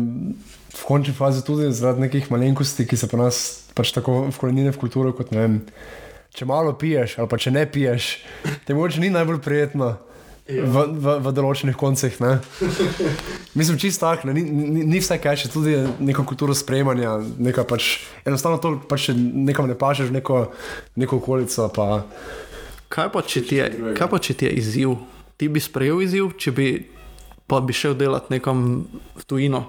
v 0.74 0.86
končni 0.86 1.14
fazi 1.14 1.44
tudi 1.46 1.70
zaradi 1.70 2.08
nekih 2.08 2.30
malenkosti, 2.30 2.86
ki 2.90 2.98
se 2.98 3.06
pa 3.10 3.20
nas 3.20 3.42
pač 3.74 3.92
tako 3.94 4.24
vkorenine 4.34 4.72
v 4.74 4.80
kulturo 4.80 5.12
kot 5.14 5.30
ne 5.34 5.38
vem, 5.38 5.54
če 6.34 6.48
malo 6.50 6.74
piješ 6.78 7.18
ali 7.22 7.30
pa 7.30 7.38
če 7.38 7.54
ne 7.54 7.62
piješ, 7.70 8.10
te 8.66 8.74
mogoče 8.74 9.00
ni 9.04 9.14
najbolj 9.14 9.40
prijetno. 9.44 9.94
V, 10.44 10.80
v, 11.00 11.12
v 11.24 11.30
določenih 11.32 11.72
koncih. 11.72 12.18
Ne? 12.20 12.34
Mislim, 13.58 13.78
čisto 13.80 14.04
tako, 14.04 14.28
ni, 14.36 14.42
ni, 14.44 14.82
ni 14.84 14.98
vse 15.00 15.16
kaj, 15.16 15.38
še 15.40 15.48
tudi 15.48 15.72
neko 16.04 16.20
kulturo 16.28 16.52
sprejemanja, 16.52 17.14
nekaj 17.40 17.64
pač, 17.70 17.86
enostavno 18.28 18.58
to 18.60 18.74
pač 18.84 19.06
nekam 19.16 19.70
ne 19.70 19.76
pašeš, 19.80 20.12
neko, 20.12 20.42
neko 21.00 21.16
okolico. 21.22 21.70
Pa, 21.72 21.86
Kaj 22.94 23.08
pa, 23.12 23.22
ti 23.26 23.56
je, 23.56 23.64
kaj 23.98 24.06
pa 24.06 24.18
če 24.22 24.34
ti 24.38 24.46
je 24.46 24.52
izziv? 24.60 24.92
Ti 25.34 25.48
bi 25.50 25.58
sprejel 25.58 26.04
izziv, 26.04 26.28
če 26.38 26.52
bi, 26.54 26.66
pa 27.50 27.58
bi 27.58 27.74
šel 27.74 27.96
delati 27.98 28.30
nekam 28.36 28.84
v 29.18 29.24
tujino. 29.26 29.64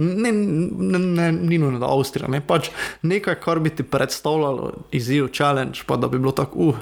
Ne, 0.00 0.32
ne, 0.32 0.98
ne, 0.98 1.32
ni 1.32 1.58
nujno, 1.58 1.78
da 1.78 1.86
Avstrija, 1.86 2.28
ne 2.28 2.40
pač 2.40 2.70
nekaj, 3.02 3.34
kar 3.36 3.60
bi 3.60 3.70
ti 3.70 3.82
predstavljalo 3.84 4.72
izziv, 4.92 5.28
challenge, 5.28 5.84
pa 5.86 5.96
da 5.96 6.08
bi 6.08 6.18
bilo 6.18 6.32
tako, 6.32 6.70
uh, 6.70 6.78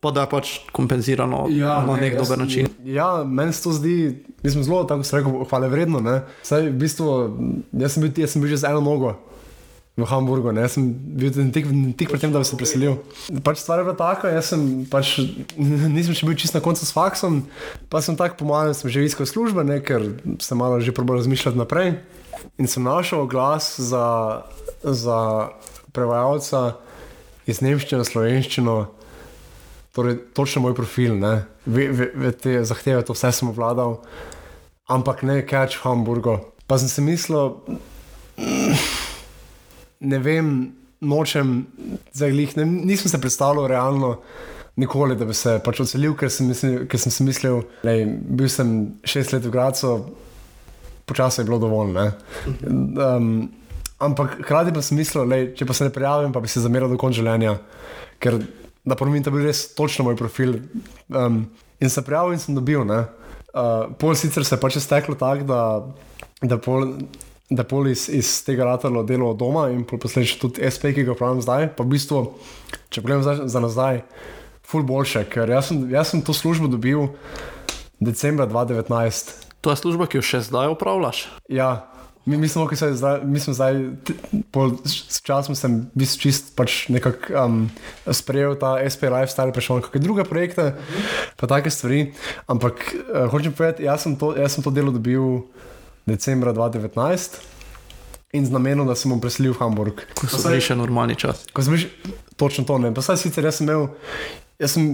pa 0.00 0.10
da 0.10 0.24
je 0.24 0.30
pač 0.30 0.50
kompenzirano 0.72 1.46
ja, 1.50 1.78
na 1.86 1.96
nek 1.96 2.14
jaz- 2.14 2.22
dober 2.22 2.38
način. 2.38 2.68
Ja, 2.84 3.24
meni 3.24 3.52
se 3.52 3.62
to 3.62 3.72
zdi, 3.72 3.94
mislim, 4.42 4.64
zelo 4.64 4.84
tako 4.84 5.02
se 5.02 5.16
rekel, 5.16 5.44
hvale 5.44 5.68
vredno. 5.68 6.00
Ne? 6.00 6.20
Saj, 6.42 6.68
v 6.68 6.76
bistvu, 6.78 7.12
jaz 7.72 7.92
sem 7.92 8.02
bil, 8.02 8.12
jaz 8.16 8.34
sem 8.34 8.42
bil 8.42 8.50
že 8.50 8.56
z 8.56 8.70
eno 8.70 8.80
nogo. 8.80 9.14
V 9.96 10.04
Hamburgu, 10.04 10.52
ne, 10.52 10.60
jaz 10.66 10.74
sem 10.76 10.90
bil 10.92 11.32
tik, 11.32 11.70
tik 11.96 12.10
pred 12.10 12.20
tem, 12.20 12.32
da 12.32 12.42
bi 12.42 12.44
se 12.44 12.56
preselil. 12.60 12.98
Pač 13.40 13.62
stvar 13.62 13.80
je 13.80 13.86
bila 13.86 13.96
taka, 13.96 14.28
jaz 14.28 14.50
sem 14.52 14.84
pač 14.92 15.14
nisem 15.56 16.12
še 16.12 16.28
bil 16.28 16.36
čist 16.36 16.52
na 16.52 16.60
koncu 16.60 16.84
s 16.84 16.92
faksom, 16.92 17.38
pa 17.88 18.02
sem 18.04 18.18
tako 18.18 18.42
pomagal, 18.42 18.76
sem 18.76 18.92
že 18.92 19.06
iskal 19.08 19.24
službe, 19.24 19.64
ne, 19.64 19.80
ker 19.80 20.04
sem 20.44 20.60
malo 20.60 20.82
že 20.84 20.92
probal 20.92 21.16
razmišljati 21.16 21.56
naprej. 21.56 21.94
In 22.60 22.68
sem 22.68 22.84
našel 22.84 23.24
glas 23.24 23.80
za, 23.80 24.44
za 24.84 25.48
prevajalca 25.96 26.76
iz 27.48 27.64
nemščine 27.64 28.04
na 28.04 28.04
slovenščino, 28.04 28.76
torej 29.96 30.20
točno 30.36 30.66
moj 30.68 30.76
profil, 30.76 31.16
ne, 31.16 31.48
ve, 31.64 31.88
ve, 31.88 32.12
ve 32.12 32.36
te 32.36 32.60
zahteve, 32.68 33.00
to 33.00 33.16
vse 33.16 33.32
sem 33.32 33.48
obvladal, 33.48 34.02
ampak 34.92 35.24
ne 35.24 35.40
catch 35.40 35.80
v 35.80 35.88
Hamburgu. 35.88 36.36
Pa 36.68 36.76
sem 36.76 36.92
si 36.92 37.00
mislil, 37.00 37.56
ne 40.06 40.20
vem, 40.22 40.50
nočem, 41.00 41.56
zdaj 42.14 42.32
glih, 42.32 42.54
ne, 42.60 42.66
nisem 42.90 43.10
se 43.12 43.20
predstavljal 43.20 43.68
realno. 43.72 44.16
Nikoli, 44.76 45.14
da 45.16 45.24
bi 45.24 45.32
se 45.32 45.54
pač 45.64 45.78
odselil, 45.80 46.12
ker 46.20 46.28
sem, 46.28 46.50
mislil, 46.52 46.82
ker 46.84 47.00
sem 47.00 47.12
si 47.12 47.24
mislil, 47.24 47.62
da 47.80 47.94
bil 48.04 48.50
sem 48.52 48.74
šest 49.08 49.32
let 49.32 49.46
v 49.48 49.52
Gracu, 49.54 49.92
počasi 51.08 51.40
je 51.40 51.46
bilo 51.48 51.56
dovolj. 51.62 51.94
ne. 51.94 52.10
Um, 52.68 53.30
ampak 54.04 54.34
hkrati 54.42 54.74
pa 54.76 54.82
sem 54.84 55.00
mislil, 55.00 55.24
da 55.32 55.38
če 55.56 55.64
pa 55.64 55.76
se 55.76 55.88
ne 55.88 55.94
prijavim, 55.94 56.34
pa 56.34 56.42
bi 56.44 56.52
se 56.52 56.60
zameral 56.60 56.92
do 56.92 57.00
konca 57.00 57.16
življenja, 57.22 57.56
ker 58.20 58.36
na 58.84 58.98
prvem 59.00 59.24
to 59.24 59.32
bil 59.32 59.48
res 59.48 59.64
točno 59.72 60.04
moj 60.10 60.18
profil. 60.20 60.58
Um, 61.08 61.46
in 61.80 61.92
se 61.92 62.04
prijavil 62.04 62.36
in 62.36 62.42
sem 62.44 62.56
dobil. 62.56 62.84
Uh, 62.84 63.88
pol 63.96 64.12
sicer 64.12 64.44
se 64.44 64.54
je 64.54 64.60
pač 64.60 64.76
steklo 64.84 65.16
tako, 65.16 65.48
da, 65.48 65.62
da 66.44 66.60
pol 66.60 66.92
da 67.50 67.62
je 67.62 67.68
pol 67.68 67.88
iz, 67.88 68.08
iz 68.10 68.44
tega 68.44 68.64
ratalo 68.66 69.04
delo 69.06 69.30
od 69.30 69.38
doma 69.38 69.68
in 69.70 69.84
pol 69.86 70.00
posledično 70.02 70.48
tudi 70.48 70.66
SP, 70.74 70.90
ki 70.94 71.06
ga 71.06 71.14
upravljam 71.14 71.42
zdaj. 71.44 71.68
Pa 71.78 71.86
v 71.86 71.94
bistvu, 71.94 72.22
če 72.90 73.02
pogledam 73.02 73.22
zdaj, 73.22 73.42
za 73.52 73.62
nazaj, 73.62 74.02
ful 74.66 74.86
boljše, 74.86 75.26
ker 75.30 75.50
jaz 75.54 75.70
sem, 75.70 75.84
jaz 75.92 76.10
sem 76.10 76.24
to 76.26 76.34
službo 76.34 76.66
dobil 76.70 77.12
decembra 78.02 78.46
2019. 78.50 79.34
To 79.62 79.70
je 79.70 79.76
služba, 79.78 80.06
ki 80.10 80.18
jo 80.18 80.26
še 80.26 80.42
zdaj 80.46 80.74
upravljaš. 80.74 81.26
Ja, 81.50 81.86
mi, 82.26 82.36
mi 82.36 82.48
smo, 82.50 82.66
ki 82.66 82.76
se 82.76 82.90
zdaj, 82.98 83.22
mi 83.24 83.40
smo 83.40 83.54
zdaj, 83.54 83.78
t- 84.02 84.42
po 84.50 84.68
s 84.82 85.22
časom 85.22 85.54
sem 85.54 85.84
bil 85.94 86.10
čist 86.10 86.50
pač 86.58 86.88
nekako 86.90 87.30
um, 87.38 87.60
sprejel 88.10 88.58
ta 88.58 88.76
SP 88.82 89.06
Lifestyle, 89.06 89.54
prešel 89.54 89.78
na 89.78 89.86
kakšne 89.86 90.02
druge 90.02 90.26
projekte, 90.26 90.74
pa 91.38 91.46
take 91.46 91.70
stvari. 91.70 92.10
Ampak 92.50 92.82
uh, 92.90 93.30
hočem 93.30 93.54
povedati, 93.54 93.86
jaz 93.86 94.02
sem 94.02 94.18
to, 94.18 94.34
jaz 94.34 94.58
sem 94.58 94.66
to 94.66 94.74
delo 94.74 94.90
dobil 94.90 95.46
decembra 96.06 96.52
2019 96.52 97.36
in 98.32 98.46
z 98.46 98.50
namenom, 98.50 98.86
da 98.86 98.94
sem 98.94 99.10
bom 99.10 99.20
preselil 99.20 99.54
v 99.54 99.60
Hamburg. 99.62 100.02
Ko 100.14 100.28
so 100.30 100.42
bili 100.44 100.62
še 100.62 100.76
normalni 100.78 101.16
čas. 101.18 101.46
Ko 101.54 101.64
sem 101.64 101.76
bil, 101.76 102.14
točno 102.38 102.66
to 102.68 102.78
ne. 102.82 102.92
Pa 102.94 103.02
saj 103.04 103.20
sicer 103.24 103.46
jaz 103.46 103.60
sem 103.60 103.68
imel, 103.68 103.88
jaz 104.62 104.76
sem 104.76 104.90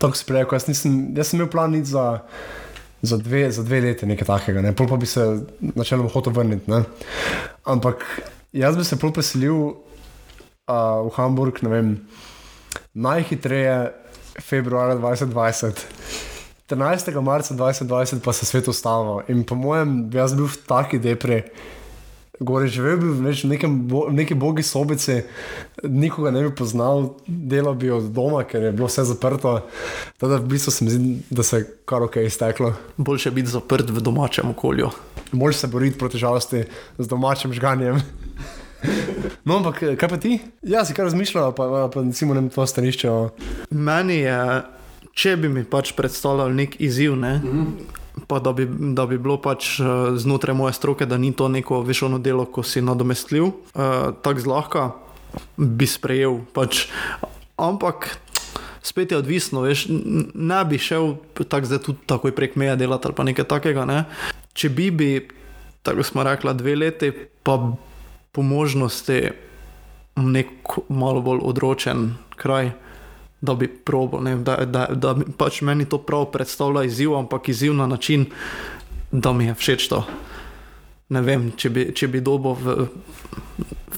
tako 0.00 0.20
sprejel, 0.20 0.48
jaz, 0.52 0.68
nisem, 0.70 0.98
jaz 1.16 1.32
sem 1.32 1.40
imel 1.40 1.50
plan 1.52 1.74
iti 1.76 1.92
za, 1.92 2.06
za, 3.02 3.18
dve, 3.20 3.48
za 3.52 3.64
dve 3.66 3.82
leti 3.88 4.08
nekaj 4.08 4.28
takega, 4.28 4.62
ne. 4.64 4.74
pol 4.76 4.88
pa 4.90 5.00
bi 5.00 5.08
se 5.10 5.24
načeloma 5.74 6.12
hotel 6.12 6.36
vrniti. 6.36 6.70
Ne. 6.70 6.84
Ampak 7.68 8.04
jaz 8.54 8.78
bi 8.78 8.86
se 8.86 9.00
pol 9.00 9.12
preselil 9.16 9.58
uh, 9.58 11.02
v 11.04 11.12
Hamburg, 11.18 11.60
ne 11.66 11.72
vem, 11.72 11.92
najhitreje 12.94 13.76
februarja 14.40 14.96
2020. 15.02 15.84
13. 16.66 16.80
marca 17.20 17.54
2020 17.54 18.20
pa 18.20 18.32
se 18.32 18.46
svet 18.46 18.68
ustavil 18.68 19.20
in 19.28 19.44
po 19.44 19.54
mojem, 19.54 20.10
jaz 20.10 20.34
bil 20.34 20.46
v 20.46 20.56
taki 20.64 20.98
depri. 20.98 21.42
Gore 22.36 22.66
živel 22.66 22.96
bi 22.96 23.06
v 23.06 23.20
neč- 23.22 23.44
nekem 23.44 23.84
bo, 23.84 24.08
v 24.08 24.14
neki 24.14 24.34
bogi 24.34 24.62
sobici, 24.62 25.20
nikoga 25.84 26.30
ne 26.30 26.42
bi 26.42 26.50
poznal, 26.50 27.04
delal 27.26 27.74
bi 27.74 27.90
od 27.90 28.08
doma, 28.10 28.42
ker 28.42 28.62
je 28.62 28.72
bilo 28.72 28.88
vse 28.88 29.04
zaprto. 29.04 29.60
Teda 30.18 30.36
v 30.36 30.46
bistvu 30.46 30.72
se 30.72 30.84
mi 30.84 30.90
zdi, 30.90 31.00
da 31.30 31.42
se 31.42 31.56
je 31.56 31.68
kar 31.84 32.02
ok 32.02 32.16
izteklo. 32.18 32.72
Boljše 32.96 33.30
biti 33.30 33.48
zaprt 33.48 33.86
v 33.86 34.00
domačem 34.00 34.50
okolju. 34.50 34.90
Moraš 35.32 35.56
se 35.56 35.66
boriti 35.68 35.98
proti 35.98 36.18
žalosti 36.18 36.64
z 36.98 37.06
domačim 37.06 37.52
žganjem. 37.52 38.02
No, 39.44 39.56
ampak 39.56 39.78
kaj 39.94 40.08
pa 40.08 40.16
ti? 40.16 40.34
Ja, 40.60 40.82
si 40.84 40.92
kar 40.92 41.04
razmišljal, 41.04 41.52
pa, 41.52 41.64
pa 41.86 42.02
recimo 42.02 42.34
ne 42.34 42.48
to 42.48 42.66
stališče. 42.66 43.10
o- 43.10 43.30
Meni 43.70 44.16
je, 44.18 44.62
če 45.14 45.36
bi 45.38 45.48
mi 45.48 45.64
pač 45.64 45.92
predstavljal 45.96 46.54
nek 46.54 46.76
izziv, 46.82 47.14
ne, 47.18 47.38
pa 48.26 48.38
da 48.42 48.52
bi, 48.52 48.66
da 48.94 49.06
bi 49.10 49.18
bilo 49.18 49.38
pač 49.42 49.78
eh, 49.80 49.86
znotraj 50.18 50.56
moje 50.56 50.74
stroke, 50.78 51.06
da 51.06 51.18
ni 51.18 51.32
to 51.32 51.48
neko 51.48 51.82
vešono 51.86 52.18
delo, 52.18 52.46
ko 52.46 52.62
si 52.62 52.82
nadomestljiv, 52.82 53.46
uh, 53.46 54.12
tako 54.22 54.40
zlahka 54.40 54.84
bi 55.56 55.86
sprejel. 55.86 56.40
Pač, 56.54 56.86
ampak 57.58 58.10
spet 58.84 59.10
je 59.10 59.18
odvisno, 59.18 59.64
veš, 59.64 59.86
ne 60.34 60.60
bi 60.68 60.78
šel 60.78 61.16
tako 61.34 61.66
zdaj 61.66 61.82
tudi 61.86 62.06
takoj 62.06 62.34
prek 62.36 62.58
meja 62.60 62.76
delati 62.76 63.08
ali 63.08 63.16
pa 63.16 63.26
nekaj 63.26 63.48
takega. 63.50 63.86
Ne. 63.88 64.04
Če 64.54 64.70
bi, 64.70 64.90
bi, 64.94 65.10
tako 65.82 66.06
smo 66.06 66.22
rekli, 66.26 66.54
dve 66.54 66.76
leti, 66.76 67.10
pa 67.42 67.58
po 68.34 68.42
možnosti 68.42 69.34
nek 70.14 70.78
malo 70.88 71.22
bolj 71.22 71.42
odročen 71.42 72.14
kraj, 72.38 72.70
da 73.44 73.54
bi 73.54 73.68
probo, 73.68 74.20
ne, 74.20 74.36
da, 74.36 74.56
da, 74.64 74.86
da 74.94 75.14
pač 75.38 75.60
meni 75.62 75.84
to 75.88 75.98
prav 76.00 76.30
predstavlja 76.32 76.86
izziv, 76.88 77.16
ampak 77.16 77.48
izziv 77.48 77.74
na 77.76 77.86
način, 77.86 78.26
da 79.12 79.32
mi 79.32 79.50
je 79.50 79.54
všeč 79.54 79.88
to. 79.92 80.04
Ne 81.14 81.20
vem, 81.22 81.50
če 81.56 81.70
bi, 81.70 81.84
če 81.94 82.08
bi 82.08 82.24
dobo 82.24 82.54
v 82.56 82.88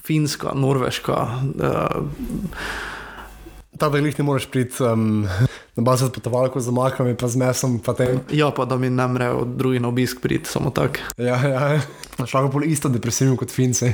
Finska, 0.07 0.53
Norveška. 0.55 1.23
Uh, 1.55 2.93
Ta 3.77 3.91
jih 3.93 4.19
ne 4.19 4.25
moreš 4.25 4.47
priti 4.49 4.81
um, 4.81 5.27
na 5.77 5.83
bazo 5.85 6.09
potovalko 6.09 6.61
z 6.65 6.73
makami, 6.73 7.13
pa 7.13 7.29
z 7.29 7.37
mesom, 7.37 7.75
pa 7.85 7.93
tem. 7.93 8.23
ja, 8.33 8.49
pa 8.51 8.65
da 8.65 8.79
mi 8.81 8.89
ne 8.91 9.05
mrejo 9.09 9.45
drugi 9.45 9.81
na 9.85 9.89
obisk 9.89 10.23
priti, 10.25 10.49
samo 10.49 10.71
tako. 10.73 11.05
Ja, 11.21 11.37
ja. 11.37 11.81
Šlo 12.25 12.47
je 12.47 12.53
bolj 12.55 12.71
isto 12.73 12.89
depresivno 12.89 13.37
kot 13.37 13.53
finci. 13.53 13.93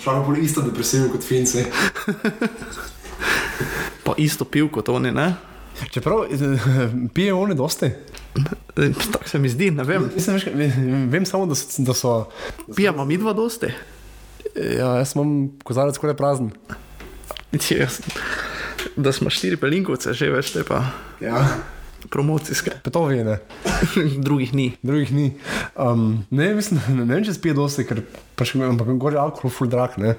Šlo 0.00 0.14
je 0.14 0.24
bolj 0.26 0.44
isto 0.44 0.64
depresivno 0.64 1.12
kot 1.12 1.28
finci. 1.28 1.64
Pa 4.04 4.14
isto 4.16 4.44
pil 4.44 4.68
kot 4.68 4.88
oni, 4.88 5.12
ne? 5.12 5.34
Čeprav 5.90 6.24
pijejo 7.14 7.40
oni 7.40 7.54
dosti. 7.54 7.90
Tako 9.12 9.28
se 9.28 9.38
mi 9.38 9.48
zdi, 9.48 9.70
ne 9.70 9.84
vem. 9.84 10.10
Mislim, 10.14 10.36
veš, 10.36 10.46
vem 11.08 11.26
samo, 11.26 11.46
da 11.46 11.54
so. 11.54 11.82
Da 11.82 11.94
so 11.94 12.12
Pijemo 12.76 13.04
mi 13.04 13.18
dva 13.18 13.32
dosti. 13.32 13.66
ja, 14.56 14.96
jaz 14.96 15.12
imam 15.14 15.50
kozarec 15.64 15.94
skoraj 15.94 16.16
prazen. 16.16 16.50
Jaz, 17.70 18.00
da 18.96 19.12
smo 19.12 19.30
štiri 19.30 19.56
pelinkovce, 19.56 20.12
že 20.12 20.30
veš, 20.30 20.52
te 20.52 20.64
pa 20.64 20.84
Ja. 21.20 21.44
promocijske. 22.10 22.70
Petovi 22.84 23.24
ne, 23.24 23.38
Drugih 24.26 24.54
ni. 24.54 24.76
drugih 24.82 25.12
ni. 25.12 25.32
Um, 25.76 26.24
ne, 26.30 26.54
mislim, 26.54 26.80
ne, 26.88 27.04
ne 27.04 27.14
vem, 27.14 27.24
če 27.24 27.34
spije 27.34 27.54
dosti, 27.54 27.84
ker 27.84 28.02
pač 28.36 28.54
ampak 28.54 28.88
gori 28.96 29.16
alkohol 29.16 29.50
full 29.50 29.70
drag. 29.70 29.96
Ne. 29.98 30.14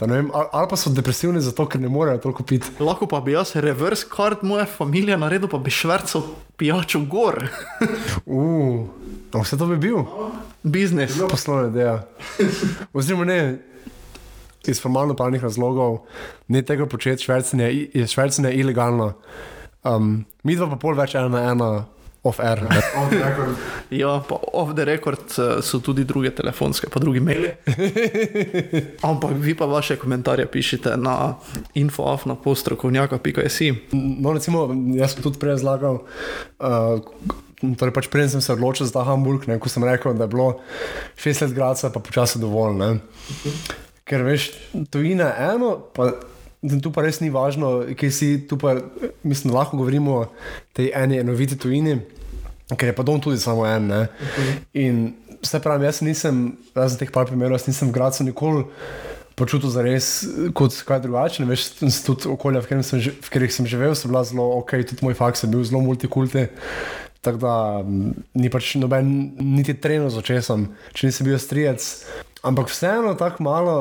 Vem, 0.00 0.30
ali, 0.32 0.66
pa 0.70 0.76
so 0.78 0.92
depresivni 0.94 1.40
zato, 1.42 1.64
ker 1.66 1.80
ne 1.82 1.88
morejo 1.90 2.20
toliko 2.22 2.44
piti. 2.46 2.70
Lahko 2.78 3.08
pa 3.10 3.18
bi 3.20 3.34
jaz 3.34 3.56
reverse 3.58 4.06
card 4.06 4.44
moje 4.46 4.68
družine 4.78 5.16
naredil, 5.18 5.50
pa 5.50 5.58
bi 5.58 5.74
švrcal 5.74 6.22
pijačo 6.56 7.02
gor. 7.10 7.42
Uh, 8.28 8.86
vse 9.42 9.58
to 9.58 9.66
bi 9.66 9.76
bil. 9.76 10.04
Biznis. 10.62 11.18
Poslovna 11.28 11.68
ideja. 11.68 11.96
Oziroma 12.96 13.26
ne, 13.28 13.40
iz 14.66 14.80
formalno 14.80 15.16
pravnih 15.16 15.42
razlogov 15.42 15.98
ne 16.48 16.62
tega 16.62 16.86
početi, 16.86 17.24
švercanje 17.24 17.88
je, 17.94 18.06
švercanje 18.06 18.48
je 18.48 18.62
ilegalno. 18.62 19.12
Um, 19.84 20.24
mi 20.42 20.56
dva 20.56 20.70
pa 20.70 20.78
pol 20.80 20.96
več 20.98 21.14
ena 21.14 21.28
na 21.28 21.42
ena 21.52 21.70
off 22.28 22.40
air. 22.40 22.62
Ja, 23.90 24.18
pa 24.20 24.36
off 24.52 24.74
the 24.76 24.84
record 24.84 25.18
eh, 25.38 25.62
so 25.64 25.80
tudi 25.80 26.04
druge 26.04 26.30
telefonske, 26.36 26.90
pa 26.92 27.00
drugi 27.00 27.20
maili. 27.24 27.54
Ampak 29.08 29.32
vi 29.40 29.54
pa 29.56 29.64
vaše 29.66 29.96
komentarje 29.96 30.46
pišite 30.46 30.96
na 30.96 31.34
infoafna.postrokovnjaka.si. 31.74 33.72
No, 33.92 34.32
recimo, 34.36 34.68
jaz 34.96 35.16
sem 35.16 35.24
tudi 35.24 35.40
prej 35.40 35.56
razlagal. 35.56 36.02
Uh, 36.60 37.00
Torej, 37.58 37.90
pač 37.90 38.06
prej 38.06 38.28
sem 38.30 38.42
se 38.44 38.54
odločil 38.54 38.86
za 38.86 39.02
Hamburg, 39.02 39.48
ne, 39.50 39.58
ko 39.58 39.66
sem 39.66 39.82
rekel, 39.82 40.14
da 40.14 40.28
je 40.28 40.30
bilo 40.30 40.60
6 41.18 41.42
let 41.42 41.54
gradca, 41.56 41.90
pa 41.90 41.98
počasi 41.98 42.38
dovolj. 42.38 42.76
Ne. 42.78 42.90
Ker 44.06 44.22
veš, 44.22 44.52
tujina 44.94 45.32
je 45.32 45.48
eno, 45.56 45.72
pa 45.90 46.12
tu 46.82 46.92
pa 46.94 47.02
res 47.02 47.18
ni 47.18 47.30
važno, 47.34 47.82
kje 47.98 48.10
si, 48.14 48.28
tu 48.46 48.58
pa 48.58 48.76
mislim, 49.26 49.54
lahko 49.54 49.78
govorimo 49.78 50.14
o 50.22 50.28
tej 50.74 50.92
eni 50.94 51.18
enoviti 51.18 51.58
tujini, 51.58 51.98
ker 52.76 52.90
je 52.90 52.96
pa 52.96 53.06
dom 53.06 53.20
tudi 53.20 53.40
samo 53.40 53.66
en. 53.66 53.88
Ne. 53.88 54.02
In 54.76 55.04
vse 55.42 55.60
pravim, 55.64 55.86
jaz 55.88 56.00
se 56.00 56.08
nisem, 56.08 56.42
razen 56.76 57.00
teh 57.00 57.12
par 57.14 57.28
primerov, 57.30 57.56
jaz 57.56 57.68
nisem 57.70 57.88
v 57.88 57.96
gradcu 57.96 58.26
nikoli 58.26 58.66
počutil 59.38 59.70
za 59.70 59.84
res 59.86 60.26
kot 60.58 60.74
kaj 60.84 61.02
drugače. 61.06 61.44
ne 61.44 61.52
Veš, 61.52 61.68
tudi 62.06 62.28
okolja, 62.30 62.62
v 62.64 62.66
katerem 62.66 62.86
sem, 62.86 63.00
v 63.00 63.28
katerih 63.30 63.54
sem 63.54 63.68
živel, 63.70 63.94
so 63.94 64.10
bila 64.10 64.24
zelo 64.26 64.48
ok, 64.58 64.80
tudi 64.90 65.06
moj 65.06 65.14
faks 65.18 65.46
je 65.46 65.52
bil 65.52 65.62
zelo 65.62 65.82
multikulti. 65.84 66.48
Tako 67.22 67.38
da 67.42 67.54
ni 68.38 68.50
pač 68.50 68.76
noben, 68.78 69.34
niti 69.42 69.74
trenil 69.74 70.10
z 70.10 70.20
očesom, 70.20 70.68
če 70.94 71.10
nisem 71.10 71.26
bil 71.26 71.38
strijec. 71.38 71.86
Ampak 72.46 72.70
vseeno 72.70 73.14
tako 73.18 73.46
malo. 73.46 73.78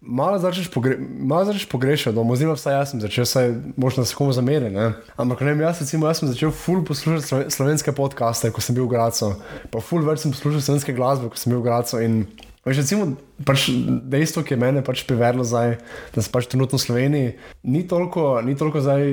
Malo 0.00 0.38
začneš, 0.40 0.70
pogre, 0.72 0.96
malo 0.96 1.44
začneš 1.44 1.66
pogrešati, 1.68 2.16
doma, 2.16 2.32
oziroma 2.32 2.56
vsaj 2.56 2.72
jaz 2.72 2.90
sem 2.90 3.00
začel, 3.04 3.26
saj 3.28 3.50
možno 3.76 4.04
se 4.08 4.16
komu 4.16 4.32
zameri. 4.32 4.70
Ne? 4.72 4.94
Ampak 5.20 5.44
ne 5.44 5.52
vem, 5.52 5.60
jaz, 5.60 5.82
recimo, 5.84 6.08
jaz 6.08 6.22
sem 6.22 6.30
začel 6.30 6.54
ful 6.56 6.80
poslušati 6.88 7.26
sloven- 7.26 7.50
slovenske 7.52 7.92
podcaste, 7.92 8.48
ko 8.48 8.64
sem 8.64 8.72
bil 8.74 8.88
v 8.88 8.96
Gracu, 8.96 9.34
pa 9.68 9.82
ful 9.84 10.00
več 10.00 10.24
sem 10.24 10.32
poslušal 10.32 10.64
slovenske 10.64 10.96
glasbe, 10.96 11.28
ko 11.28 11.36
sem 11.36 11.52
bil 11.52 11.60
v 11.60 11.68
Gracu. 11.68 12.00
In 12.00 12.24
veš, 12.64 12.80
recimo, 12.80 13.10
pač 13.44 13.68
dejstvo, 14.08 14.40
ki 14.40 14.56
je 14.56 14.62
mene 14.64 14.80
pač 14.80 15.04
privedlo 15.04 15.44
zdaj, 15.44 15.76
da 16.16 16.24
sem 16.24 16.32
pač 16.32 16.48
trenutno 16.48 16.80
v 16.80 16.86
Sloveniji, 16.88 17.36
ni 17.68 17.84
toliko, 17.84 18.40
ni 18.40 18.56
toliko 18.56 18.80
zdaj 18.80 19.04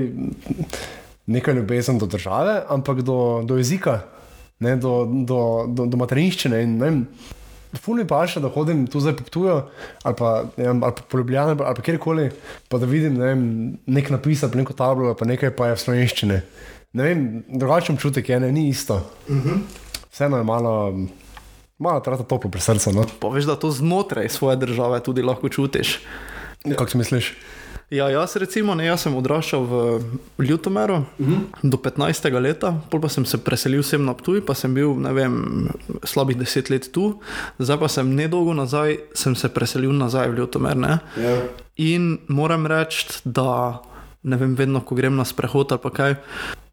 neka 1.27 1.51
ljubezen 1.51 1.99
do 1.99 2.07
države, 2.07 2.61
ampak 2.63 3.03
do, 3.03 3.43
do 3.43 3.59
jezika, 3.59 4.05
ne, 4.63 4.79
do, 4.79 5.03
do, 5.03 5.67
do, 5.67 5.83
do 5.83 5.99
materinščine. 5.99 6.63
In, 6.63 6.79
ne 6.79 6.87
vem, 6.87 7.03
Ful 7.75 7.99
mi 7.99 8.05
pa 8.07 8.21
še, 8.29 8.39
da 8.39 8.47
hodim 8.51 8.85
tu 8.87 9.01
zdaj 9.03 9.17
po 9.19 9.25
Ptuju 9.27 9.55
ali 10.07 10.15
pa, 10.15 10.31
vem, 10.55 10.79
ali 10.83 10.95
pa 10.95 11.03
po 11.03 11.19
Ljubljani 11.19 11.57
ali 11.57 11.75
pa 11.75 11.83
kjerkoli, 11.83 12.29
pa 12.71 12.79
da 12.79 12.87
vidim 12.87 13.17
ne 13.19 13.25
vem, 13.33 13.41
nek 13.85 14.11
napis 14.13 14.43
ali 14.47 14.61
neko 14.61 14.75
tablo 14.77 15.11
ali 15.11 15.19
pa 15.19 15.27
nekaj 15.27 15.51
pa 15.57 15.71
je 15.71 15.75
v 15.75 15.83
slovenščini. 15.83 16.39
Ne 16.97 17.09
vem, 17.09 17.25
drugačen 17.51 17.99
občutek 17.99 18.29
je, 18.29 18.39
ne, 18.39 18.51
ni 18.55 18.69
isto. 18.71 19.01
Vseeno 20.11 20.39
je 20.39 20.47
malo, 20.47 20.73
malo 21.77 21.99
trata 22.01 22.23
toplo 22.23 22.49
pri 22.49 22.63
srcu. 22.63 22.95
No? 22.95 23.03
Pa 23.19 23.29
veš, 23.33 23.49
da 23.51 23.57
to 23.59 23.69
znotraj 23.71 24.31
svoje 24.33 24.57
države 24.63 25.03
tudi 25.03 25.21
lahko 25.21 25.51
čutiš. 25.51 25.99
Kako 26.63 26.97
misliš? 26.97 27.35
Ja, 27.89 28.09
jaz 28.11 28.35
recimo, 28.35 28.73
ne, 28.75 28.83
jaz 28.89 29.05
sem 29.05 29.13
odraščal 29.15 29.63
v 29.63 30.43
Ljutomeru 30.43 30.95
uh 30.95 31.27
-huh. 31.27 31.43
do 31.63 31.77
15. 31.77 32.39
leta, 32.41 32.73
pol 32.91 32.99
pa 33.01 33.09
sem 33.09 33.25
se 33.25 33.37
preselil 33.37 33.83
sem 33.83 34.05
na 34.05 34.13
Ptuj, 34.13 34.41
pa 34.45 34.53
sem 34.53 34.73
bil, 34.73 34.95
ne 34.95 35.13
vem, 35.13 35.69
slabih 36.03 36.37
deset 36.37 36.69
let 36.69 36.91
tu, 36.91 37.21
zdaj 37.59 37.79
pa 37.79 37.87
sem 37.87 38.15
nedolgo 38.15 38.53
nazaj, 38.53 38.97
sem 39.13 39.35
se 39.35 39.49
preselil 39.49 39.93
nazaj 39.93 40.29
v 40.29 40.35
Ljutomer. 40.35 40.77
Ne? 40.77 40.99
Ja. 41.17 41.41
In 41.77 42.19
moram 42.27 42.65
reči, 42.65 43.07
da 43.23 43.81
ne 44.23 44.37
vem, 44.37 44.55
vedno, 44.55 44.81
ko 44.81 44.95
grem 44.95 45.15
na 45.15 45.25
sprehod 45.25 45.71
ali 45.71 45.81
pa 45.83 45.89
kaj, 45.89 46.15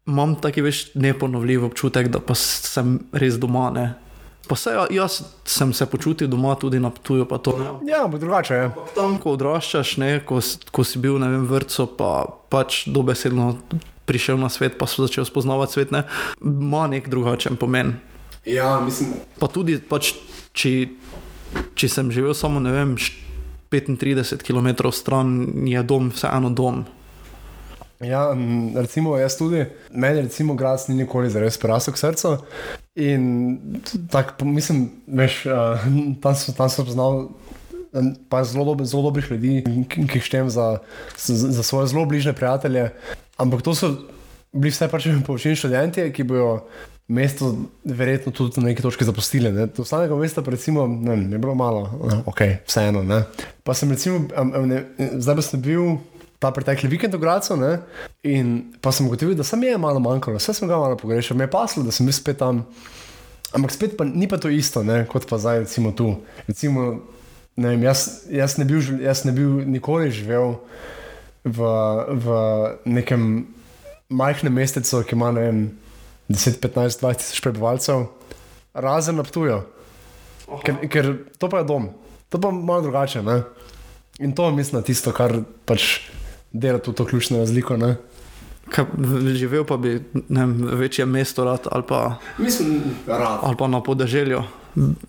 imam 0.07 0.35
taki 0.35 0.61
več 0.61 0.91
neponovljiv 0.95 1.63
občutek, 1.63 2.07
da 2.07 2.19
pa 2.19 2.35
sem 2.35 2.99
res 3.13 3.39
doma. 3.39 3.71
Ne. 3.71 3.95
Pa 4.45 4.55
se, 4.55 4.69
jaz 4.89 5.23
sem 5.43 5.73
se 5.73 5.85
počutil 5.85 6.27
doma 6.27 6.53
tudi 6.53 6.77
na 6.77 6.91
tuju, 6.91 7.25
pa 7.25 7.37
to 7.37 7.57
ne. 7.57 7.65
Ja, 7.83 8.03
ampak 8.03 8.19
drugače 8.19 8.53
je. 8.53 8.65
Tam, 8.93 9.17
ko 9.17 9.33
odraščaš, 9.33 9.97
ne, 9.97 10.19
ko, 10.21 10.37
ko 10.69 10.83
si 10.83 10.99
bil 10.99 11.17
ne 11.17 11.27
vem, 11.27 11.43
v 11.43 11.55
vrtu, 11.55 11.87
pa 11.89 12.23
pač 12.47 12.85
dobesedno 12.87 13.57
prišel 14.05 14.37
na 14.37 14.47
svet, 14.47 14.77
pa 14.77 14.85
si 14.85 15.01
začel 15.01 15.25
spoznavati 15.25 15.73
svet, 15.73 15.89
ne, 15.89 16.03
ima 16.39 16.85
nek 16.85 17.09
drugačen 17.09 17.57
pomen. 17.57 17.95
Ja, 18.45 18.77
mislim. 18.79 19.17
Pa 19.35 19.47
tudi, 19.47 19.79
pač, 19.79 20.13
če, 20.53 20.93
če 21.73 21.87
sem 21.89 22.11
živel 22.11 22.33
samo 22.33 22.61
ne 22.61 22.69
vem, 22.69 22.93
š- 22.95 23.17
35 23.67 24.39
km 24.39 24.69
stran, 24.89 25.33
je 25.65 25.81
dom 25.83 26.13
vseeno 26.13 26.49
dom. 26.49 26.85
Ja, 28.03 28.35
recimo 28.75 29.17
jaz 29.17 29.37
tudi, 29.39 29.65
meni 29.91 30.21
recimo 30.21 30.55
grad 30.55 30.83
ni 30.89 30.95
nikoli 30.95 31.29
zares 31.29 31.57
prerasel 31.57 31.93
k 31.93 31.97
srcu. 31.97 32.37
In 32.95 33.23
tako, 34.11 34.45
mislim, 34.45 34.89
veš, 35.07 35.45
uh, 35.45 35.79
tam, 36.21 36.35
sem- 36.35 36.55
tam 36.55 36.69
sem 36.69 36.85
poznal 36.85 37.29
pa 38.29 38.43
zelo, 38.43 38.65
dob, 38.65 38.83
zelo 38.83 39.03
dobrih 39.07 39.31
ljudi, 39.31 39.63
ki, 39.87 40.03
jih 40.03 40.23
štejem 40.23 40.49
za, 40.51 40.79
za, 41.15 41.51
za 41.55 41.63
svoje 41.63 41.87
zelo 41.87 42.03
bližne 42.05 42.33
prijatelje. 42.35 42.89
Ampak 43.39 43.61
to 43.63 43.75
so 43.75 43.93
bili 44.51 44.71
vse 44.71 44.87
pač 44.91 45.07
povečini 45.23 45.55
študenti, 45.55 46.11
ki 46.11 46.23
bojo 46.27 46.65
mesto 47.07 47.53
verjetno 47.85 48.33
tudi 48.35 48.59
na 48.59 48.71
neki 48.71 48.81
točki 48.83 49.05
zapustili. 49.07 49.51
Ne. 49.51 49.67
Do 49.71 49.85
samega 49.87 50.15
mesta 50.15 50.43
recimo, 50.43 50.87
ne, 50.87 51.15
je 51.31 51.39
bilo 51.39 51.55
malo, 51.55 51.87
no, 52.03 52.23
ok, 52.25 52.41
vseeno. 52.67 53.03
Ne. 53.03 53.23
Pa 53.63 53.73
sem 53.73 53.91
recimo, 53.91 54.25
em, 54.35 54.51
em, 54.55 54.67
ne, 54.67 54.83
zdaj 55.21 55.35
pa 55.39 55.41
sem 55.45 55.61
bil 55.61 55.95
ta 56.39 56.51
pretekli 56.51 56.89
vikend 56.91 57.15
v 57.15 57.21
Gracu 57.21 57.55
ne, 57.59 57.71
in 58.27 58.75
pa 58.81 58.91
sem 58.91 59.07
ugotovil, 59.07 59.35
da 59.37 59.45
sem 59.47 59.63
je 59.63 59.77
malo 59.79 60.01
manjkalo, 60.03 60.39
vse 60.41 60.55
sem 60.57 60.69
ga 60.69 60.79
malo 60.79 60.97
pogrešal, 60.99 61.37
me 61.37 61.47
je 61.47 61.53
paslo, 61.53 61.83
da 61.85 61.93
sem 61.95 62.07
bil 62.07 62.15
spet 62.15 62.39
tam. 62.41 62.65
Ampak 63.55 63.71
spet 63.71 63.95
pa 63.95 64.03
ni 64.03 64.27
pa 64.27 64.39
to 64.41 64.51
isto, 64.51 64.83
ne, 64.83 65.05
kot 65.07 65.27
pa 65.29 65.39
zdaj, 65.39 65.63
recimo 65.63 65.93
tu. 65.95 66.09
Recimo, 66.49 67.05
ne 67.55 67.71
vem, 67.71 67.85
jaz, 67.87 68.25
jaz, 68.27 68.57
ne 68.59 68.67
bil, 68.67 68.83
jaz 68.99 69.23
ne 69.23 69.31
bil 69.35 69.63
nikoli 69.69 70.11
živel 70.11 70.57
v, 71.45 71.69
v 72.19 72.39
nekem 72.89 73.45
majhnem 74.11 74.53
mestecu, 74.53 75.05
ki 75.07 75.15
ima 75.15 75.31
vem, 75.35 75.69
10, 76.27 76.59
15, 76.59 76.99
20 77.05 77.21
tisoč 77.21 77.39
prebivalcev, 77.45 78.09
razen 78.73 79.15
na 79.21 79.23
Ptuju. 79.23 79.61
Ker, 80.65 80.81
ker 80.91 81.05
to 81.39 81.49
pa 81.49 81.61
je 81.61 81.69
dom, 81.69 81.89
to 82.29 82.41
pa 82.41 82.51
je 82.51 82.59
malo 82.59 82.83
drugače. 82.85 83.23
Ne? 83.25 83.41
In 84.19 84.35
to 84.35 84.51
mislim, 84.51 84.79
da 84.79 84.83
je 84.83 84.91
tisto, 84.91 85.13
kar 85.15 85.39
pač 85.65 86.05
dela 86.55 86.79
tudi 86.79 86.97
to 86.97 87.05
ključno 87.05 87.37
razliko. 87.37 87.77
Ne? 87.77 87.95
Kaj, 88.65 88.85
živel 89.35 89.61
pa 89.63 89.77
bi 89.77 89.99
ne 90.25 90.41
vem, 90.41 90.53
v 90.65 90.79
večjem 90.79 91.09
mestu 91.09 91.43
rad 91.43 91.67
ali 91.69 91.83
pa, 91.85 92.15
Mislim, 92.37 92.79
rad. 93.05 93.43
ali 93.43 93.55
pa 93.55 93.67
na 93.67 93.77
podeželju, 93.79 94.39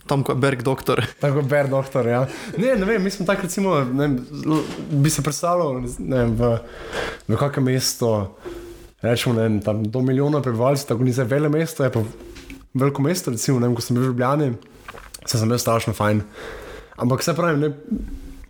tam 0.06 0.20
ko 0.22 0.32
je 0.32 0.36
Berg 0.36 0.60
doktor. 0.62 1.00
Tako 1.22 1.40
ber 1.42 1.68
doktor. 1.68 2.06
Ja. 2.06 2.26
Ne, 2.54 2.74
ne 2.76 2.84
vem, 2.84 3.02
mislim, 3.02 3.26
tako 3.26 3.42
recimo, 3.42 3.80
ne 3.82 4.02
vem, 4.02 4.18
zelo- 4.32 4.60
bi 4.92 5.10
se 5.10 5.22
predstavljal 5.22 5.80
ne 5.98 6.18
vem, 6.18 6.36
v, 6.36 6.52
v 7.28 7.36
kakem 7.36 7.64
mestu, 7.64 8.12
rečemo, 9.02 9.34
ne 9.38 9.60
tam 9.60 9.82
do 9.84 10.02
milijona 10.02 10.42
prebivalcev, 10.42 10.88
tako 10.88 11.04
ni 11.04 11.12
za 11.12 11.24
vele 11.24 11.48
mesto, 11.48 11.84
je 11.84 11.90
pa 11.90 12.02
veliko 12.74 13.02
mesto, 13.02 13.30
recimo, 13.30 13.58
ne 13.58 13.66
vem, 13.66 13.74
ko 13.74 13.82
sem 13.82 13.96
bil 13.96 14.04
v 14.04 14.12
Ljubljani, 14.12 14.52
se 15.24 15.38
sem 15.38 15.48
imel 15.48 15.58
strašno 15.58 15.92
fajn. 15.92 16.20
Ampak 16.96 17.22
se 17.22 17.34
pravi, 17.34 17.58
ne, 17.58 17.72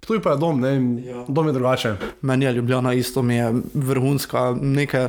tu 0.06 0.20
pa 0.22 0.30
je 0.30 0.36
dom, 0.36 0.60
ne, 0.60 1.02
Ja. 1.02 1.24
dom 1.28 1.46
je 1.46 1.52
drugače. 1.52 1.96
Meni 2.22 2.44
je 2.44 2.52
Ljubljana 2.52 2.94
isto, 2.94 3.22
mi 3.22 3.34
je 3.34 3.52
vrhunska, 3.74 4.56
nekaj 4.60 5.08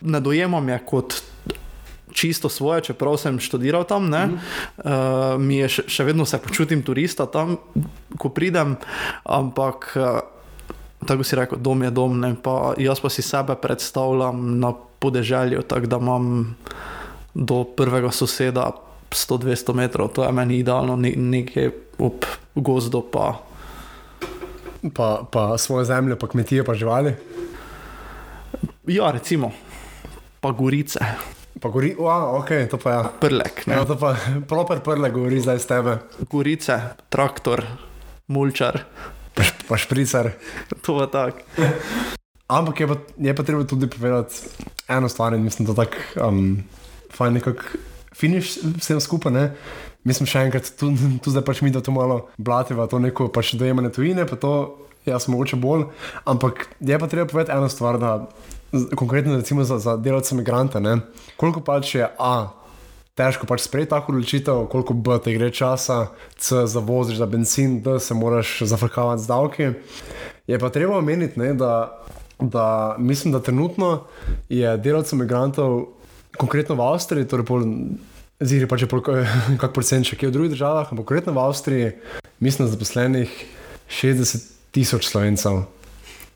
ne 0.00 0.20
dojemam 0.20 0.68
je 0.68 0.78
kot 0.86 1.14
čisto 2.12 2.48
svoje, 2.48 2.80
čeprav 2.80 3.16
sem 3.16 3.40
študiral 3.40 3.84
tam. 3.84 4.08
Mm. 4.08 4.38
Uh, 4.84 5.40
mi 5.40 5.56
je 5.56 5.68
še, 5.68 5.82
še 5.88 6.04
vedno 6.04 6.26
se 6.28 6.38
počutim 6.38 6.82
turista 6.82 7.26
tam, 7.26 7.56
ko 8.18 8.28
pridem, 8.28 8.76
ampak. 9.24 9.92
Uh, 9.96 10.20
Tako 11.02 11.24
si 11.26 11.34
rekel, 11.34 11.58
dom 11.58 11.80
je 11.82 11.90
dom, 11.90 12.12
ne, 12.22 12.28
pa 12.38 12.78
jaz 12.78 13.00
pa 13.02 13.10
si 13.10 13.26
sebe 13.26 13.56
predstavljam 13.58 14.60
na 14.62 14.70
podeželju, 14.70 15.64
tako 15.66 15.88
da 15.90 15.98
imam 15.98 16.54
do 17.34 17.64
prvega 17.64 18.12
soseda 18.14 18.68
100-200 19.10 19.74
metrov, 19.74 20.12
to 20.14 20.22
je 20.22 20.30
meni 20.30 20.60
idealno, 20.62 20.94
ne, 20.94 21.10
nekaj 21.16 21.72
ob 21.98 22.22
gozdu 22.54 23.02
pa 23.02 23.42
Pa, 24.90 25.22
pa 25.30 25.58
svoje 25.58 25.86
zemlje, 25.86 26.18
pa 26.18 26.26
kmetije, 26.26 26.64
pa 26.66 26.74
živali. 26.74 27.14
Ja, 28.86 29.10
recimo, 29.14 29.52
pa 30.40 30.50
gorice, 30.50 30.98
Pa 31.60 31.68
gori, 31.68 31.92
wow, 31.94 32.40
ok, 32.40 32.66
to 32.70 32.78
pa 32.80 32.90
ja. 32.90 33.02
prlek, 33.20 33.66
Ja, 33.68 33.84
ne? 33.84 33.86
to 33.86 33.94
pa 33.94 34.16
proper 34.48 34.80
prle 34.82 35.10
govori 35.14 35.38
zdaj 35.38 35.58
s 35.62 35.68
tebe, 35.70 35.98
gorice, 36.26 36.74
traktor, 37.06 37.62
mulčar, 38.26 38.80
pa, 39.36 39.44
pa 39.68 39.76
špricer. 39.78 40.32
to 40.82 40.96
je 41.02 41.10
tako. 41.12 41.68
Ampak 42.50 42.80
je 42.80 42.86
pa, 42.88 42.96
je 43.18 43.34
pa 43.36 43.42
treba 43.46 43.62
tudi 43.64 43.86
povedati 43.86 44.34
eno 44.88 45.08
stvar, 45.08 45.34
in 45.34 45.44
mislim, 45.44 45.68
da 45.68 45.84
tako 45.84 46.28
um, 46.28 46.64
fajn 47.14 47.32
nekako 47.38 47.62
finiš 48.16 48.56
vsem 48.80 49.00
skupaj. 49.00 49.32
Ne? 49.32 49.44
Mislim, 50.04 50.26
še 50.26 50.46
enkrat, 50.48 50.72
tu, 50.78 50.90
tu 51.22 51.30
zdaj 51.30 51.44
pač 51.46 51.60
mi 51.62 51.70
da 51.70 51.82
to 51.84 51.94
malo 51.94 52.26
blativa, 52.38 52.88
to 52.90 52.98
neko 52.98 53.28
pač 53.30 53.54
dojemanje 53.58 53.92
tujine, 53.94 54.26
pa 54.26 54.34
to 54.36 54.54
jaz 55.06 55.28
mogoče 55.30 55.58
bolj. 55.62 55.86
Ampak 56.24 56.66
je 56.80 56.98
pa 56.98 57.06
treba 57.06 57.28
povedati 57.30 57.54
eno 57.54 57.68
stvar, 57.68 57.98
da 58.02 58.28
konkretno 58.96 59.36
recimo 59.36 59.64
za, 59.64 59.78
za 59.78 59.96
delavce 59.96 60.34
imigrante, 60.34 60.80
ne? 60.80 60.98
koliko 61.36 61.60
pač 61.60 61.94
je 61.94 62.08
A. 62.18 62.50
Težko 63.14 63.44
pač 63.46 63.66
sprejeti 63.66 63.90
tako 63.92 64.14
odločitev, 64.14 64.66
koliko 64.72 64.94
B 64.96 65.18
te 65.20 65.34
gre 65.36 65.50
časa, 65.52 66.06
C 66.40 66.64
za 66.66 66.80
voziš 66.80 67.20
za 67.20 67.26
benzin, 67.26 67.82
D 67.84 67.98
se 68.00 68.14
moraš 68.14 68.62
zafrkavati 68.64 69.22
z 69.22 69.28
davki. 69.28 69.66
Je 70.48 70.58
pa 70.58 70.70
treba 70.72 70.96
omeniti, 70.96 71.38
ne, 71.40 71.52
da, 71.54 72.00
da 72.40 72.96
mislim, 72.98 73.32
da 73.32 73.42
trenutno 73.44 74.08
je 74.48 74.76
delavcev 74.78 75.18
imigrantov, 75.18 75.84
konkretno 76.40 76.74
v 76.74 76.88
Avstriji, 76.88 77.28
torej 77.28 77.46
ziri 78.42 78.68
pa 78.68 78.78
če 78.80 78.88
pol, 78.90 79.02
kak 79.62 79.72
procent 79.76 80.08
še 80.08 80.18
kje 80.18 80.30
v 80.30 80.36
drugih 80.36 80.54
državah, 80.56 80.92
ampak 80.92 81.08
konkretno 81.08 81.34
v 81.36 81.42
Avstriji, 81.44 81.94
mislim, 82.42 82.70
zaposlenih 82.72 83.32
60 83.88 84.50
tisoč 84.72 85.08
slovencev. 85.10 85.64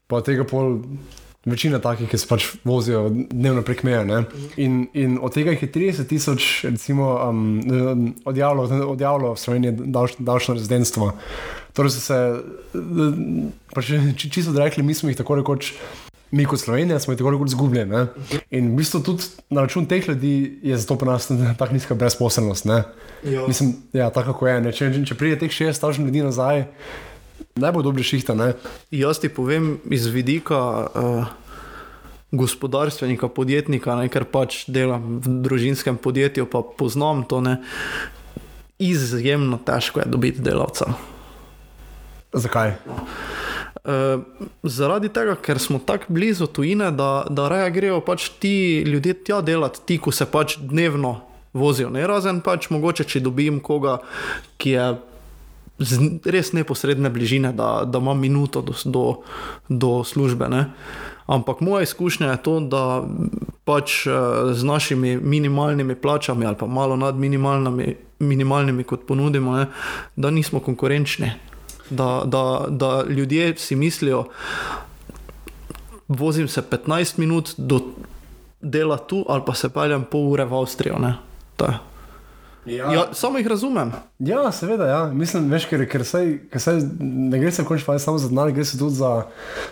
Pa 0.07 0.23
tega 0.23 0.47
pol. 0.49 0.83
Večina 1.47 1.79
takih, 1.79 2.09
ki 2.11 2.19
se 2.19 2.27
pač 2.27 2.45
vozijo 2.67 3.05
dnevno 3.07 3.63
prek 3.63 3.85
meje. 3.87 4.03
In, 4.59 4.89
in 4.99 5.13
od 5.23 5.31
tega 5.31 5.53
jih 5.55 5.61
je 5.63 5.69
30 5.71 6.09
tisoč, 6.11 6.47
recimo, 6.67 7.07
um, 7.23 8.09
odjavilo, 8.27 8.65
odjavilo 8.91 9.31
v 9.31 9.39
Sloveniji 9.39 9.77
davčno 10.19 10.57
rezidentstvo. 10.59 11.13
Torej 11.71 11.95
so 11.95 12.03
se, 12.03 12.19
eh, 12.75 13.15
pač, 13.71 13.93
či- 14.19 14.31
čisto 14.35 14.57
rekli, 14.59 14.83
mi 14.83 14.91
smo 14.91 15.07
jih 15.07 15.21
tako 15.23 15.39
rekoč, 15.39 15.71
mi 16.31 16.45
kot 16.45 16.61
Slovenija 16.61 16.99
smo 16.99 17.15
tako 17.15 17.31
rekoč 17.31 17.49
izgubljeni. 17.49 17.91
ne. 17.91 18.07
In 18.51 18.73
v 18.73 18.77
bistvu 18.77 19.01
tudi 19.01 19.23
na 19.51 19.61
račun 19.61 19.87
teh 19.87 20.09
ljudi 20.09 20.59
je 20.63 20.77
zato 20.77 20.97
pri 20.99 21.09
nas 21.09 21.31
tako 21.59 21.73
nizka 21.73 21.95
brezposelnost. 21.95 22.67
Ja. 22.67 22.83
Mislim, 23.49 23.75
ja, 23.93 24.11
tako 24.11 24.33
kako 24.33 24.49
je. 24.49 24.61
ne. 24.61 24.73
Če, 24.73 24.93
če 25.07 25.15
pride 25.15 25.39
teh 25.39 25.51
60 25.51 25.73
tisoč 25.73 25.99
ljudi 25.99 26.23
nazaj, 26.23 26.65
ne 27.57 27.73
bo 27.73 27.83
dobro 27.83 28.03
šihta. 28.03 28.35
Ne? 28.35 28.53
Jaz 28.91 29.21
ti 29.21 29.29
povem 29.29 29.79
iz 29.91 30.07
vidika 30.07 30.59
uh, 30.59 31.27
gospodarstvenika, 32.31 33.29
podjetnika, 33.29 33.97
ne, 33.97 34.09
ker 34.13 34.25
pač 34.25 34.65
delam 34.69 35.21
v 35.23 35.41
družinskem 35.47 35.97
podjetju, 35.97 36.47
pa 36.51 36.63
poznam 36.63 37.25
to. 37.25 37.41
Ne, 37.41 37.61
izjemno 38.79 39.59
težko 39.65 40.03
je 40.03 40.11
dobiti 40.11 40.43
delavca. 40.45 40.93
Zakaj? 42.33 42.77
Uh, 43.87 44.23
zaradi 44.67 45.09
tega, 45.15 45.37
ker 45.39 45.61
smo 45.63 45.79
tako 45.79 46.11
blizu 46.17 46.49
tujine, 46.51 46.91
da, 46.91 47.27
da 47.31 47.47
raje 47.49 47.71
grejo 47.71 48.01
pač 48.03 48.29
ti 48.43 48.83
ljudje 48.87 49.15
tja 49.29 49.41
delati, 49.47 49.85
ti, 49.87 49.99
ko 50.03 50.11
se 50.11 50.27
pač 50.27 50.57
dnevno 50.59 51.21
vozijo. 51.55 51.91
Ne? 51.95 52.03
Razen 52.07 52.41
pač 52.43 52.67
mogoče, 52.75 53.07
če 53.07 53.23
dobim 53.23 53.61
koga, 53.63 54.01
ki 54.59 54.75
je 54.75 54.89
res 56.25 56.53
neposredne 56.57 57.11
bližine, 57.13 57.53
da, 57.53 57.85
da 57.87 58.01
ima 58.03 58.15
minuto 58.15 58.63
do, 58.65 58.75
do, 58.85 59.05
do 59.69 59.93
službe. 60.05 60.49
Ne? 60.49 60.65
Ampak 61.27 61.61
moja 61.61 61.83
izkušnja 61.83 62.31
je 62.31 62.43
to, 62.43 62.61
da 62.61 62.83
pač 63.67 64.07
eh, 64.07 64.13
z 64.55 64.65
našimi 64.65 65.17
minimalnimi 65.17 65.95
plačami 65.95 66.47
ali 66.47 66.57
pa 66.57 66.67
malo 66.67 66.97
nad 66.97 67.17
minimalnimi, 67.19 67.95
minimalnimi 68.19 68.85
kot 68.85 69.07
ponudimo, 69.07 69.57
ne, 69.57 69.67
da 70.17 70.31
nismo 70.31 70.61
konkurenčni. 70.61 71.33
Da, 71.91 72.23
da, 72.27 72.67
da 72.69 73.05
ljudje 73.09 73.57
si 73.57 73.77
mislijo, 73.77 74.25
vozim 76.09 76.49
se 76.49 76.63
15 76.63 77.19
minut 77.19 77.55
do 77.57 77.81
dela 78.61 78.97
tu, 78.99 79.25
ali 79.29 79.43
pa 79.47 79.55
se 79.55 79.69
peljem 79.69 80.05
pol 80.05 80.33
ure 80.33 80.45
v 80.45 80.55
Avstrijo. 80.55 80.99
ne. 80.99 81.15
To 81.57 81.65
je. 81.65 81.79
Ja. 82.67 82.93
Ja, 82.93 83.03
samo 83.13 83.39
jih 83.39 83.47
razumem. 83.47 83.93
Ja, 84.19 84.53
seveda, 84.53 84.87
ja. 84.87 85.03
mislim, 85.13 85.51
veš, 85.51 85.69
ker, 85.71 85.85
ker, 85.87 86.03
saj, 86.05 86.33
ker 86.51 86.63
saj 86.63 86.81
ne 87.01 87.39
gre 87.39 87.53
se 87.55 87.63
v 87.63 87.69
končni 87.69 87.87
fazi 87.87 88.05
samo 88.05 88.19
za 88.19 88.29
denar, 88.29 88.51
gre 88.51 88.65
se 88.67 88.79
tudi 88.79 88.99
za, 88.99 89.11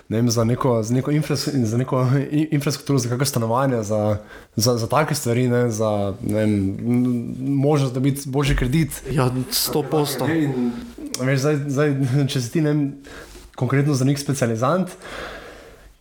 ne 0.08 0.20
vem, 0.20 0.30
za 0.30 0.44
neko, 0.44 0.76
za 0.82 0.94
neko, 0.94 1.10
infras, 1.10 1.48
za 1.48 1.80
neko 1.80 2.04
infrastrukturo, 2.30 2.98
za 3.02 3.10
kakšno 3.10 3.26
stanovanje, 3.26 3.82
za, 3.82 4.00
za, 4.56 4.76
za 4.78 4.86
take 4.86 5.14
stvari, 5.14 5.48
ne, 5.50 5.64
za 5.70 6.14
ne 6.22 6.38
vem, 6.38 6.54
možnost 7.64 7.94
dobiti 7.94 8.28
božji 8.30 8.56
kredit. 8.56 9.02
Ja, 9.10 9.30
sto 9.50 9.82
posto. 9.82 10.30
In, 10.30 10.70
veš, 11.20 11.40
zdaj, 11.40 11.58
zdaj, 11.66 11.96
če 12.30 12.44
si 12.46 12.52
ti 12.54 12.62
ne 12.62 12.70
vem, 12.70 12.86
konkretno 13.58 13.94
zdravnik 13.94 14.22
specializant, 14.22 14.94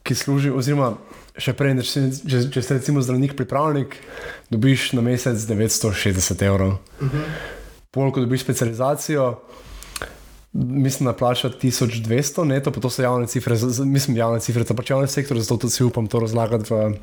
ki 0.04 0.16
služi, 0.16 0.54
oziroma 0.54 0.94
še 1.38 1.54
prej, 1.58 1.76
če, 1.82 2.02
če, 2.30 2.42
če 2.54 2.62
si 2.62 2.74
recimo 2.78 3.02
zdravnik 3.02 3.36
pripravnik, 3.38 3.98
dobiš 4.54 4.94
na 4.98 5.02
mesec 5.06 5.38
960 5.50 6.46
evrov. 6.46 6.78
Uh 7.02 7.10
-huh. 7.10 7.26
Pol, 7.92 8.12
ko 8.12 8.20
dobiš 8.20 8.42
specializacijo, 8.42 9.40
mislim, 10.54 11.06
da 11.06 11.14
plača 11.14 11.50
1200 11.50 12.44
neto, 12.44 12.72
pa 12.72 12.80
to 12.80 12.90
so 12.90 13.02
javne 13.02 13.28
cifre, 13.28 13.56
z- 13.56 13.86
mislim, 13.86 14.18
javne 14.18 14.40
cifre, 14.40 14.64
to 14.64 14.74
pač 14.74 14.90
javni 14.90 15.08
sektor, 15.08 15.40
zato 15.40 15.58
tudi 15.58 15.74
si 15.74 15.84
upam 15.84 16.08
to 16.08 16.20
razlagati 16.20 16.74
v 16.74 16.94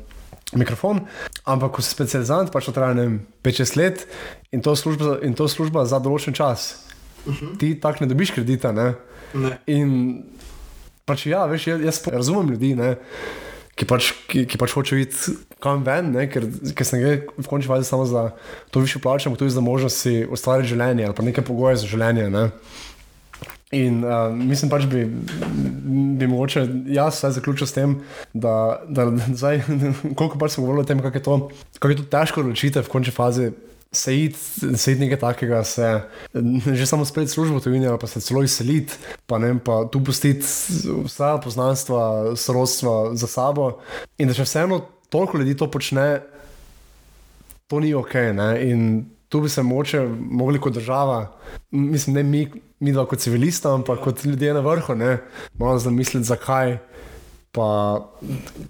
mikrofon. 0.55 0.99
Ampak, 1.43 1.71
ko 1.71 1.81
si 1.81 1.91
specializant, 1.91 2.51
pač 2.51 2.65
to 2.65 2.71
traja 2.71 2.93
ne 2.93 3.01
vem, 3.01 3.19
5-6 3.43 3.77
let 3.77 4.07
in 4.51 4.61
to, 4.61 4.75
služba, 4.75 5.19
in 5.23 5.33
to 5.33 5.47
služba 5.47 5.85
za 5.85 5.99
določen 5.99 6.33
čas. 6.33 6.85
Uh 7.25 7.33
-huh. 7.35 7.57
Ti 7.57 7.79
tako 7.79 7.97
ne 8.01 8.07
dobiš 8.07 8.31
kredita. 8.31 8.71
Ne? 8.71 8.93
Ne. 9.33 9.57
In 9.67 10.23
pač 11.05 11.25
ja, 11.25 11.45
veš, 11.45 11.67
jaz, 11.67 11.81
jaz 11.81 12.07
razumem 12.07 12.49
ljudi, 12.49 12.75
ne, 12.75 12.95
ki, 13.81 13.87
pač, 13.89 14.11
ki, 14.29 14.45
ki 14.45 14.59
pač 14.61 14.75
hočejo 14.77 15.01
iti 15.01 15.33
kam 15.61 15.81
ven, 15.85 16.11
ne, 16.13 16.27
ker, 16.29 16.45
ker 16.77 16.85
se 16.85 16.97
ne 16.97 17.01
gre 17.01 17.15
v 17.33 17.47
končni 17.49 17.69
fazi 17.69 17.89
samo 17.89 18.05
za 18.05 18.29
to 18.69 18.83
višjo 18.83 19.01
plačo, 19.01 19.29
ampak 19.29 19.41
tudi 19.41 19.53
za 19.55 19.63
možnost 19.65 20.05
si 20.05 20.21
ustvariti 20.29 20.69
življenje 20.75 21.09
ali 21.09 21.17
pa 21.17 21.25
neke 21.25 21.41
pogoje 21.45 21.81
za 21.81 21.89
življenje. 21.89 22.29
Ne. 22.29 22.45
In 23.71 24.01
uh, 24.03 24.27
mislim 24.35 24.69
pač, 24.69 24.85
bi, 24.91 25.05
bi 25.07 26.27
mogoče 26.27 26.65
jaz 26.91 27.17
vse 27.17 27.31
zaključil 27.39 27.69
s 27.69 27.77
tem, 27.77 27.97
da, 28.33 28.53
da, 28.85 29.07
da 29.15 29.29
zdaj, 29.31 29.63
koliko 30.19 30.37
pač 30.37 30.57
smo 30.57 30.67
govorili 30.67 30.85
o 30.85 30.89
tem, 30.89 31.01
kako 31.01 31.17
je 31.17 31.25
to, 31.25 31.37
kako 31.79 31.93
je 31.93 31.99
to 32.01 32.07
težko 32.11 32.43
odločitev 32.45 32.85
v 32.85 32.91
končni 32.91 33.15
fazi. 33.15 33.49
Se 33.91 34.13
id, 34.15 34.35
se 34.79 34.93
id 34.93 35.01
nekaj 35.03 35.19
takega, 35.19 35.63
se 35.67 35.87
že 36.79 36.85
samo 36.87 37.05
spet 37.05 37.29
službo 37.29 37.59
ali 37.65 37.97
pa 37.99 38.07
se 38.07 38.21
celo 38.21 38.43
izseliti, 38.43 38.93
pa 39.27 39.37
ne 39.37 39.47
vem, 39.47 39.59
pa 39.59 39.83
tu 39.91 40.03
pustiti 40.03 40.45
vsa 41.03 41.37
poznanstva, 41.43 42.35
sorodstva 42.35 43.15
za 43.15 43.27
sabo. 43.27 43.81
In 44.17 44.27
da 44.27 44.33
še 44.33 44.47
vseeno 44.47 44.79
toliko 45.11 45.37
ljudi 45.37 45.57
to 45.57 45.67
počne, 45.71 46.21
to 47.67 47.79
ni 47.79 47.93
ok. 47.93 48.13
Ne? 48.35 48.49
In 48.71 49.05
tu 49.31 49.41
bi 49.41 49.49
se 49.49 49.63
moče 49.63 50.07
mogli 50.19 50.59
kot 50.59 50.73
država, 50.73 51.31
mislim, 51.71 52.15
ne 52.15 52.23
mi, 52.23 52.47
mi 52.79 52.91
dva 52.91 53.05
kot 53.05 53.19
civilista, 53.19 53.73
ampak 53.73 53.99
kot 54.03 54.25
ljudje 54.25 54.53
na 54.53 54.59
vrhu, 54.59 54.95
ne? 54.95 55.17
malo 55.59 55.79
zamisliti, 55.79 56.27
zakaj, 56.27 56.77
pa 57.51 57.67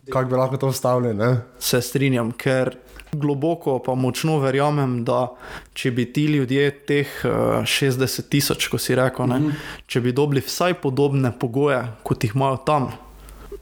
kako 0.10 0.30
bi 0.30 0.36
lahko 0.36 0.58
to 0.58 0.68
ustavili. 0.74 1.14
ne. 1.14 1.36
Se 1.60 1.82
strinjam, 1.82 2.32
ker 2.32 2.76
globoko 3.12 3.80
pa 3.80 3.96
močno 3.96 4.40
verjamem, 4.40 5.02
da 5.06 5.28
če 5.74 5.92
bi 5.92 6.06
ti 6.14 6.26
ljudje, 6.26 6.70
teh 6.88 7.14
uh, 7.26 7.64
60 7.68 8.30
tisoč, 8.32 8.68
ko 8.72 8.80
si 8.80 8.96
rekel, 8.96 9.28
ne, 9.28 9.40
mm 9.40 9.48
-hmm. 9.48 9.86
če 9.88 10.02
bi 10.02 10.14
dobili 10.14 10.42
vsaj 10.42 10.74
podobne 10.74 11.32
pogoje, 11.40 11.84
kot 12.04 12.24
jih 12.24 12.36
imajo 12.36 12.58
tam, 12.58 12.92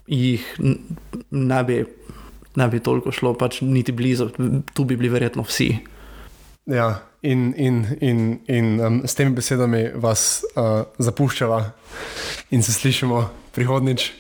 jih 0.08 0.56
ne 1.32 1.64
bi, 1.64 1.86
ne 2.56 2.68
bi 2.68 2.80
toliko 2.80 3.12
šlo, 3.12 3.34
pač 3.34 3.62
niti 3.62 3.92
blizu, 3.92 4.30
tu 4.74 4.84
bi 4.84 4.96
bili 4.96 5.10
verjetno 5.10 5.44
vsi. 5.44 5.78
Ja, 6.66 7.02
in, 7.22 7.54
in, 7.58 7.86
in, 8.02 8.40
in 8.48 8.80
um, 8.82 9.02
s 9.08 9.16
temi 9.16 9.36
besedami 9.36 9.90
vas 9.96 10.44
uh, 10.56 10.86
zapuščava 10.98 11.72
in 12.52 12.64
se 12.64 12.74
slišimo 12.74 13.30
prihodnič. 13.56 14.12